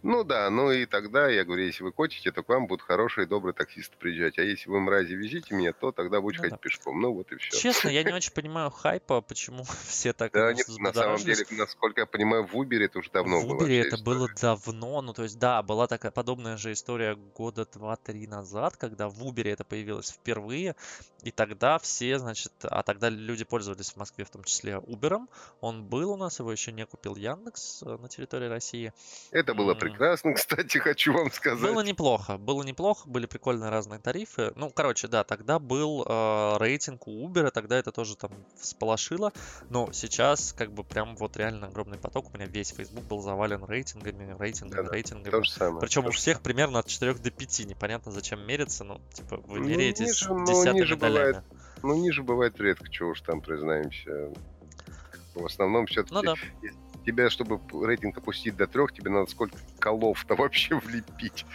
Ну 0.03 0.23
да, 0.23 0.49
ну 0.49 0.71
и 0.71 0.85
тогда, 0.85 1.29
я 1.29 1.43
говорю, 1.43 1.63
если 1.63 1.83
вы 1.83 1.91
котите, 1.91 2.31
то 2.31 2.43
к 2.43 2.49
вам 2.49 2.67
будут 2.67 2.85
хорошие, 2.85 3.25
добрые 3.25 3.53
таксисты 3.53 3.95
приезжать. 3.97 4.37
А 4.37 4.43
если 4.43 4.69
вы 4.69 4.79
мрази 4.79 5.13
везите 5.13 5.55
меня, 5.55 5.73
то 5.73 5.91
тогда 5.91 6.21
будете 6.21 6.39
ну, 6.39 6.43
ходить 6.43 6.59
да. 6.59 6.61
пешком. 6.61 7.01
Ну 7.01 7.13
вот 7.13 7.31
и 7.31 7.37
все. 7.37 7.57
Честно, 7.57 7.89
я 7.89 8.03
не 8.03 8.13
очень 8.13 8.31
понимаю 8.31 8.69
хайпа, 8.69 9.21
почему 9.21 9.63
все 9.87 10.13
так 10.13 10.31
Да, 10.31 10.53
нет, 10.53 10.67
на 10.77 10.93
самом 10.93 11.17
деле, 11.17 11.45
насколько 11.51 12.01
я 12.01 12.05
понимаю, 12.05 12.45
в 12.45 12.53
Uber 12.55 12.83
это 12.83 12.99
уже 12.99 13.09
давно 13.11 13.41
было. 13.41 13.57
В 13.57 13.61
Uber 13.61 13.81
это 13.81 13.97
было 14.03 14.29
давно, 14.39 15.01
ну 15.01 15.13
то 15.13 15.23
есть 15.23 15.39
да, 15.39 15.63
была 15.63 15.87
такая 15.87 16.11
подобная 16.11 16.57
же 16.57 16.71
история 16.71 17.15
года 17.15 17.63
2-3 17.63 18.27
назад, 18.27 18.64
когда 18.73 19.09
в 19.09 19.21
Uber 19.21 19.49
это 19.49 19.63
появилось 19.63 20.11
впервые, 20.11 20.75
и 21.23 21.31
тогда 21.31 21.79
все, 21.79 22.19
значит, 22.19 22.53
а 22.63 22.83
тогда 22.83 23.09
люди 23.09 23.43
пользовались 23.43 23.91
в 23.91 23.97
Москве 23.97 24.25
в 24.25 24.29
том 24.29 24.43
числе 24.43 24.73
Uber, 24.73 25.27
он 25.61 25.83
был 25.83 26.11
у 26.11 26.17
нас, 26.17 26.39
его 26.39 26.51
еще 26.51 26.71
не 26.71 26.85
купил 26.85 27.15
Яндекс 27.15 27.83
э, 27.83 27.97
на 27.97 28.07
территории 28.09 28.47
России. 28.47 28.93
Это 29.31 29.53
было 29.53 29.73
прекрасно, 29.73 30.33
кстати, 30.35 30.77
хочу 30.77 31.13
вам 31.13 31.31
сказать. 31.31 31.61
Было 31.61 31.81
неплохо, 31.81 32.37
было 32.37 32.63
неплохо, 32.63 33.07
были 33.09 33.25
прикольные 33.25 33.69
разные 33.69 33.99
тарифы. 33.99 34.53
Ну, 34.55 34.69
короче, 34.69 35.07
да, 35.07 35.23
тогда 35.23 35.57
был 35.59 36.05
э, 36.07 36.57
рейтинг 36.57 37.07
у 37.07 37.27
Uber, 37.27 37.49
тогда 37.51 37.77
это 37.77 37.91
тоже 37.91 38.15
там 38.15 38.31
всполошило. 38.59 39.33
Но 39.69 39.91
сейчас 39.93 40.53
как 40.53 40.71
бы 40.71 40.83
прям 40.83 41.15
вот 41.15 41.37
реально 41.37 41.67
огромный 41.67 41.97
поток. 41.97 42.29
У 42.33 42.37
меня 42.37 42.45
весь 42.45 42.71
Facebook 42.71 43.03
был 43.05 43.21
завален 43.21 43.63
рейтингами, 43.63 44.35
рейтингами, 44.37 44.85
да, 44.85 44.91
рейтингами. 44.91 45.31
То 45.31 45.43
же 45.43 45.51
самое. 45.51 45.81
Причем 45.81 46.05
у 46.05 46.11
всех 46.11 46.41
примерно 46.41 46.79
от 46.79 46.87
4 46.87 47.15
до 47.15 47.31
5. 47.31 47.65
Непонятно, 47.65 48.11
зачем 48.11 48.44
мериться. 48.45 48.83
Ну, 48.83 49.01
типа, 49.13 49.37
вы 49.47 49.59
ну, 49.59 49.67
меряетесь 49.67 50.25
ну, 50.27 50.45
десятыми 50.45 50.81
ниже 50.81 50.95
долями. 50.95 51.17
Бывает, 51.17 51.43
ну, 51.83 51.95
ниже 51.95 52.23
бывает 52.23 52.59
редко, 52.59 52.89
чего 52.89 53.09
уж 53.09 53.21
там 53.21 53.41
признаемся. 53.41 54.31
В 55.35 55.45
основном 55.45 55.85
все-таки, 55.85 56.13
ну, 56.13 56.21
да. 56.21 56.35
тебя, 57.05 57.29
чтобы 57.29 57.59
рейтинг 57.85 58.17
опустить 58.17 58.55
до 58.55 58.67
трех, 58.67 58.93
тебе 58.93 59.11
надо 59.11 59.29
сколько 59.29 59.57
колов-то 59.79 60.35
вообще 60.37 60.75
влепить. 60.75 61.45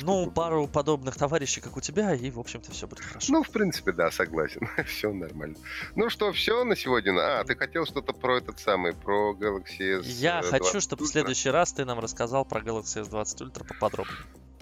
Ну, 0.00 0.22
чтобы... 0.22 0.32
пару 0.32 0.66
подобных 0.66 1.16
товарищей, 1.16 1.60
как 1.60 1.76
у 1.76 1.80
тебя, 1.80 2.14
и, 2.14 2.30
в 2.30 2.40
общем-то, 2.40 2.72
все 2.72 2.86
будет 2.86 3.00
хорошо. 3.00 3.32
Ну, 3.32 3.42
в 3.42 3.50
принципе, 3.50 3.92
да, 3.92 4.10
согласен. 4.10 4.68
все 4.86 5.12
нормально. 5.12 5.56
Ну 5.94 6.08
что, 6.08 6.32
все 6.32 6.64
на 6.64 6.74
сегодня? 6.74 7.12
А, 7.18 7.44
ты 7.44 7.54
хотел 7.54 7.84
что-то 7.84 8.12
про 8.12 8.38
этот 8.38 8.58
самый, 8.58 8.94
про 8.94 9.34
Galaxy 9.34 10.00
S20 10.00 10.02
Я 10.02 10.42
хочу, 10.42 10.80
чтобы 10.80 11.04
в 11.04 11.08
следующий 11.08 11.50
раз 11.50 11.72
ты 11.72 11.84
нам 11.84 11.98
рассказал 12.00 12.44
про 12.44 12.60
Galaxy 12.60 13.02
S20 13.02 13.50
Ultra 13.50 13.66
поподробнее. 13.66 14.16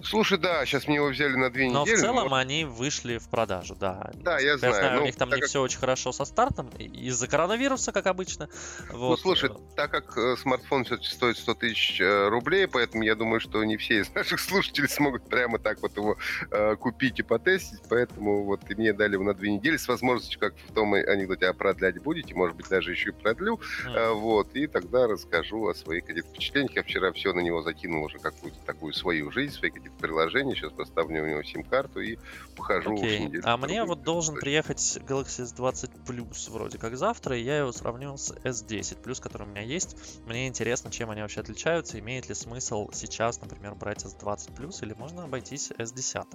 Слушай, 0.05 0.37
да, 0.37 0.65
сейчас 0.65 0.87
мне 0.87 0.97
его 0.97 1.07
взяли 1.07 1.35
на 1.35 1.49
две 1.49 1.69
но 1.69 1.81
недели. 1.81 1.95
Но 1.95 1.97
в 1.97 2.01
целом 2.01 2.29
но... 2.29 2.35
они 2.35 2.63
вышли 2.63 3.17
в 3.17 3.27
продажу, 3.27 3.75
да. 3.75 4.11
Да, 4.15 4.39
я, 4.39 4.51
я 4.51 4.57
знаю. 4.57 4.75
знаю 4.75 4.95
ну, 4.97 5.01
у 5.01 5.05
них 5.05 5.15
там 5.15 5.29
не 5.29 5.41
как... 5.41 5.49
все 5.49 5.61
очень 5.61 5.79
хорошо 5.79 6.11
со 6.11 6.25
стартом, 6.25 6.69
из-за 6.77 7.27
коронавируса, 7.27 7.91
как 7.91 8.05
обычно. 8.07 8.47
Ну, 8.91 8.97
вот. 8.97 9.09
Ну, 9.09 9.17
слушай, 9.17 9.49
так 9.75 9.91
как 9.91 10.17
э, 10.17 10.35
смартфон 10.37 10.85
все-таки 10.85 11.09
стоит 11.09 11.37
100 11.37 11.53
тысяч 11.55 12.01
э, 12.01 12.27
рублей, 12.29 12.67
поэтому 12.67 13.03
я 13.03 13.15
думаю, 13.15 13.39
что 13.39 13.63
не 13.63 13.77
все 13.77 14.01
из 14.01 14.09
наших 14.15 14.39
слушателей 14.39 14.89
смогут 14.89 15.27
прямо 15.27 15.59
так 15.59 15.81
вот 15.81 15.95
его 15.97 16.17
э, 16.51 16.75
купить 16.75 17.19
и 17.19 17.23
потестить, 17.23 17.81
поэтому 17.89 18.43
вот 18.43 18.61
и 18.69 18.75
мне 18.75 18.93
дали 18.93 19.13
его 19.13 19.23
на 19.23 19.33
две 19.33 19.51
недели 19.51 19.77
с 19.77 19.87
возможностью, 19.87 20.39
как 20.39 20.53
в 20.69 20.73
том 20.73 20.93
анекдоте, 20.93 21.47
а 21.47 21.53
продлять 21.53 22.01
будете, 22.01 22.35
может 22.35 22.55
быть, 22.55 22.69
даже 22.69 22.91
еще 22.91 23.09
и 23.09 23.13
продлю, 23.13 23.59
mm. 23.85 23.95
э, 23.95 24.11
вот, 24.13 24.55
и 24.55 24.67
тогда 24.67 25.07
расскажу 25.07 25.67
о 25.67 25.73
своих 25.73 26.05
каких-то 26.05 26.29
впечатлениях. 26.29 26.75
Я 26.75 26.83
вчера 26.83 27.11
все 27.11 27.33
на 27.33 27.39
него 27.39 27.61
закинул 27.61 28.03
уже 28.03 28.19
какую-то 28.19 28.59
такую 28.65 28.93
свою 28.93 29.31
жизнь, 29.31 29.53
свои 29.53 29.71
какие-то 29.71 29.94
приложения, 29.97 30.55
сейчас 30.55 30.71
поставлю 30.71 31.23
у 31.23 31.27
него 31.27 31.43
сим-карту 31.43 32.01
и 32.01 32.17
похожу 32.55 32.93
okay. 32.93 33.19
неделю. 33.19 33.43
А 33.45 33.57
мне 33.57 33.83
вот 33.83 34.03
должен 34.03 34.35
приехать 34.35 34.79
Galaxy 35.07 35.43
S20 35.43 36.05
Plus 36.05 36.51
вроде 36.51 36.77
как 36.77 36.97
завтра, 36.97 37.37
и 37.37 37.43
я 37.43 37.59
его 37.59 37.71
сравню 37.71 38.17
с 38.17 38.31
S10 38.31 39.01
Plus, 39.01 39.21
который 39.21 39.43
у 39.43 39.49
меня 39.49 39.61
есть. 39.61 40.21
Мне 40.25 40.47
интересно, 40.47 40.91
чем 40.91 41.09
они 41.09 41.21
вообще 41.21 41.41
отличаются, 41.41 41.99
имеет 41.99 42.29
ли 42.29 42.35
смысл 42.35 42.89
сейчас, 42.93 43.41
например, 43.41 43.75
брать 43.75 44.05
S20 44.05 44.55
Plus, 44.55 44.83
или 44.83 44.93
можно 44.93 45.23
обойтись 45.23 45.71
S10. 45.71 46.25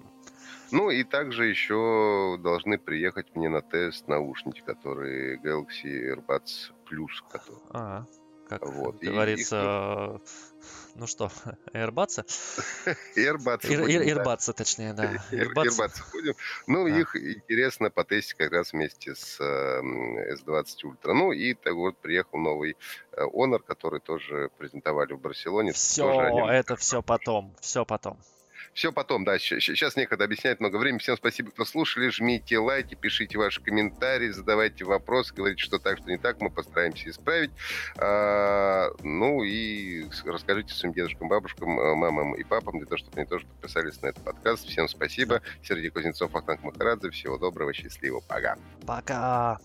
Ну 0.72 0.90
и 0.90 1.02
также 1.04 1.46
еще 1.46 2.38
должны 2.40 2.78
приехать 2.78 3.34
мне 3.34 3.48
на 3.48 3.60
тест 3.60 4.06
наушники, 4.06 4.60
которые 4.60 5.38
Galaxy 5.38 6.14
AirBuds 6.14 6.72
Plus. 6.88 7.08
Которые... 7.30 7.60
А, 7.70 8.06
как 8.48 8.66
вот. 8.66 8.96
говорится, 9.00 10.20
их 10.20 10.79
ну 11.00 11.06
что? 11.06 11.30
Airbuds. 11.72 12.24
Airbuds, 13.16 14.52
точнее, 14.52 14.92
да. 14.92 15.14
Airbuds 15.32 15.98
ходим. 15.98 16.34
Ну, 16.66 16.86
их 16.86 17.16
интересно 17.16 17.90
потестить 17.90 18.34
как 18.34 18.52
раз 18.52 18.72
вместе 18.72 19.14
с 19.14 19.40
S20 19.40 20.64
Ultra. 20.84 21.14
Ну, 21.14 21.32
и 21.32 21.54
так 21.54 21.72
вот 21.72 21.96
приехал 21.96 22.38
новый 22.38 22.76
э, 23.12 23.22
Honor, 23.22 23.60
который 23.60 24.00
тоже 24.00 24.50
презентовали 24.58 25.14
в 25.14 25.20
Барселоне. 25.20 25.72
Все, 25.72 26.46
это 26.50 26.76
все 26.76 27.00
потом, 27.02 27.56
все 27.60 27.86
потом. 27.86 28.18
Все 28.72 28.92
потом, 28.92 29.24
да, 29.24 29.38
сейчас 29.38 29.96
некогда 29.96 30.24
объяснять 30.24 30.60
много 30.60 30.76
времени. 30.76 31.00
Всем 31.00 31.16
спасибо, 31.16 31.50
кто 31.50 31.64
слушали. 31.64 32.08
Жмите 32.08 32.58
лайки, 32.58 32.94
пишите 32.94 33.36
ваши 33.36 33.60
комментарии, 33.60 34.30
задавайте 34.30 34.84
вопросы, 34.84 35.34
говорите, 35.34 35.62
что 35.62 35.78
так, 35.78 35.98
что 35.98 36.08
не 36.08 36.18
так. 36.18 36.40
Мы 36.40 36.50
постараемся 36.50 37.10
исправить. 37.10 37.50
А, 37.98 38.90
ну 39.02 39.42
и 39.42 40.04
расскажите 40.24 40.72
своим 40.74 40.94
дедушкам, 40.94 41.28
бабушкам, 41.28 41.78
э, 41.78 41.94
мамам 41.94 42.34
и 42.34 42.44
папам, 42.44 42.78
для 42.78 42.86
того, 42.86 42.98
чтобы 42.98 43.16
они 43.18 43.26
тоже 43.26 43.46
подписались 43.46 44.00
на 44.02 44.08
этот 44.08 44.24
подкаст. 44.24 44.66
Всем 44.66 44.88
спасибо. 44.88 45.42
Сергей 45.62 45.90
Кузнецов, 45.90 46.34
Ахтанг 46.34 46.62
Махарадзе. 46.62 47.10
Всего 47.10 47.38
доброго, 47.38 47.72
счастливого. 47.72 48.20
Пока. 48.20 48.56
Пока. 48.86 49.58